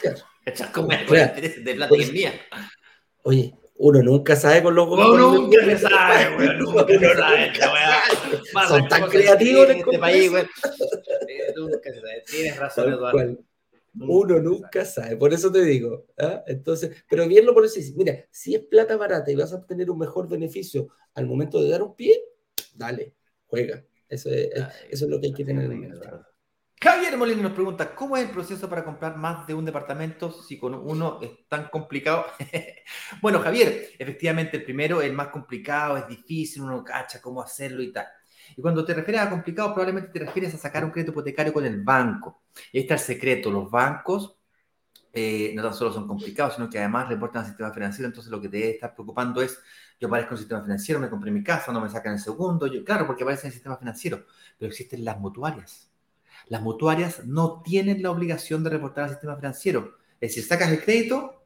comer 0.73 1.01
intereses 1.03 1.65
de 1.65 1.75
plata 1.75 1.95
que 1.97 2.03
es 2.03 2.13
mía. 2.13 2.33
Oye, 3.23 3.53
uno 3.79 4.03
nunca 4.03 4.37
sabe 4.37 4.63
con 4.63 4.75
los 4.75 4.87
Uno 4.87 5.33
nunca 5.33 5.65
se 5.65 5.79
sabe, 5.79 6.37
weón. 6.37 6.59
Nunca 6.59 6.87
se 6.99 7.15
sabe. 7.15 7.53
Son 8.69 8.89
tan 8.89 9.09
creativos 9.09 9.71
en 9.71 9.79
este 9.79 9.99
país, 9.99 10.31
weón. 10.31 10.49
Nunca 11.57 11.93
se 11.93 12.01
sabe. 12.01 12.25
Tienes 12.31 12.57
razón, 12.57 12.93
Eduardo. 12.93 13.39
Uno 13.99 14.39
nunca 14.41 14.85
sabe, 14.85 15.17
por 15.17 15.33
eso 15.33 15.51
te 15.51 15.63
digo. 15.63 16.07
¿ah? 16.19 16.43
Entonces, 16.47 17.05
pero 17.09 17.27
bien 17.27 17.47
lo 17.47 17.55
por 17.55 17.65
eso, 17.65 17.81
mira, 17.97 18.25
si 18.31 18.55
es 18.55 18.65
plata 18.65 18.97
barata 18.97 19.31
y 19.31 19.37
vas 19.37 19.53
a 19.53 19.57
obtener 19.57 19.91
un 19.91 19.99
mejor 19.99 20.29
beneficio 20.29 20.89
al 21.15 21.27
momento 21.27 21.63
de 21.63 21.71
dar 21.71 21.83
un 21.83 21.95
pie, 21.95 22.21
dale, 22.75 23.15
juega. 23.47 23.85
Eso 24.09 24.31
es, 24.31 24.49
eso 24.91 25.05
es 25.05 25.11
lo 25.11 25.21
que 25.21 25.29
hay 25.29 25.33
que 25.33 25.45
tener 25.45 25.71
en 25.71 25.81
mente. 25.81 26.09
Javier 26.79 27.17
Molina 27.17 27.43
nos 27.43 27.53
pregunta, 27.53 27.95
¿cómo 27.95 28.19
es 28.19 28.25
el 28.25 28.31
proceso 28.31 28.69
para 28.69 28.85
comprar 28.85 29.17
más 29.17 29.47
de 29.47 29.55
un 29.55 29.65
departamento 29.65 30.31
si 30.31 30.59
con 30.59 30.75
uno 30.75 31.19
es 31.23 31.31
tan 31.49 31.69
complicado? 31.69 32.27
bueno, 33.23 33.41
Javier, 33.41 33.93
efectivamente 33.99 34.59
el 34.59 34.63
primero 34.63 35.01
es 35.01 35.11
más 35.13 35.29
complicado, 35.29 35.97
es 35.97 36.07
difícil, 36.07 36.63
uno 36.63 36.85
cacha 36.85 37.21
cómo 37.23 37.41
hacerlo 37.41 37.83
y 37.83 37.93
tal. 37.93 38.07
Y 38.57 38.63
cuando 38.63 38.85
te 38.85 38.95
refieres 38.95 39.23
a 39.23 39.31
complicado, 39.31 39.73
probablemente 39.73 40.11
te 40.19 40.25
refieres 40.25 40.55
a 40.55 40.59
sacar 40.59 40.85
un 40.85 40.91
crédito 40.91 41.13
hipotecario 41.13 41.53
con 41.53 41.65
el 41.65 41.83
banco. 41.83 42.43
Ahí 42.75 42.81
está 42.81 42.95
el 42.95 43.01
secreto. 43.01 43.51
Los 43.51 43.71
bancos 43.71 44.37
eh, 45.13 45.53
no 45.55 45.63
tan 45.63 45.73
solo 45.73 45.93
son 45.93 46.07
complicados, 46.07 46.57
sino 46.57 46.69
que 46.69 46.79
además 46.79 47.09
reportan 47.09 47.41
al 47.41 47.49
sistema 47.49 47.73
financiero. 47.73 48.07
Entonces 48.07 48.31
lo 48.31 48.41
que 48.41 48.49
te 48.51 48.59
debe 48.59 48.71
estar 48.73 48.95
preocupando 48.95 49.41
es, 49.41 49.59
yo 49.99 50.09
aparezco 50.09 50.33
en 50.33 50.35
el 50.35 50.39
sistema 50.41 50.63
financiero, 50.63 51.01
me 51.01 51.09
compré 51.09 51.31
mi 51.31 51.43
casa, 51.43 51.73
no 51.73 51.81
me 51.81 51.89
sacan 51.89 52.13
el 52.13 52.19
segundo. 52.19 52.67
Yo, 52.67 52.85
claro, 52.85 53.07
porque 53.07 53.23
aparece 53.23 53.47
en 53.47 53.49
el 53.49 53.55
sistema 53.55 53.79
financiero. 53.79 54.27
Pero 54.59 54.71
existen 54.71 55.05
las 55.05 55.19
mutuarias. 55.19 55.91
Las 56.49 56.61
mutuarias 56.61 57.25
no 57.25 57.63
tienen 57.63 58.03
la 58.03 58.11
obligación 58.11 58.63
de 58.63 58.71
reportar 58.71 59.05
al 59.05 59.11
sistema 59.11 59.37
financiero. 59.37 59.97
Es 60.21 60.31
decir, 60.31 60.45
sacas 60.45 60.71
el 60.71 60.83
crédito, 60.83 61.45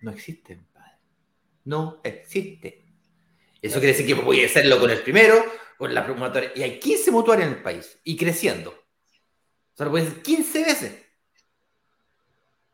no 0.00 0.10
existe, 0.10 0.58
padre. 0.72 0.92
No 1.64 2.00
existe. 2.02 2.84
Eso 3.60 3.78
quiere 3.78 3.96
decir 3.96 4.06
que 4.06 4.14
voy 4.14 4.42
a 4.42 4.46
hacerlo 4.46 4.80
con 4.80 4.90
el 4.90 5.02
primero, 5.02 5.36
la 5.90 6.04
promotoria. 6.04 6.52
Y 6.54 6.62
hay 6.62 6.78
15 6.78 7.10
mutuarias 7.10 7.48
en 7.48 7.54
el 7.54 7.62
país 7.62 7.98
y 8.04 8.16
creciendo. 8.16 8.70
O 8.70 9.76
sea, 9.76 9.86
lo 9.86 9.92
puedes 9.92 10.08
decir 10.08 10.22
15 10.22 10.64
veces. 10.64 11.06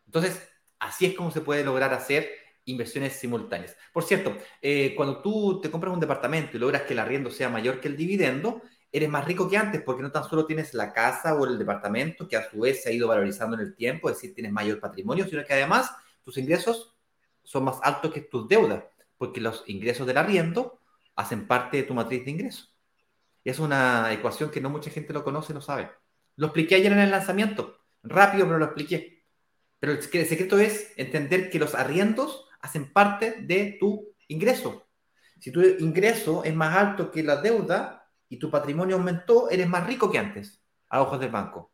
Entonces, 0.07 0.49
así 0.79 1.07
es 1.07 1.15
como 1.15 1.31
se 1.31 1.41
puede 1.41 1.65
lograr 1.65 1.93
hacer 1.93 2.29
inversiones 2.65 3.15
simultáneas. 3.15 3.77
Por 3.93 4.05
cierto, 4.05 4.37
eh, 4.61 4.95
cuando 4.97 5.23
tú 5.23 5.61
te 5.61 5.71
compras 5.71 5.93
un 5.93 6.01
departamento 6.01 6.57
y 6.57 6.61
logras 6.61 6.83
que 6.83 6.93
el 6.93 6.99
arriendo 6.99 7.31
sea 7.31 7.49
mayor 7.49 7.81
que 7.81 7.89
el 7.89 7.97
dividendo, 7.97 8.63
eres 8.91 9.09
más 9.09 9.25
rico 9.25 9.49
que 9.49 9.57
antes 9.57 9.83
porque 9.83 10.03
no 10.03 10.11
tan 10.11 10.25
solo 10.25 10.47
tienes 10.47 10.75
la 10.75 10.93
casa 10.93 11.35
o 11.35 11.47
el 11.47 11.59
departamento 11.59 12.27
que 12.27 12.37
a 12.37 12.49
su 12.51 12.61
vez 12.61 12.83
se 12.83 12.91
ha 12.91 12.93
ido 12.93 13.09
valorizando 13.09 13.57
en 13.57 13.63
el 13.63 13.75
tiempo, 13.75 14.09
es 14.09 14.17
decir, 14.17 14.35
tienes 14.35 14.53
mayor 14.53 14.81
patrimonio, 14.81 15.27
sino 15.27 15.45
que 15.45 15.53
además 15.53 15.91
tus 16.25 16.39
ingresos 16.39 16.95
son 17.43 17.65
más 17.65 17.79
altos 17.83 18.13
que 18.13 18.23
tus 18.23 18.49
deudas, 18.49 18.85
porque 19.17 19.41
los 19.41 19.65
ingresos 19.67 20.07
del 20.07 20.19
arriendo 20.19 20.81
hacen 21.17 21.47
parte 21.47 21.79
de 21.79 21.83
tu 21.83 21.95
matriz 21.95 22.25
de 22.25 22.31
ingresos. 22.31 22.78
Es 23.49 23.59
una 23.59 24.13
ecuación 24.13 24.51
que 24.51 24.61
no 24.61 24.69
mucha 24.69 24.91
gente 24.91 25.15
lo 25.15 25.25
conoce 25.25 25.55
no 25.55 25.63
sabe. 25.63 25.91
Lo 26.37 26.49
expliqué 26.49 26.75
ayer 26.75 26.93
en 26.93 26.99
el 26.99 27.11
lanzamiento. 27.11 27.79
Rápido, 28.03 28.45
pero 28.45 28.59
lo 28.59 28.67
expliqué. 28.67 29.25
Pero 29.81 29.95
el 29.95 30.03
secreto 30.03 30.59
es 30.59 30.93
entender 30.99 31.49
que 31.49 31.59
los 31.59 31.75
arriendos 31.75 32.47
hacen 32.61 32.93
parte 32.93 33.37
de 33.41 33.79
tu 33.81 34.15
ingreso. 34.29 34.91
Si 35.41 35.51
tu 35.51 35.63
ingreso 35.63 36.45
es 36.45 36.55
más 36.55 36.77
alto 36.77 37.11
que 37.11 37.23
la 37.23 37.37
deuda 37.37 38.07
y 38.29 38.39
tu 38.39 38.51
patrimonio 38.51 38.97
aumentó, 38.97 39.49
eres 39.49 39.67
más 39.67 39.87
rico 39.87 40.11
que 40.11 40.19
antes, 40.19 40.63
a 40.91 41.01
ojos 41.01 41.19
del 41.19 41.31
banco. 41.31 41.73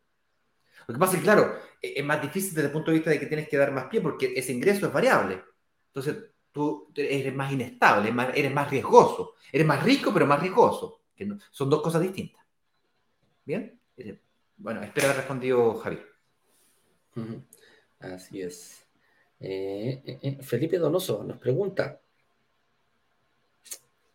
Lo 0.87 0.93
que 0.93 0.99
pasa 0.99 1.15
es 1.15 1.19
que, 1.19 1.25
claro, 1.25 1.57
e-, 1.81 1.95
es 1.97 2.05
más 2.05 2.21
difícil 2.21 2.53
desde 2.53 2.67
el 2.67 2.71
punto 2.71 2.91
de 2.91 2.99
vista 2.99 3.09
de 3.09 3.19
que 3.19 3.25
tienes 3.25 3.49
que 3.49 3.57
dar 3.57 3.73
más 3.73 3.87
pie 3.87 3.99
porque 3.99 4.31
ese 4.33 4.53
ingreso 4.53 4.87
es 4.87 4.93
variable. 4.93 5.43
Entonces, 5.87 6.23
tú 6.53 6.89
eres 6.95 7.35
más 7.35 7.51
inestable, 7.51 8.13
eres 8.33 8.53
más 8.53 8.69
riesgoso. 8.69 9.33
Eres 9.51 9.67
más 9.67 9.83
rico, 9.83 10.13
pero 10.13 10.25
más 10.25 10.39
riesgoso 10.39 11.01
son 11.51 11.69
dos 11.69 11.81
cosas 11.81 12.01
distintas. 12.01 12.43
¿Bien? 13.45 13.79
Eh, 13.97 14.19
bueno, 14.57 14.81
espero 14.81 15.07
haber 15.07 15.17
respondido 15.17 15.75
Javier. 15.75 16.05
Así 17.99 18.41
es. 18.41 18.85
Eh, 19.39 20.01
eh, 20.05 20.37
Felipe 20.41 20.77
Donoso 20.77 21.23
nos 21.23 21.37
pregunta, 21.37 22.01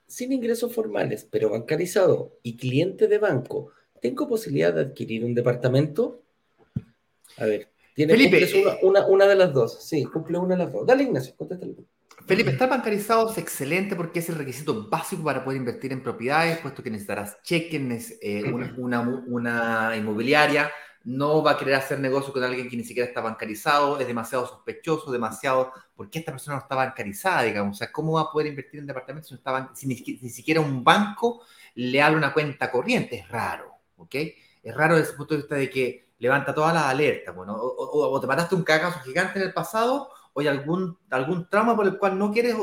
sin 0.07 0.33
ingresos 0.33 0.75
formales, 0.75 1.27
pero 1.31 1.51
bancarizado 1.51 2.39
y 2.43 2.57
cliente 2.57 3.07
de 3.07 3.19
banco, 3.19 3.73
¿tengo 4.01 4.29
posibilidad 4.29 4.75
de 4.75 4.81
adquirir 4.81 5.25
un 5.25 5.35
departamento? 5.35 6.23
A 7.37 7.45
ver, 7.45 7.69
tiene 7.95 8.15
Felipe, 8.15 8.79
una, 8.83 9.07
una, 9.07 9.27
de 9.27 9.37
las 9.37 9.53
dos. 9.53 9.85
Sí, 9.85 10.05
cumple 10.05 10.39
una 10.39 10.57
de 10.57 10.65
las 10.65 10.73
dos. 10.73 10.87
Dale, 10.87 11.05
Ignacio, 11.05 11.35
contéstale. 11.37 11.77
Felipe, 12.27 12.51
estar 12.51 12.69
bancarizado 12.69 13.31
es 13.31 13.39
excelente 13.39 13.97
porque 13.97 14.21
es 14.21 14.29
el 14.29 14.37
requisito 14.37 14.89
básico 14.89 15.25
para 15.25 15.45
poder 15.45 15.59
invertir 15.59 15.93
en 15.93 16.03
propiedades, 16.03 16.59
puesto 16.59 16.83
que 16.83 16.91
necesitarás 16.91 17.43
cheques, 17.43 18.19
eh, 18.23 18.53
una, 18.77 19.97
inmobiliaria, 19.97 20.71
no 21.05 21.43
va 21.43 21.53
a 21.53 21.59
querer 21.59 21.75
hacer 21.75 21.99
negocio 21.99 22.33
con 22.33 22.43
alguien 22.43 22.69
que 22.69 22.77
ni 22.77 22.85
siquiera 22.85 23.09
está 23.09 23.21
bancarizado, 23.21 23.99
es 23.99 24.07
demasiado 24.07 24.47
sospechoso, 24.47 25.11
demasiado, 25.11 25.73
¿por 25.95 26.11
qué 26.11 26.19
esta 26.19 26.33
persona 26.33 26.57
no 26.57 26.63
está 26.63 26.75
bancarizada, 26.75 27.43
digamos? 27.43 27.77
O 27.77 27.79
sea, 27.79 27.91
¿cómo 27.91 28.13
va 28.13 28.23
a 28.23 28.31
poder 28.31 28.49
invertir 28.49 28.81
en 28.81 28.87
departamentos 28.87 29.31
si, 29.31 29.35
no 29.35 29.71
si 29.75 29.87
ni, 29.87 29.97
siquiera 30.29 30.61
un 30.61 30.85
banco 30.85 31.43
le 31.75 32.03
abre 32.03 32.19
una 32.19 32.33
cuenta 32.33 32.71
corriente? 32.71 33.17
Es 33.17 33.29
raro, 33.29 33.73
¿ok? 33.97 34.15
Es 34.63 34.75
raro 34.75 34.97
desde 34.97 35.13
el 35.13 35.17
punto 35.17 35.35
de 35.35 35.41
vista 35.41 35.55
de 35.55 35.71
que 35.71 36.11
levanta 36.19 36.55
todas 36.55 36.75
las 36.75 36.85
alertas, 36.85 37.35
bueno, 37.35 37.57
o, 37.59 38.21
te 38.21 38.27
mataste 38.27 38.55
un 38.55 38.63
cagazo 38.63 39.01
gigante 39.01 39.39
en 39.39 39.47
el 39.47 39.55
pasado, 39.55 40.11
o 40.33 40.41
hay 40.41 40.49
algún, 40.49 40.99
algún 41.11 41.49
trauma 41.49 41.77
por 41.77 41.87
el 41.87 41.99
cual 41.99 42.19
no 42.19 42.33
quieres, 42.33 42.57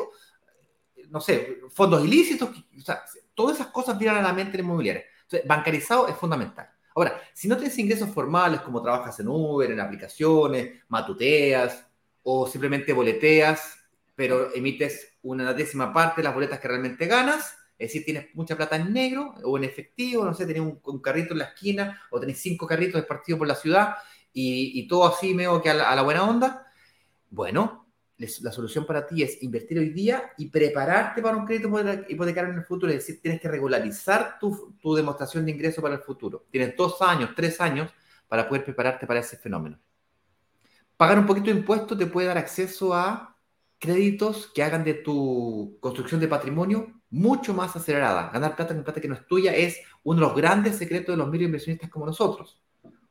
no 1.10 1.22
sé, 1.22 1.62
fondos 1.70 2.04
ilícitos, 2.06 2.50
o 2.50 2.82
sea, 2.82 3.04
todas 3.34 3.58
esas 3.58 3.68
cosas 3.68 3.98
vienen 3.98 4.18
a 4.18 4.22
la 4.22 4.34
mente 4.34 4.58
en 4.58 4.66
inmobiliaria. 4.66 5.04
Entonces, 5.24 5.48
bancarizado 5.48 6.08
es 6.08 6.16
fundamental. 6.16 6.70
Ahora, 6.96 7.22
si 7.34 7.48
no 7.48 7.58
tienes 7.58 7.78
ingresos 7.78 8.10
formales 8.10 8.62
como 8.62 8.82
trabajas 8.82 9.20
en 9.20 9.28
Uber, 9.28 9.70
en 9.70 9.80
aplicaciones, 9.80 10.82
matuteas 10.88 11.86
o 12.24 12.48
simplemente 12.48 12.94
boleteas, 12.94 13.78
pero 14.16 14.54
emites 14.56 15.20
una 15.22 15.54
décima 15.54 15.94
parte 15.94 16.22
de 16.22 16.24
las 16.24 16.34
boletas 16.34 16.60
que 16.60 16.68
realmente 16.68 17.06
ganas, 17.06 17.56
es 17.78 17.90
decir, 17.90 18.04
tienes 18.04 18.34
mucha 18.34 18.56
plata 18.56 18.76
en 18.78 18.92
negro 18.92 19.36
o 19.44 19.58
en 19.58 19.64
efectivo, 19.66 20.26
no 20.26 20.34
sé, 20.34 20.48
tenés 20.48 20.64
un, 20.64 21.00
carrito 21.00 21.34
en 21.34 21.40
la 21.40 21.46
esquina 21.46 22.02
o 22.10 22.20
tenés 22.20 22.40
cinco 22.40 22.66
carritos 22.66 23.06
partido 23.06 23.38
por 23.38 23.48
la 23.48 23.54
ciudad 23.54 23.98
y, 24.34 24.88
todo 24.88 25.08
así 25.08 25.34
medio 25.34 25.62
que 25.62 25.70
a 25.70 25.96
la 25.96 26.02
buena 26.02 26.24
onda, 26.24 26.67
bueno, 27.30 27.88
la 28.18 28.52
solución 28.52 28.86
para 28.86 29.06
ti 29.06 29.22
es 29.22 29.44
invertir 29.44 29.78
hoy 29.78 29.90
día 29.90 30.32
y 30.38 30.48
prepararte 30.50 31.22
para 31.22 31.38
un 31.38 31.46
crédito 31.46 31.70
hipotecario 32.10 32.52
en 32.52 32.58
el 32.58 32.66
futuro. 32.66 32.92
Es 32.92 33.00
decir, 33.00 33.22
tienes 33.22 33.40
que 33.40 33.48
regularizar 33.48 34.40
tu, 34.40 34.74
demostración 34.96 35.46
de 35.46 35.52
ingreso 35.52 35.82
para 35.82 35.96
el 35.96 36.02
futuro. 36.02 36.46
Tienes 36.50 36.76
dos 36.76 37.02
años, 37.02 37.32
tres 37.36 37.62
años 37.62 37.92
para 38.28 38.50
poder 38.50 38.64
prepararte 38.64 39.06
para 39.06 39.20
ese 39.20 39.38
fenómeno. 39.38 39.80
Pagar 40.98 41.20
un 41.20 41.28
poquito 41.28 41.52
de 41.52 41.58
impuesto 41.58 41.96
te 41.96 42.08
puede 42.08 42.28
dar 42.28 42.40
acceso 42.40 42.94
a 42.94 43.38
créditos 43.78 44.48
que 44.48 44.64
hagan 44.64 44.84
de 44.84 44.96
tu 44.96 45.78
construcción 45.80 46.20
de 46.20 46.28
patrimonio 46.28 46.92
mucho 47.12 47.54
más 47.54 47.76
acelerada. 47.76 48.32
Ganar 48.34 48.56
plata 48.56 48.74
con 48.74 48.84
plata 48.84 49.00
que 49.00 49.08
no 49.08 49.14
es 49.14 49.28
tuya 49.28 49.56
es 49.56 49.80
uno 50.04 50.22
de 50.22 50.28
los 50.28 50.36
grandes 50.36 50.76
secretos 50.78 51.16
de 51.16 51.24
los 51.24 51.34
inversionistas 51.36 51.92
como 51.92 52.08
nosotros. 52.08 52.60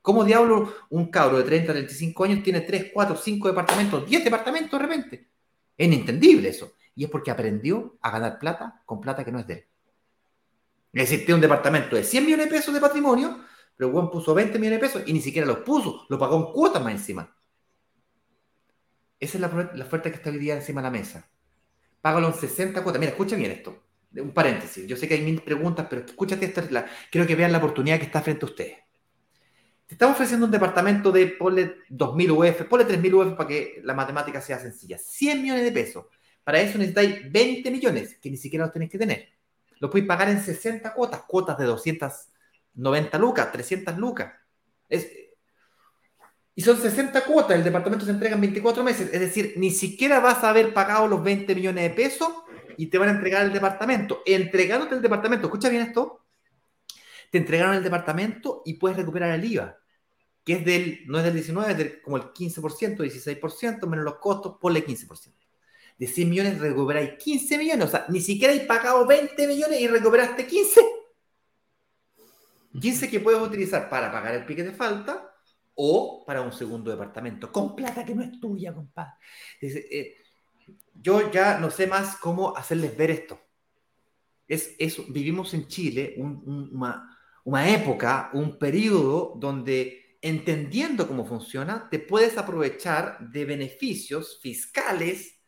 ¿Cómo 0.07 0.23
diablo 0.23 0.73
un 0.91 1.11
cabro 1.11 1.39
de 1.39 1.43
30, 1.43 1.73
35 1.73 2.23
años 2.23 2.41
tiene 2.41 2.61
3, 2.61 2.93
4, 2.95 3.17
5 3.17 3.49
departamentos, 3.49 4.09
10 4.09 4.23
departamentos 4.23 4.71
de 4.71 4.87
repente? 4.87 5.29
Es 5.77 5.85
inentendible 5.85 6.49
eso. 6.49 6.75
Y 6.95 7.03
es 7.03 7.11
porque 7.11 7.33
aprendió 7.33 7.99
a 8.01 8.13
ganar 8.13 8.39
plata 8.39 8.85
con 8.87 9.01
plata 9.01 9.25
que 9.25 9.33
no 9.33 9.41
es 9.41 9.49
de 9.49 9.67
él. 10.93 11.07
Tiene 11.09 11.35
un 11.35 11.41
departamento 11.41 11.97
de 11.97 12.05
100 12.05 12.25
millones 12.25 12.47
de 12.47 12.53
pesos 12.53 12.73
de 12.73 12.81
patrimonio, 12.81 13.41
pero 13.77 13.91
Juan 13.91 14.09
puso 14.09 14.33
20 14.33 14.57
millones 14.61 14.81
de 14.81 14.87
pesos 14.87 15.03
y 15.07 15.13
ni 15.13 15.21
siquiera 15.21 15.45
los 15.45 15.59
puso, 15.59 16.07
lo 16.09 16.17
pagó 16.21 16.37
en 16.37 16.53
cuotas 16.53 16.85
más 16.85 16.93
encima. 16.93 17.37
Esa 19.19 19.39
es 19.39 19.41
la, 19.41 19.73
la 19.75 19.85
oferta 19.85 20.09
que 20.09 20.19
está 20.19 20.31
hoy 20.31 20.39
día 20.39 20.55
encima 20.55 20.83
de 20.83 20.85
la 20.85 20.91
mesa. 20.93 21.29
Págalo 22.01 22.29
en 22.29 22.35
60 22.35 22.81
cuotas. 22.85 23.01
Mira, 23.01 23.11
escucha 23.11 23.35
bien 23.35 23.51
esto. 23.51 23.83
Un 24.15 24.31
paréntesis. 24.31 24.87
Yo 24.87 24.97
sé 24.97 25.09
que 25.09 25.15
hay 25.15 25.23
mil 25.23 25.43
preguntas, 25.43 25.89
pero 25.91 26.07
escúchate 26.07 26.47
esta. 26.47 26.63
La, 26.71 26.87
quiero 27.11 27.27
que 27.27 27.35
vean 27.35 27.51
la 27.51 27.59
oportunidad 27.59 27.99
que 27.99 28.05
está 28.05 28.23
frente 28.23 28.47
a 28.47 28.49
ustedes. 28.49 28.86
Te 29.87 29.95
estamos 29.95 30.15
ofreciendo 30.15 30.47
un 30.47 30.53
departamento 30.53 31.13
de, 31.13 31.29
ponle 31.29 31.77
2.000 31.91 32.31
UF, 32.31 32.65
ponle 32.65 32.87
3.000 32.87 33.15
UF 33.15 33.37
para 33.37 33.49
que 33.49 33.81
la 33.85 33.95
matemática 33.95 34.41
sea 34.41 34.59
sencilla. 34.59 34.99
100 34.99 35.43
millones 35.43 35.65
de 35.65 35.73
pesos. 35.73 36.07
Para 36.43 36.61
eso 36.61 36.79
necesitáis 36.79 37.31
20 37.31 37.71
millones, 37.71 38.19
que 38.21 38.31
ni 38.31 38.37
siquiera 38.37 38.65
los 38.65 38.73
tenéis 38.73 38.91
que 38.91 38.99
tener. 38.99 39.29
Lo 39.79 39.89
podéis 39.89 40.09
pagar 40.09 40.29
en 40.29 40.41
60 40.41 40.93
cuotas, 40.93 41.23
cuotas 41.27 41.57
de 41.59 41.65
290 41.65 43.19
lucas, 43.19 43.53
300 43.53 43.97
lucas. 43.97 44.33
y 46.55 46.63
son 46.63 46.81
60 46.81 47.21
cuotas, 47.25 47.57
el 47.57 47.65
departamento 47.65 48.05
se 48.05 48.11
entrega 48.11 48.35
en 48.35 48.41
24 48.41 48.83
meses. 48.83 49.11
Es 49.13 49.21
decir, 49.21 49.55
ni 49.57 49.71
siquiera 49.71 50.19
vas 50.19 50.43
a 50.43 50.51
haber 50.51 50.75
pagado 50.75 51.07
los 51.07 51.23
20 51.23 51.55
millones 51.55 51.85
de 51.85 51.91
pesos 51.91 52.33
y 52.77 52.87
te 52.87 52.99
van 52.99 53.09
a 53.09 53.13
entregar 53.13 53.45
el 53.45 53.53
departamento. 53.53 54.23
Entregándote 54.27 54.97
el 54.97 55.03
departamento, 55.03 55.47
escucha 55.47 55.69
bien 55.69 55.83
esto, 55.83 56.26
te 57.31 57.39
entregaron 57.39 57.75
el 57.75 57.83
departamento 57.83 58.63
y 58.65 58.75
puedes 58.75 58.97
recuperar 58.97 59.31
el 59.33 59.45
IVA, 59.45 59.79
que 60.45 60.55
es 60.55 60.65
del, 60.65 61.01
no 61.07 61.19
es 61.19 61.25
del 61.25 61.35
19, 61.35 61.73
es 61.73 61.79
del, 61.79 62.03
como 62.03 62.17
el 62.17 62.25
15%, 62.25 62.97
16%, 62.99 63.87
menos 63.87 64.05
los 64.05 64.17
costos, 64.17 64.57
ponle 64.61 64.85
15%. 64.85 65.33
De 65.99 66.07
100 66.07 66.29
millones 66.29 66.59
recuperáis 66.59 67.13
15 67.19 67.59
millones, 67.59 67.87
o 67.87 67.91
sea, 67.91 68.07
ni 68.09 68.21
siquiera 68.21 68.53
hay 68.53 68.61
pagado 68.61 69.07
20 69.07 69.47
millones 69.47 69.81
y 69.81 69.89
recuperaste 69.89 70.47
15. 70.47 70.81
15 72.79 73.09
que 73.09 73.21
puedes 73.21 73.41
utilizar 73.41 73.89
para 73.89 74.13
pagar 74.13 74.35
el 74.35 74.45
pique 74.45 74.63
de 74.63 74.73
falta 74.73 75.33
o 75.75 76.25
para 76.27 76.43
un 76.43 76.53
segundo 76.53 76.91
departamento, 76.91 77.53
con 77.53 77.77
plata 77.77 78.05
que 78.05 78.15
no 78.15 78.23
es 78.23 78.39
tuya, 78.41 78.75
compadre. 78.75 79.15
Eh, 79.61 80.17
yo 80.95 81.31
ya 81.31 81.59
no 81.59 81.71
sé 81.71 81.87
más 81.87 82.17
cómo 82.17 82.57
hacerles 82.57 82.97
ver 82.97 83.11
esto. 83.11 83.41
Es, 84.49 84.75
eso 84.79 85.05
vivimos 85.09 85.53
en 85.55 85.67
Chile 85.67 86.15
una, 86.19 87.16
una 87.47 87.71
época, 87.71 88.31
un 88.33 88.59
periodo 88.59 89.35
donde 89.37 90.19
entendiendo 90.21 91.07
cómo 91.07 91.25
funciona, 91.25 91.89
te 91.89 92.01
puedes 92.01 92.37
aprovechar 92.39 93.21
de 93.21 93.45
beneficios 93.45 94.41
fiscales 94.43 95.39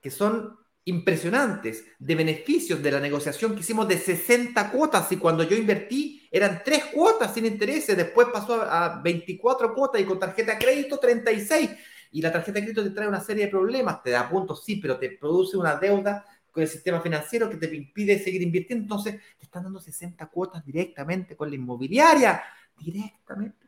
que 0.00 0.10
son 0.10 0.56
impresionantes, 0.84 1.84
de 2.00 2.14
beneficios 2.16 2.82
de 2.82 2.90
la 2.90 2.98
negociación 2.98 3.54
que 3.54 3.60
hicimos 3.60 3.86
de 3.86 3.96
60 3.96 4.72
cuotas 4.72 5.10
y 5.12 5.18
cuando 5.18 5.44
yo 5.44 5.56
invertí 5.56 6.28
eran 6.32 6.62
3 6.64 6.86
cuotas 6.86 7.32
sin 7.32 7.46
intereses, 7.46 7.96
después 7.96 8.26
pasó 8.32 8.62
a 8.62 9.00
24 9.00 9.72
cuotas 9.72 10.00
y 10.00 10.04
con 10.04 10.18
tarjeta 10.18 10.54
de 10.54 10.58
crédito 10.58 10.98
36 10.98 11.70
y 12.10 12.22
la 12.22 12.32
tarjeta 12.32 12.58
de 12.58 12.64
crédito 12.64 12.82
te 12.82 12.90
trae 12.90 13.06
una 13.06 13.20
serie 13.20 13.44
de 13.44 13.50
problemas, 13.52 14.02
te 14.02 14.10
da 14.10 14.28
puntos, 14.28 14.64
sí, 14.64 14.76
pero 14.76 14.98
te 14.98 15.10
produce 15.10 15.56
una 15.56 15.76
deuda 15.76 16.24
con 16.56 16.62
el 16.62 16.70
sistema 16.70 17.02
financiero 17.02 17.50
que 17.50 17.58
te 17.58 17.76
impide 17.76 18.18
seguir 18.18 18.40
invirtiendo. 18.40 18.84
Entonces, 18.84 19.20
te 19.38 19.44
están 19.44 19.64
dando 19.64 19.78
60 19.78 20.26
cuotas 20.30 20.64
directamente 20.64 21.36
con 21.36 21.50
la 21.50 21.54
inmobiliaria, 21.54 22.42
directamente. 22.78 23.66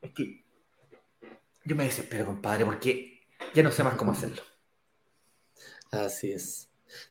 Es 0.00 0.12
que 0.12 0.44
yo 1.64 1.74
me 1.74 1.82
desespero, 1.82 2.24
compadre, 2.24 2.64
porque 2.64 3.22
ya 3.52 3.64
no 3.64 3.72
sé 3.72 3.82
más 3.82 3.96
cómo 3.96 4.12
hacerlo. 4.12 4.40
Así 5.90 6.30
es. 6.30 6.70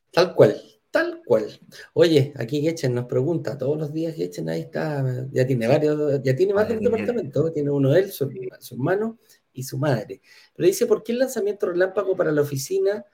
Tal 0.09 0.33
cual, 0.33 0.55
tal 0.89 1.21
cual. 1.25 1.59
Oye, 1.91 2.31
aquí 2.37 2.61
Gechen 2.61 2.95
nos 2.95 3.07
pregunta, 3.07 3.57
todos 3.57 3.77
los 3.77 3.91
días 3.91 4.15
Gechen 4.15 4.47
ahí 4.47 4.61
está, 4.61 5.03
ya 5.33 5.45
tiene 5.45 5.67
varios, 5.67 6.23
ya 6.23 6.33
tiene 6.33 6.53
más 6.53 6.69
de 6.69 6.77
un 6.77 6.83
departamento, 6.85 7.51
tiene 7.51 7.71
uno 7.71 7.93
él, 7.93 8.09
su, 8.09 8.31
su 8.61 8.75
hermano, 8.75 9.19
y 9.51 9.63
su 9.63 9.77
madre. 9.77 10.21
Pero 10.55 10.65
dice, 10.65 10.85
¿por 10.85 11.03
qué 11.03 11.11
el 11.11 11.19
lanzamiento 11.19 11.65
relámpago 11.65 12.15
para 12.15 12.31
la 12.31 12.41
oficina 12.41 13.05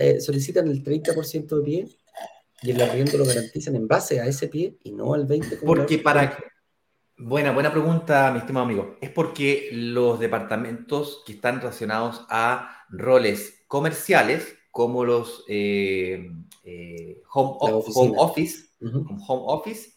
eh, 0.00 0.20
solicitan 0.20 0.68
el 0.68 0.82
30% 0.82 1.56
de 1.56 1.62
pie 1.62 1.88
y 2.62 2.70
el 2.70 2.80
arriendo 2.80 3.18
lo 3.18 3.24
garantizan 3.24 3.76
en 3.76 3.86
base 3.86 4.20
a 4.20 4.26
ese 4.26 4.48
pie 4.48 4.78
y 4.82 4.92
no 4.92 5.14
al 5.14 5.26
20%? 5.26 5.60
Porque 5.64 5.98
para... 5.98 6.36
Buena, 7.22 7.52
buena 7.52 7.70
pregunta, 7.70 8.32
mi 8.32 8.38
estimado 8.38 8.64
amigo. 8.64 8.96
Es 9.02 9.10
porque 9.10 9.68
los 9.72 10.18
departamentos 10.18 11.22
que 11.26 11.32
están 11.34 11.60
relacionados 11.60 12.24
a 12.30 12.86
roles 12.88 13.62
comerciales, 13.68 14.56
como 14.70 15.04
los 15.04 15.44
eh, 15.46 16.32
eh, 16.64 17.20
home, 17.30 17.56
home, 17.94 18.14
office, 18.16 18.70
home 18.80 19.44
office, 19.46 19.90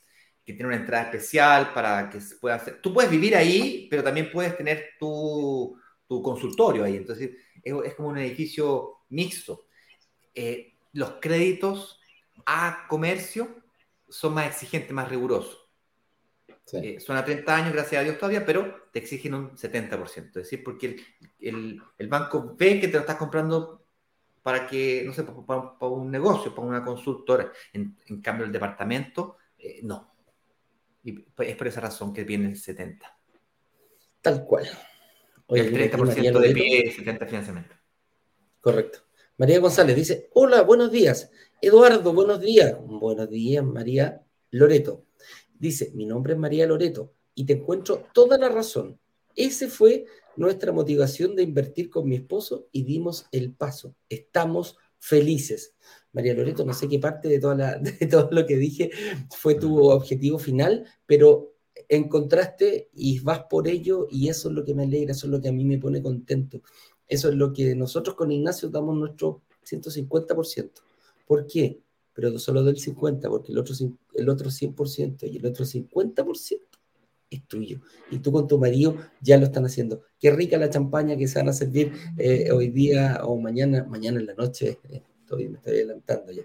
que 0.45 0.54
tiene 0.54 0.68
una 0.68 0.76
entrada 0.76 1.06
especial 1.06 1.72
para 1.74 2.10
que 2.10 2.20
se 2.20 2.36
pueda 2.36 2.56
hacer. 2.56 2.82
Tú 2.82 2.93
puedes 2.93 3.10
vivir 3.10 3.36
ahí, 3.36 3.88
pero 3.89 4.04
también 4.04 4.30
puedes 4.30 4.58
tener 4.58 4.89
tu, 4.99 5.78
tu 6.08 6.22
consultorio 6.22 6.84
ahí. 6.84 6.97
Entonces, 6.97 7.32
es, 7.64 7.95
como 7.95 8.10
un 8.10 8.18
edificio 8.18 8.97
mixto. 9.10 9.66
Eh, 10.36 10.75
los 10.93 11.13
créditos 11.21 11.99
a 12.45 12.86
comercio 12.88 13.55
son 14.07 14.34
más 14.34 14.47
exigentes, 14.47 14.91
más 14.91 15.09
rigurosos. 15.09 15.59
Eh, 16.71 16.99
son 16.99 17.17
a 17.17 17.25
30 17.25 17.55
años, 17.55 17.73
gracias 17.73 17.99
a 17.99 18.03
Dios 18.03 18.17
todavía, 18.17 18.45
pero 18.45 18.88
te 18.91 18.99
exigen 18.99 19.34
un 19.34 19.51
70%. 19.51 20.27
Es 20.27 20.34
decir, 20.34 20.63
porque 20.63 21.03
el, 21.39 21.81
el, 21.97 22.07
banco 22.07 22.55
ve 22.57 22.79
que 22.79 22.88
te 22.88 22.93
lo 22.93 22.99
estás 22.99 23.17
comprando 23.17 23.86
para 24.41 24.65
que, 24.65 25.03
no 25.05 25.13
sé, 25.13 25.23
para, 25.23 25.75
un 25.81 26.09
negocio, 26.09 26.55
para 26.55 26.67
una 26.67 26.84
consultora. 26.84 27.51
En, 27.73 27.97
cambio, 28.21 28.45
el 28.45 28.51
departamento, 28.51 29.38
eh, 29.57 29.81
no. 29.84 30.15
Y 31.03 31.25
es 31.39 31.55
por 31.55 31.67
esa 31.67 31.81
razón 31.81 32.13
que 32.13 32.23
viene 32.23 32.47
el 32.47 32.55
70%. 32.55 32.99
Tal 34.21 34.45
cual 34.45 34.69
el 35.49 35.91
30% 35.91 36.39
de 36.39 36.53
pie, 36.53 36.91
70 36.91 37.25
financiamiento. 37.25 37.75
Correcto. 38.59 38.99
María 39.38 39.59
González 39.59 39.95
dice, 39.95 40.29
hola, 40.34 40.61
buenos 40.61 40.91
días. 40.91 41.31
Eduardo, 41.59 42.13
buenos 42.13 42.39
días. 42.39 42.77
Buenos 42.86 43.29
días, 43.31 43.65
María 43.65 44.23
Loreto. 44.51 45.05
Dice, 45.57 45.91
mi 45.95 46.05
nombre 46.05 46.34
es 46.34 46.39
María 46.39 46.67
Loreto 46.67 47.13
y 47.34 47.45
te 47.45 47.53
encuentro 47.53 48.05
toda 48.13 48.38
la 48.38 48.49
razón. 48.49 48.99
Ese 49.36 49.69
fue 49.69 50.05
nuestra 50.36 50.71
motivación 50.71 51.36
de 51.36 51.41
invertir 51.41 51.89
con 51.89 52.07
mi 52.07 52.15
esposo 52.15 52.67
y 52.71 52.84
dimos 52.84 53.25
el 53.31 53.53
paso. 53.53 53.95
Estamos 54.07 54.77
felices. 54.99 55.73
María 56.11 56.36
Loreto, 56.36 56.63
no 56.63 56.73
sé 56.73 56.88
qué 56.88 56.99
parte 56.99 57.27
de, 57.27 57.39
toda 57.39 57.55
la, 57.55 57.77
de 57.79 58.05
todo 58.05 58.29
lo 58.31 58.45
que 58.45 58.57
dije 58.57 58.91
fue 59.36 59.55
tu 59.55 59.89
objetivo 59.89 60.38
final, 60.38 60.86
pero 61.07 61.55
encontraste 61.89 62.89
y 62.93 63.19
vas 63.19 63.45
por 63.49 63.67
ello 63.67 64.07
y 64.11 64.29
eso 64.29 64.49
es 64.49 64.55
lo 64.55 64.63
que 64.63 64.75
me 64.75 64.84
alegra, 64.84 65.11
eso 65.11 65.25
es 65.25 65.31
lo 65.31 65.41
que 65.41 65.49
a 65.49 65.53
mí 65.53 65.65
me 65.65 65.79
pone 65.79 66.01
contento. 66.03 66.61
Eso 67.14 67.30
es 67.30 67.36
lo 67.36 67.53
que 67.53 67.76
nosotros 67.76 68.16
con 68.16 68.32
Ignacio 68.32 68.70
damos 68.70 68.97
nuestro 68.97 69.43
150%. 69.70 70.72
¿Por 71.28 71.45
qué? 71.45 71.80
Pero 72.16 72.39
solo 72.39 72.64
del 72.64 72.78
50%, 72.78 73.30
porque 73.30 73.51
el 73.51 73.59
otro, 73.59 73.76
el 74.16 74.30
otro 74.30 74.49
100% 74.49 75.32
y 75.32 75.38
el 75.38 75.45
otro 75.45 75.64
50% 75.64 76.59
es 77.30 77.47
tuyo. 77.47 77.82
Y 78.09 78.18
tú 78.18 78.32
con 78.32 78.47
tu 78.47 78.57
marido 78.57 78.97
ya 79.22 79.38
lo 79.38 79.45
están 79.45 79.64
haciendo. 79.64 80.01
Qué 80.20 80.32
rica 80.32 80.57
la 80.57 80.72
champaña 80.72 81.16
que 81.16 81.28
se 81.28 81.38
van 81.38 81.49
a 81.49 81.53
servir 81.53 81.93
eh, 82.18 82.49
hoy 82.51 82.70
día 82.70 83.22
o 83.24 83.39
mañana, 83.39 83.84
mañana 83.84 84.20
en 84.20 84.26
la 84.26 84.34
noche. 84.34 84.80
Eh, 84.89 85.03
me 85.36 85.57
estoy 85.57 85.74
adelantando 85.74 86.32
ya, 86.32 86.43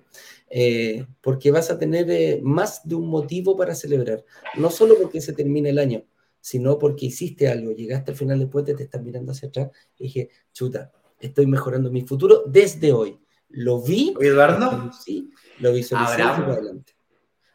eh, 0.49 1.07
porque 1.21 1.51
vas 1.51 1.71
a 1.71 1.79
tener 1.79 2.41
más 2.43 2.87
de 2.89 2.95
un 2.95 3.09
motivo 3.09 3.55
para 3.55 3.75
celebrar, 3.75 4.25
no 4.57 4.71
solo 4.71 4.97
porque 4.99 5.21
se 5.21 5.35
termina 5.35 5.69
el 5.69 5.79
año, 5.79 6.05
sino 6.49 6.79
porque 6.79 7.05
hiciste 7.05 7.47
algo, 7.47 7.73
llegaste 7.73 8.13
al 8.13 8.17
final 8.17 8.39
del 8.39 8.49
puente, 8.49 8.75
te 8.75 8.85
estás 8.85 9.03
mirando 9.03 9.33
hacia 9.33 9.51
atrás 9.51 9.69
y 9.99 10.05
dije, 10.05 10.31
chuta, 10.51 10.91
estoy 11.21 11.47
mejorando 11.47 11.91
mi 11.91 12.01
futuro 12.07 12.45
desde 12.47 12.91
hoy. 12.91 13.21
Lo 13.51 13.83
vi, 13.83 14.15
Eduardo, 14.19 14.91
sí, 14.93 15.31
lo 15.59 15.75
visualicé 15.75 16.23
adelante. 16.23 16.95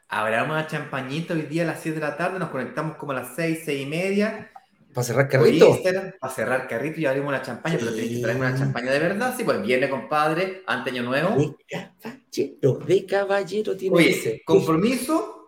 Habrá 0.10 0.44
una 0.44 0.68
champañita 0.68 1.34
hoy 1.34 1.42
día 1.44 1.64
a 1.64 1.66
las 1.66 1.82
7 1.82 2.00
de 2.00 2.06
la 2.06 2.16
tarde, 2.16 2.38
nos 2.38 2.52
conectamos 2.52 2.98
como 2.98 3.14
a 3.14 3.16
las 3.16 3.36
6, 3.36 3.62
6 3.66 3.82
y 3.82 3.86
media 3.88 4.52
¿Para 4.94 5.06
cerrar 5.06 5.28
carrito? 5.28 5.76
Para 6.20 6.34
cerrar 6.34 6.68
carrito 6.68 7.00
y 7.00 7.08
abrimos 7.08 7.30
una 7.30 7.42
champaña, 7.42 7.78
pero 7.80 7.96
tenés 7.96 8.10
que 8.12 8.22
traerme 8.22 8.46
una 8.46 8.56
champaña 8.56 8.92
de 8.92 9.00
verdad, 9.00 9.34
sí, 9.36 9.44
pues 9.44 9.60
viene, 9.60 9.90
compadre, 9.90 10.62
ante 10.68 10.92
año 10.92 11.02
nuevo. 11.02 11.36
De 11.36 11.56
caballero, 11.68 12.86
de 12.86 13.06
caballero 13.08 13.76
tiene 13.76 13.96
Oye, 13.96 14.12
ese. 14.12 14.44
¿compromiso? 14.46 15.43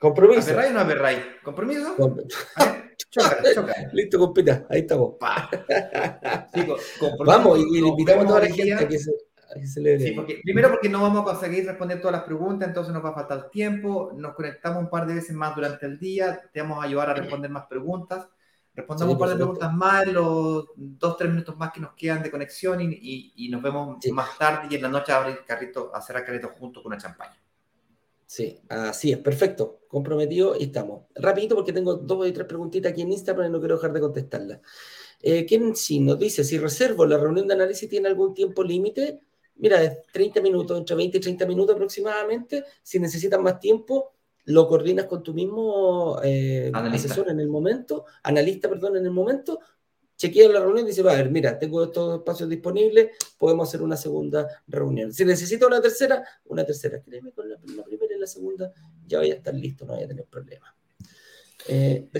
Compromiso. 0.00 0.40
¿Aperray 0.40 0.70
o 0.70 0.72
no 0.72 0.80
aperray? 0.80 1.16
¿Compromiso? 1.44 1.94
Listo, 3.92 4.18
compita, 4.18 4.66
ahí 4.70 4.80
estamos. 4.80 5.16
Vamos, 7.18 7.58
y, 7.58 7.80
le 7.82 7.88
invitamos 7.88 8.24
a 8.24 8.28
toda 8.28 8.40
la 8.40 8.46
gente 8.46 8.74
a 8.74 8.88
que 8.88 8.98
se, 8.98 9.12
Sí, 9.98 10.12
porque, 10.12 10.40
primero 10.42 10.70
porque 10.70 10.88
no 10.88 11.02
vamos 11.02 11.20
a 11.20 11.24
conseguir 11.24 11.66
responder 11.66 12.00
todas 12.00 12.12
las 12.12 12.22
preguntas, 12.22 12.68
entonces 12.68 12.94
nos 12.94 13.04
va 13.04 13.10
a 13.10 13.14
faltar 13.14 13.50
tiempo. 13.50 14.12
Nos 14.14 14.34
conectamos 14.34 14.84
un 14.84 14.88
par 14.88 15.06
de 15.06 15.14
veces 15.14 15.36
más 15.36 15.54
durante 15.54 15.84
el 15.84 15.98
día, 15.98 16.40
te 16.50 16.62
vamos 16.62 16.78
a 16.78 16.86
ayudar 16.86 17.10
a 17.10 17.14
responder 17.14 17.50
más 17.50 17.66
preguntas. 17.66 18.26
Respondamos 18.72 19.14
un 19.14 19.20
par 19.20 19.28
de 19.28 19.36
preguntas 19.36 19.74
más 19.74 20.06
en 20.06 20.14
los 20.14 20.66
dos, 20.76 21.16
tres 21.18 21.30
minutos 21.30 21.58
más 21.58 21.72
que 21.72 21.80
nos 21.80 21.92
quedan 21.92 22.22
de 22.22 22.30
conexión 22.30 22.80
y, 22.80 23.32
y, 23.36 23.48
nos 23.50 23.60
vemos 23.60 23.98
más 24.12 24.38
tarde 24.38 24.68
y 24.70 24.76
en 24.76 24.82
la 24.82 24.88
noche 24.88 25.12
a 25.12 25.18
abrir 25.18 25.40
carrito, 25.44 25.90
a 25.92 25.98
hacer 25.98 26.16
el 26.16 26.24
carrito 26.24 26.48
junto 26.56 26.82
con 26.82 26.92
una 26.92 27.02
champaña. 27.02 27.39
Sí, 28.30 28.60
así 28.68 29.10
es, 29.10 29.18
perfecto, 29.18 29.80
comprometido 29.88 30.54
y 30.56 30.62
estamos. 30.62 31.02
Rapidito 31.16 31.56
porque 31.56 31.72
tengo 31.72 31.94
dos 31.94 32.28
y 32.28 32.30
tres 32.30 32.46
preguntitas 32.46 32.92
aquí 32.92 33.02
en 33.02 33.10
Instagram 33.10 33.48
y 33.48 33.50
no 33.50 33.58
quiero 33.58 33.74
dejar 33.74 33.92
de 33.92 33.98
contestarlas. 33.98 34.60
Eh, 35.20 35.44
¿Quién 35.44 35.74
sí 35.74 35.98
nos 35.98 36.16
dice 36.16 36.44
si 36.44 36.56
reservo 36.56 37.04
la 37.06 37.18
reunión 37.18 37.48
de 37.48 37.54
análisis 37.54 37.88
tiene 37.88 38.06
algún 38.06 38.32
tiempo 38.32 38.62
límite? 38.62 39.18
Mira, 39.56 39.82
es 39.82 40.06
30 40.12 40.40
minutos, 40.42 40.78
entre 40.78 40.94
20 40.94 41.18
y 41.18 41.20
30 41.20 41.44
minutos 41.44 41.74
aproximadamente. 41.74 42.62
Si 42.84 43.00
necesitas 43.00 43.40
más 43.40 43.58
tiempo, 43.58 44.12
lo 44.44 44.68
coordinas 44.68 45.06
con 45.06 45.24
tu 45.24 45.34
mismo 45.34 46.20
eh, 46.22 46.70
asesor 46.72 47.30
en 47.30 47.40
el 47.40 47.48
momento, 47.48 48.04
analista, 48.22 48.68
perdón, 48.68 48.96
en 48.96 49.06
el 49.06 49.10
momento, 49.10 49.58
chequea 50.20 50.50
la 50.50 50.60
reunión 50.60 50.84
y 50.84 50.90
dice, 50.90 51.02
va 51.02 51.12
a 51.12 51.16
ver, 51.16 51.30
mira, 51.30 51.58
tengo 51.58 51.82
estos 51.82 52.18
espacios 52.18 52.46
disponibles, 52.50 53.08
podemos 53.38 53.66
hacer 53.66 53.80
una 53.80 53.96
segunda 53.96 54.46
reunión. 54.68 55.14
Si 55.14 55.24
necesito 55.24 55.66
una 55.66 55.80
tercera, 55.80 56.22
una 56.44 56.62
tercera. 56.62 57.00
Créeme, 57.00 57.32
con 57.32 57.48
la, 57.48 57.56
primera 57.56 58.14
y 58.14 58.20
la 58.20 58.26
segunda 58.26 58.70
ya 59.06 59.20
voy 59.20 59.30
a 59.30 59.34
estar 59.36 59.54
listo, 59.54 59.86
no 59.86 59.94
voy 59.94 60.04
a 60.04 60.08
tener 60.08 60.26
problemas. 60.26 60.74
Eh, 61.68 62.10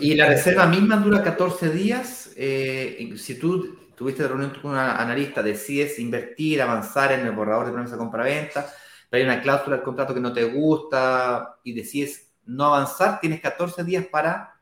y 0.00 0.14
la 0.14 0.28
reserva 0.28 0.66
misma 0.66 0.96
dura 0.98 1.22
14 1.22 1.70
días. 1.70 2.30
Eh, 2.36 3.14
si 3.16 3.38
tú 3.38 3.74
tuviste 3.96 4.28
reunión 4.28 4.52
con 4.60 4.72
un 4.72 4.76
analista, 4.76 5.42
decides 5.42 5.98
invertir, 5.98 6.60
avanzar 6.60 7.12
en 7.12 7.20
el 7.20 7.32
borrador 7.32 7.64
de 7.64 7.72
promesa 7.72 7.96
compra-venta, 7.96 8.70
pero 9.08 9.22
hay 9.22 9.30
una 9.30 9.40
cláusula 9.40 9.76
del 9.76 9.84
contrato 9.84 10.12
que 10.12 10.20
no 10.20 10.34
te 10.34 10.44
gusta 10.44 11.56
y 11.64 11.72
decides 11.72 12.28
no 12.44 12.66
avanzar, 12.66 13.18
tienes 13.18 13.40
14 13.40 13.82
días 13.82 14.04
para 14.06 14.60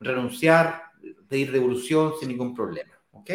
renunciar, 0.00 0.85
pedir 1.28 1.52
devolución 1.52 2.12
sin 2.18 2.28
ningún 2.28 2.54
problema. 2.54 2.92
¿ok? 3.12 3.30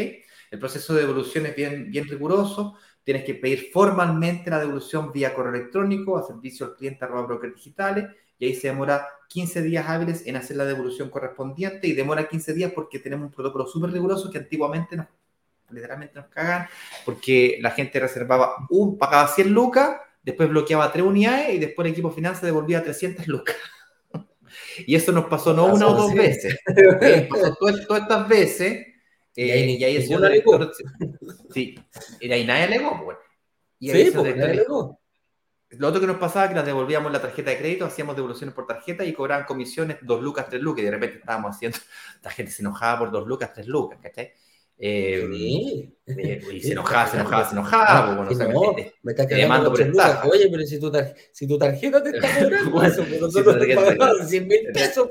El 0.51 0.59
proceso 0.59 0.93
de 0.93 1.01
devolución 1.01 1.45
es 1.45 1.55
bien, 1.55 1.91
bien 1.91 2.07
riguroso. 2.07 2.75
Tienes 3.03 3.23
que 3.23 3.33
pedir 3.33 3.69
formalmente 3.71 4.49
la 4.49 4.59
devolución 4.59 5.11
vía 5.11 5.33
correo 5.33 5.55
electrónico 5.55 6.17
a 6.17 6.27
servicio 6.27 6.65
al 6.65 6.75
cliente 6.75 7.03
arroba 7.03 7.25
broker 7.25 7.53
digitales 7.53 8.09
y 8.37 8.45
ahí 8.45 8.55
se 8.55 8.67
demora 8.67 9.07
15 9.29 9.61
días 9.61 9.87
hábiles 9.87 10.25
en 10.25 10.35
hacer 10.35 10.57
la 10.57 10.65
devolución 10.65 11.09
correspondiente 11.09 11.87
y 11.87 11.93
demora 11.93 12.27
15 12.27 12.53
días 12.53 12.71
porque 12.73 12.99
tenemos 12.99 13.27
un 13.27 13.31
protocolo 13.31 13.67
súper 13.67 13.91
riguroso 13.91 14.29
que 14.29 14.39
antiguamente 14.39 14.97
nos, 14.97 15.07
literalmente 15.69 16.15
nos 16.15 16.27
cagan 16.27 16.67
porque 17.05 17.59
la 17.61 17.71
gente 17.71 17.99
reservaba 17.99 18.55
un, 18.69 18.97
pagaba 18.97 19.27
100 19.27 19.51
lucas, 19.51 19.97
después 20.23 20.49
bloqueaba 20.49 20.91
3 20.91 21.05
unidades 21.05 21.55
y 21.55 21.59
después 21.59 21.85
el 21.85 21.93
equipo 21.93 22.11
finanzas 22.11 22.41
devolvía 22.43 22.83
300 22.83 23.27
lucas. 23.27 23.55
Y 24.85 24.95
eso 24.95 25.11
nos 25.11 25.25
pasó 25.25 25.53
no 25.53 25.65
una 25.65 25.87
o 25.87 25.93
dos 25.93 26.13
veces, 26.13 26.57
pasó 27.29 27.55
todas, 27.59 28.01
estas 28.01 28.27
veces. 28.27 28.87
y 29.35 29.49
ahí, 29.49 29.75
y 29.75 29.83
ahí 29.83 29.95
el 29.97 30.07
director, 30.07 30.71
sí, 31.53 31.75
y 32.19 32.31
ahí 32.31 32.45
nadie 32.45 32.63
alegó, 32.63 33.01
pues. 33.03 33.17
Y 33.79 33.91
ahí 33.91 34.05
sí, 34.05 34.11
pues, 34.11 34.35
nadie 34.35 34.51
alegó. 34.51 34.99
Lo 35.71 35.87
otro 35.87 36.01
que 36.01 36.07
nos 36.07 36.17
pasaba 36.17 36.45
es 36.45 36.49
que 36.49 36.55
las 36.55 36.65
devolvíamos 36.65 37.11
la 37.11 37.21
tarjeta 37.21 37.49
de 37.49 37.57
crédito, 37.57 37.85
hacíamos 37.85 38.15
devoluciones 38.15 38.53
por 38.53 38.67
tarjeta 38.67 39.05
y 39.05 39.13
cobraban 39.13 39.45
comisiones 39.45 39.97
dos 40.01 40.21
lucas, 40.21 40.47
tres 40.49 40.61
lucas, 40.61 40.81
y 40.81 40.85
de 40.85 40.91
repente 40.91 41.19
estábamos 41.19 41.55
haciendo, 41.55 41.77
la 42.23 42.31
gente 42.31 42.51
se 42.51 42.61
enojaba 42.61 42.99
por 42.99 43.11
dos 43.11 43.25
lucas, 43.25 43.53
tres 43.53 43.67
lucas, 43.67 43.99
¿cachai? 44.01 44.33
Eh, 44.83 45.29
sí. 45.31 45.95
y 46.53 46.59
se 46.59 46.71
enojaba, 46.71 47.07
se 47.07 47.17
enojaba, 47.17 47.45
se 47.45 47.53
enojaba. 47.53 48.15
No, 48.15 48.23
bueno, 48.23 48.51
no, 48.51 48.75
me 49.03 49.11
está 49.11 49.27
quedando 49.27 49.69
por 49.69 49.85
lucas. 49.85 50.25
Oye, 50.25 50.49
pero 50.49 50.63
si 50.65 50.79
tu, 50.79 50.91
si 51.31 51.47
tu 51.47 51.59
tarjeta 51.59 52.01
te 52.01 52.09
está 52.09 52.27
cobrando 52.49 52.83
eso, 52.83 53.05
pues 53.07 53.21
nosotros 53.21 53.59
te 53.59 53.75
pagamos 53.75 54.27
100 54.27 54.47
mil 54.47 54.59
pesos. 54.73 55.07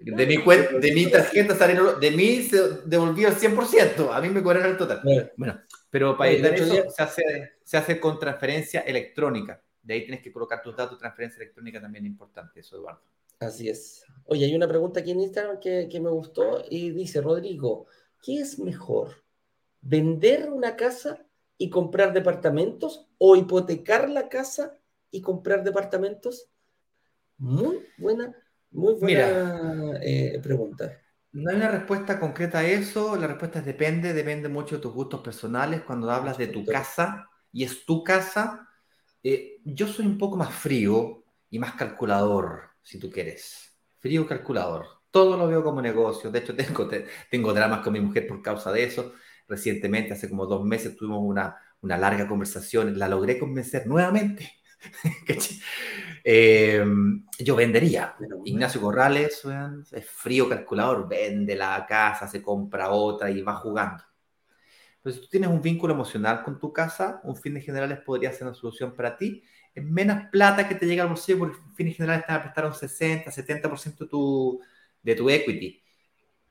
De 0.00 0.26
mi, 0.26 0.38
cuenta, 0.38 0.78
de 0.78 0.92
mi 0.92 1.10
tarjeta 1.10 1.54
salieron, 1.54 2.00
de 2.00 2.10
mí 2.10 2.42
se 2.42 2.58
devolvió 2.86 3.28
el 3.28 3.34
100%, 3.34 4.08
a 4.10 4.20
mí 4.22 4.30
me 4.30 4.42
cobraron 4.42 4.70
el 4.70 4.78
total. 4.78 5.02
Bueno, 5.36 5.60
pero 5.90 6.16
para 6.16 6.30
evitar 6.30 6.54
eso 6.54 6.90
se 6.90 7.02
hace, 7.02 7.52
se 7.62 7.76
hace 7.76 8.00
con 8.00 8.18
transferencia 8.18 8.80
electrónica. 8.80 9.62
De 9.82 9.92
ahí 9.92 10.00
tienes 10.06 10.22
que 10.22 10.32
colocar 10.32 10.62
tus 10.62 10.74
datos, 10.74 10.98
transferencia 10.98 11.42
electrónica 11.42 11.82
también 11.82 12.06
es 12.06 12.10
importante, 12.12 12.60
eso, 12.60 12.76
Eduardo. 12.78 13.02
Así 13.40 13.68
es. 13.68 14.04
Oye, 14.24 14.46
hay 14.46 14.54
una 14.54 14.68
pregunta 14.68 15.00
aquí 15.00 15.10
en 15.10 15.20
Instagram 15.20 15.60
que, 15.60 15.86
que 15.90 16.00
me 16.00 16.08
gustó 16.08 16.64
y 16.70 16.92
dice, 16.92 17.20
Rodrigo, 17.20 17.86
¿qué 18.24 18.40
es 18.40 18.58
mejor? 18.58 19.22
¿Vender 19.82 20.50
una 20.50 20.76
casa 20.76 21.26
y 21.58 21.68
comprar 21.68 22.12
departamentos 22.12 23.06
o 23.18 23.36
hipotecar 23.36 24.08
la 24.08 24.28
casa 24.28 24.78
y 25.10 25.20
comprar 25.20 25.62
departamentos? 25.62 26.48
Muy 27.36 27.80
buena, 27.98 28.34
muy 28.70 28.94
buena 28.94 29.98
eh, 30.02 30.40
pregunta. 30.42 31.00
No 31.32 31.50
hay 31.50 31.56
una 31.56 31.70
respuesta 31.70 32.18
concreta 32.18 32.60
a 32.60 32.64
eso, 32.64 33.16
la 33.16 33.26
respuesta 33.26 33.58
es 33.58 33.66
depende, 33.66 34.14
depende 34.14 34.48
mucho 34.48 34.76
de 34.76 34.82
tus 34.82 34.94
gustos 34.94 35.20
personales. 35.20 35.82
Cuando 35.82 36.10
hablas 36.10 36.38
de 36.38 36.46
tu 36.46 36.64
casa 36.64 37.28
y 37.52 37.64
es 37.64 37.84
tu 37.84 38.04
casa, 38.04 38.68
eh, 39.22 39.58
yo 39.64 39.86
soy 39.86 40.06
un 40.06 40.16
poco 40.16 40.36
más 40.36 40.54
frío 40.54 41.24
y 41.50 41.58
más 41.58 41.74
calculador, 41.74 42.70
si 42.82 42.98
tú 42.98 43.10
quieres. 43.10 43.76
Frío 43.98 44.26
calculador 44.26 44.93
todo 45.14 45.36
lo 45.36 45.46
veo 45.46 45.62
como 45.62 45.80
negocio. 45.80 46.28
De 46.32 46.40
hecho, 46.40 46.56
tengo, 46.56 46.88
tengo 47.30 47.54
dramas 47.54 47.82
con 47.82 47.92
mi 47.92 48.00
mujer 48.00 48.26
por 48.26 48.42
causa 48.42 48.72
de 48.72 48.82
eso. 48.82 49.14
Recientemente, 49.46 50.12
hace 50.12 50.28
como 50.28 50.44
dos 50.44 50.64
meses, 50.64 50.96
tuvimos 50.96 51.20
una, 51.22 51.56
una 51.82 51.96
larga 51.96 52.26
conversación. 52.26 52.98
La 52.98 53.08
logré 53.08 53.38
convencer 53.38 53.86
nuevamente. 53.86 54.50
Em, 56.26 57.26
yo 57.38 57.54
vendería. 57.54 58.16
Ignacio 58.46 58.80
Corrales 58.80 59.42
es 59.92 60.06
frío 60.06 60.48
calculador, 60.48 61.06
vende 61.06 61.54
la 61.54 61.84
casa, 61.86 62.26
se 62.26 62.42
compra 62.42 62.90
otra 62.90 63.30
y 63.30 63.42
va 63.42 63.56
jugando. 63.56 64.02
Pero 65.02 65.14
si 65.14 65.20
tú 65.20 65.28
tienes 65.28 65.50
un 65.50 65.60
vínculo 65.60 65.92
emocional 65.92 66.42
con 66.42 66.58
tu 66.58 66.72
casa, 66.72 67.20
un 67.24 67.36
fin 67.36 67.52
de 67.54 67.60
generales 67.60 68.00
podría 68.00 68.32
ser 68.32 68.46
una 68.46 68.54
solución 68.54 68.94
para 68.94 69.18
ti. 69.18 69.42
Es 69.74 69.84
menos 69.84 70.28
plata 70.32 70.66
que 70.66 70.74
te 70.76 70.86
llega 70.86 71.02
al 71.02 71.10
bolsillo 71.10 71.40
porque 71.40 71.58
fin 71.74 71.86
de 71.88 71.92
generales 71.92 72.26
te 72.26 72.32
va 72.32 72.38
a 72.38 72.42
prestar 72.42 72.64
un 72.66 72.74
60, 72.74 73.30
70% 73.30 74.04
de 74.04 74.06
tu, 74.06 74.60
de 75.04 75.14
tu 75.14 75.30
equity. 75.30 75.80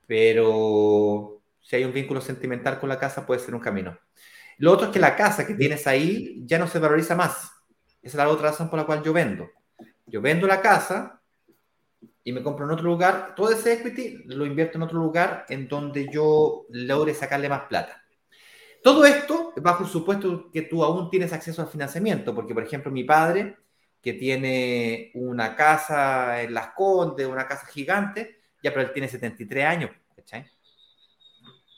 Pero 0.07 1.41
si 1.61 1.75
hay 1.75 1.83
un 1.83 1.91
vínculo 1.91 2.21
sentimental 2.21 2.79
con 2.79 2.87
la 2.87 2.99
casa, 2.99 3.25
puede 3.25 3.41
ser 3.41 3.53
un 3.53 3.61
camino. 3.61 3.97
Lo 4.59 4.71
otro 4.71 4.87
es 4.87 4.93
que 4.93 4.99
la 4.99 5.15
casa 5.15 5.45
que 5.45 5.55
tienes 5.55 5.85
ahí 5.87 6.41
ya 6.45 6.59
no 6.59 6.67
se 6.67 6.79
valoriza 6.79 7.15
más. 7.15 7.51
Esa 8.01 8.09
es 8.09 8.15
la 8.15 8.29
otra 8.29 8.51
razón 8.51 8.69
por 8.69 8.79
la 8.79 8.85
cual 8.85 9.03
yo 9.03 9.11
vendo. 9.11 9.49
Yo 10.05 10.21
vendo 10.21 10.47
la 10.47 10.61
casa 10.61 11.21
y 12.23 12.31
me 12.31 12.43
compro 12.43 12.65
en 12.65 12.71
otro 12.71 12.85
lugar. 12.85 13.33
Todo 13.35 13.51
ese 13.51 13.73
equity 13.73 14.23
lo 14.25 14.45
invierto 14.45 14.77
en 14.77 14.83
otro 14.83 14.99
lugar 14.99 15.45
en 15.49 15.67
donde 15.67 16.07
yo 16.11 16.65
logre 16.69 17.13
sacarle 17.13 17.49
más 17.49 17.63
plata. 17.63 18.03
Todo 18.83 19.05
esto 19.05 19.53
bajo 19.61 19.85
el 19.85 19.89
supuesto 19.89 20.51
que 20.51 20.63
tú 20.63 20.83
aún 20.83 21.09
tienes 21.09 21.31
acceso 21.31 21.61
al 21.61 21.69
financiamiento, 21.69 22.35
porque 22.35 22.53
por 22.53 22.63
ejemplo 22.63 22.91
mi 22.91 23.05
padre, 23.05 23.57
que 24.01 24.13
tiene 24.13 25.11
una 25.15 25.55
casa 25.55 26.41
en 26.41 26.53
Las 26.53 26.71
Condes, 26.75 27.25
una 27.25 27.47
casa 27.47 27.65
gigante, 27.67 28.41
ya, 28.63 28.71
pero 28.71 28.81
él 28.81 28.93
tiene 28.93 29.07
73 29.07 29.65
años, 29.65 29.91
¿cachai? 30.15 30.45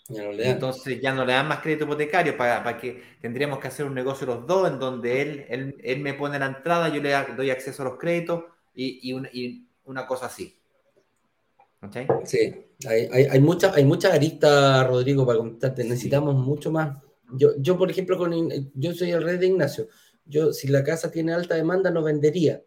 Entonces 0.08 1.02
ya 1.02 1.14
no 1.14 1.26
le 1.26 1.34
dan 1.34 1.48
más 1.48 1.62
crédito 1.62 1.86
hipotecario 1.86 2.38
para, 2.38 2.64
para, 2.64 2.78
que 2.78 3.02
tendríamos 3.20 3.58
que 3.58 3.70
hacer 3.70 3.88
un 3.88 3.96
negocio 3.96 4.28
los 4.28 4.46
dos 4.46 4.70
en 4.70 4.78
donde 4.78 5.22
él, 5.22 5.46
él, 5.50 5.76
él 5.84 6.00
me 6.00 6.14
pone 6.14 6.38
la 6.38 6.46
entrada, 6.46 6.90
yo 6.90 7.02
le 7.02 7.12
doy 7.36 7.50
acceso 7.50 7.82
a 7.82 7.86
los 7.86 7.98
créditos 7.98 8.44
y, 8.76 9.12
y, 9.12 9.16
y 9.34 9.68
una 9.86 10.06
cosa 10.06 10.28
así. 10.28 10.60
¿Okay? 11.82 12.06
Sí, 12.24 12.54
hay, 12.88 13.10
hay, 13.12 13.24
hay 13.26 13.40
muchas 13.40 13.76
hay 13.76 13.84
mucha 13.84 14.14
aristas, 14.14 14.88
Rodrigo, 14.88 15.26
para 15.26 15.40
contarte. 15.40 15.84
Necesitamos 15.84 16.36
mucho 16.36 16.72
más. 16.72 17.00
Yo, 17.32 17.52
yo, 17.58 17.78
por 17.78 17.90
ejemplo, 17.90 18.18
con, 18.18 18.32
yo 18.76 18.94
soy 18.94 19.12
el 19.12 19.24
rey 19.24 19.38
de 19.38 19.48
Ignacio. 19.48 19.88
Yo, 20.26 20.54
si 20.54 20.68
la 20.68 20.84
casa 20.84 21.12
tiene 21.12 21.34
alta 21.34 21.56
demanda, 21.56 21.90
no 21.90 22.04
vendería. 22.04 22.62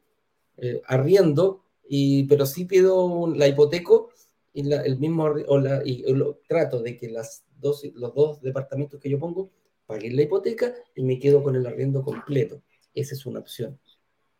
Eh, 0.56 0.82
arriendo 0.86 1.64
y, 1.88 2.24
pero 2.24 2.46
sí 2.46 2.64
pido 2.64 3.32
la 3.34 3.48
hipoteco 3.48 4.10
y 4.52 4.70
el 4.72 4.98
mismo 4.98 5.24
o 5.24 5.58
la, 5.58 5.82
y, 5.84 6.02
lo, 6.12 6.40
trato 6.46 6.82
de 6.82 6.96
que 6.96 7.08
las 7.08 7.44
dos, 7.58 7.84
los 7.94 8.14
dos 8.14 8.40
departamentos 8.42 9.00
que 9.00 9.10
yo 9.10 9.18
pongo 9.18 9.50
paguen 9.86 10.16
la 10.16 10.22
hipoteca 10.22 10.74
y 10.94 11.02
me 11.02 11.18
quedo 11.18 11.42
con 11.42 11.56
el 11.56 11.66
arriendo 11.66 12.02
completo. 12.02 12.62
Esa 12.94 13.14
es 13.14 13.24
una 13.26 13.40
opción. 13.40 13.78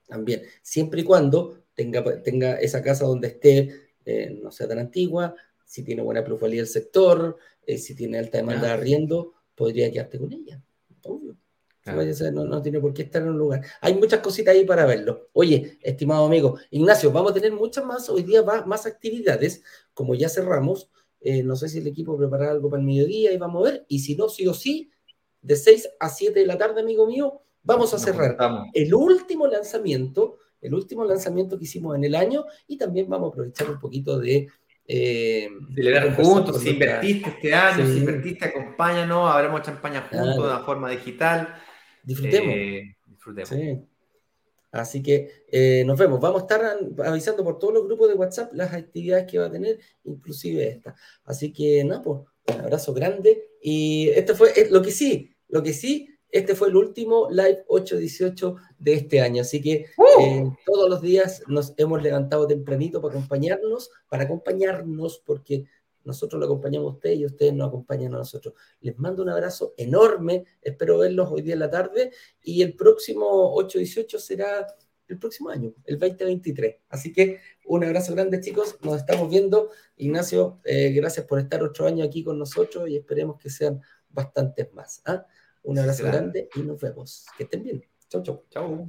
También, 0.06 0.42
siempre 0.62 1.02
y 1.02 1.04
cuando 1.04 1.62
tenga, 1.74 2.22
tenga 2.22 2.54
esa 2.56 2.82
casa 2.82 3.06
donde 3.06 3.28
esté, 3.28 3.90
eh, 4.04 4.38
no 4.42 4.50
sea 4.50 4.68
tan 4.68 4.78
antigua, 4.78 5.34
si 5.64 5.82
tiene 5.82 6.02
buena 6.02 6.24
plusvalía 6.24 6.62
el 6.62 6.66
sector, 6.66 7.36
eh, 7.66 7.78
si 7.78 7.94
tiene 7.94 8.18
alta 8.18 8.38
demanda 8.38 8.68
de 8.68 8.72
arriendo, 8.72 9.34
podría 9.54 9.90
quedarte 9.90 10.18
con 10.18 10.32
ella. 10.32 10.62
Obvio. 11.04 11.36
No, 12.32 12.62
tiene 12.62 12.80
por 12.80 12.92
qué 12.92 13.02
estar 13.02 13.22
en 13.22 13.28
un 13.28 13.38
lugar. 13.38 13.62
Hay 13.80 13.94
muchas 13.94 14.20
cositas 14.20 14.54
ahí 14.54 14.64
para 14.64 14.86
verlo. 14.86 15.28
Oye, 15.32 15.78
estimado 15.82 16.26
amigo, 16.26 16.58
Ignacio, 16.70 17.10
vamos 17.12 17.32
a 17.32 17.34
tener 17.34 17.52
muchas 17.52 17.84
más, 17.84 18.08
hoy 18.08 18.22
día 18.22 18.42
más, 18.42 18.86
actividades, 18.86 19.62
como 19.94 20.14
ya 20.14 20.28
cerramos. 20.28 20.90
Eh, 21.20 21.42
no 21.42 21.56
sé 21.56 21.68
si 21.68 21.78
el 21.78 21.86
equipo 21.86 22.16
prepara 22.16 22.50
algo 22.50 22.70
para 22.70 22.80
el 22.80 22.86
mediodía 22.86 23.32
y 23.32 23.36
vamos 23.38 23.66
a 23.66 23.70
ver. 23.72 23.84
Y 23.88 24.00
si 24.00 24.16
no, 24.16 24.28
sí 24.28 24.46
o 24.46 24.54
sí, 24.54 24.90
de 25.40 25.56
6 25.56 25.88
a 26.00 26.08
7 26.08 26.38
de 26.38 26.46
la 26.46 26.58
tarde, 26.58 26.80
amigo 26.80 27.06
mío, 27.06 27.42
vamos 27.62 27.92
a 27.94 27.98
cerrar 27.98 28.36
el 28.72 28.94
último 28.94 29.46
lanzamiento, 29.46 30.38
el 30.60 30.74
último 30.74 31.04
lanzamiento 31.04 31.58
que 31.58 31.64
hicimos 31.64 31.96
en 31.96 32.04
el 32.04 32.14
año 32.14 32.44
y 32.66 32.76
también 32.76 33.08
vamos 33.08 33.28
a 33.28 33.32
aprovechar 33.32 33.70
un 33.70 33.78
poquito 33.78 34.18
de... 34.18 34.48
Eh, 34.90 35.50
Celebrar 35.74 36.16
juntos, 36.16 36.62
si 36.62 36.70
invertiste 36.70 37.28
este 37.28 37.54
año, 37.54 37.86
si 37.86 37.98
invertiste, 37.98 38.46
acompáñanos, 38.46 39.30
habremos 39.30 39.60
champaña 39.60 40.08
juntos 40.10 40.36
de 40.36 40.40
una 40.40 40.60
forma 40.60 40.90
digital. 40.90 41.54
Disfrutemos. 42.04 42.54
Eh, 42.54 42.96
disfrutemos. 43.06 43.88
Así 44.70 45.02
que 45.02 45.44
eh, 45.50 45.82
nos 45.86 45.98
vemos. 45.98 46.20
Vamos 46.20 46.42
a 46.42 46.44
estar 46.44 46.78
avisando 47.06 47.42
por 47.42 47.58
todos 47.58 47.74
los 47.74 47.84
grupos 47.84 48.08
de 48.08 48.14
WhatsApp 48.14 48.52
las 48.52 48.72
actividades 48.72 49.26
que 49.26 49.38
va 49.38 49.46
a 49.46 49.50
tener, 49.50 49.78
inclusive 50.04 50.68
esta. 50.68 50.94
Así 51.24 51.52
que 51.52 51.82
nada, 51.84 52.02
pues 52.02 52.20
un 52.54 52.60
abrazo 52.60 52.92
grande. 52.92 53.48
Y 53.62 54.08
este 54.10 54.34
fue 54.34 54.50
eh, 54.50 54.68
lo 54.70 54.82
que 54.82 54.90
sí, 54.90 55.34
lo 55.48 55.62
que 55.62 55.72
sí, 55.72 56.08
este 56.30 56.54
fue 56.54 56.68
el 56.68 56.76
último 56.76 57.28
live 57.30 57.64
818 57.68 58.56
de 58.78 58.92
este 58.92 59.20
año. 59.20 59.40
Así 59.40 59.62
que 59.62 59.86
¡Uh! 59.96 60.22
eh, 60.22 60.50
todos 60.66 60.90
los 60.90 61.00
días 61.00 61.42
nos 61.46 61.72
hemos 61.78 62.02
levantado 62.02 62.46
tempranito 62.46 63.00
para 63.00 63.14
acompañarnos, 63.14 63.90
para 64.10 64.24
acompañarnos, 64.24 65.22
porque 65.24 65.64
nosotros 66.04 66.40
lo 66.40 66.46
acompañamos 66.46 66.92
a 66.92 66.94
ustedes 66.94 67.18
y 67.18 67.26
ustedes 67.26 67.52
nos 67.52 67.68
acompañan 67.68 68.14
a 68.14 68.18
nosotros. 68.18 68.54
Les 68.80 68.98
mando 68.98 69.22
un 69.22 69.28
abrazo 69.28 69.74
enorme. 69.76 70.44
Espero 70.62 70.98
verlos 70.98 71.28
hoy 71.30 71.42
día 71.42 71.54
en 71.54 71.60
la 71.60 71.70
tarde. 71.70 72.12
Y 72.42 72.62
el 72.62 72.74
próximo 72.74 73.54
818 73.54 74.18
será 74.18 74.66
el 75.08 75.18
próximo 75.18 75.48
año, 75.48 75.74
el 75.84 75.98
2023. 75.98 76.76
Así 76.88 77.12
que 77.12 77.40
un 77.64 77.84
abrazo 77.84 78.14
grande, 78.14 78.40
chicos. 78.40 78.76
Nos 78.82 78.96
estamos 78.96 79.28
viendo. 79.30 79.70
Ignacio, 79.96 80.60
eh, 80.64 80.90
gracias 80.92 81.26
por 81.26 81.38
estar 81.38 81.62
otro 81.62 81.86
año 81.86 82.04
aquí 82.04 82.22
con 82.22 82.38
nosotros 82.38 82.88
y 82.88 82.96
esperemos 82.96 83.38
que 83.38 83.50
sean 83.50 83.80
bastantes 84.10 84.72
más. 84.72 85.02
¿ah? 85.06 85.26
Un 85.62 85.78
abrazo 85.78 86.04
grande 86.04 86.48
y 86.54 86.60
nos 86.60 86.80
vemos. 86.80 87.26
Que 87.36 87.44
estén 87.44 87.62
bien. 87.62 87.84
Chau, 88.08 88.22
chau. 88.22 88.44
Chau. 88.50 88.88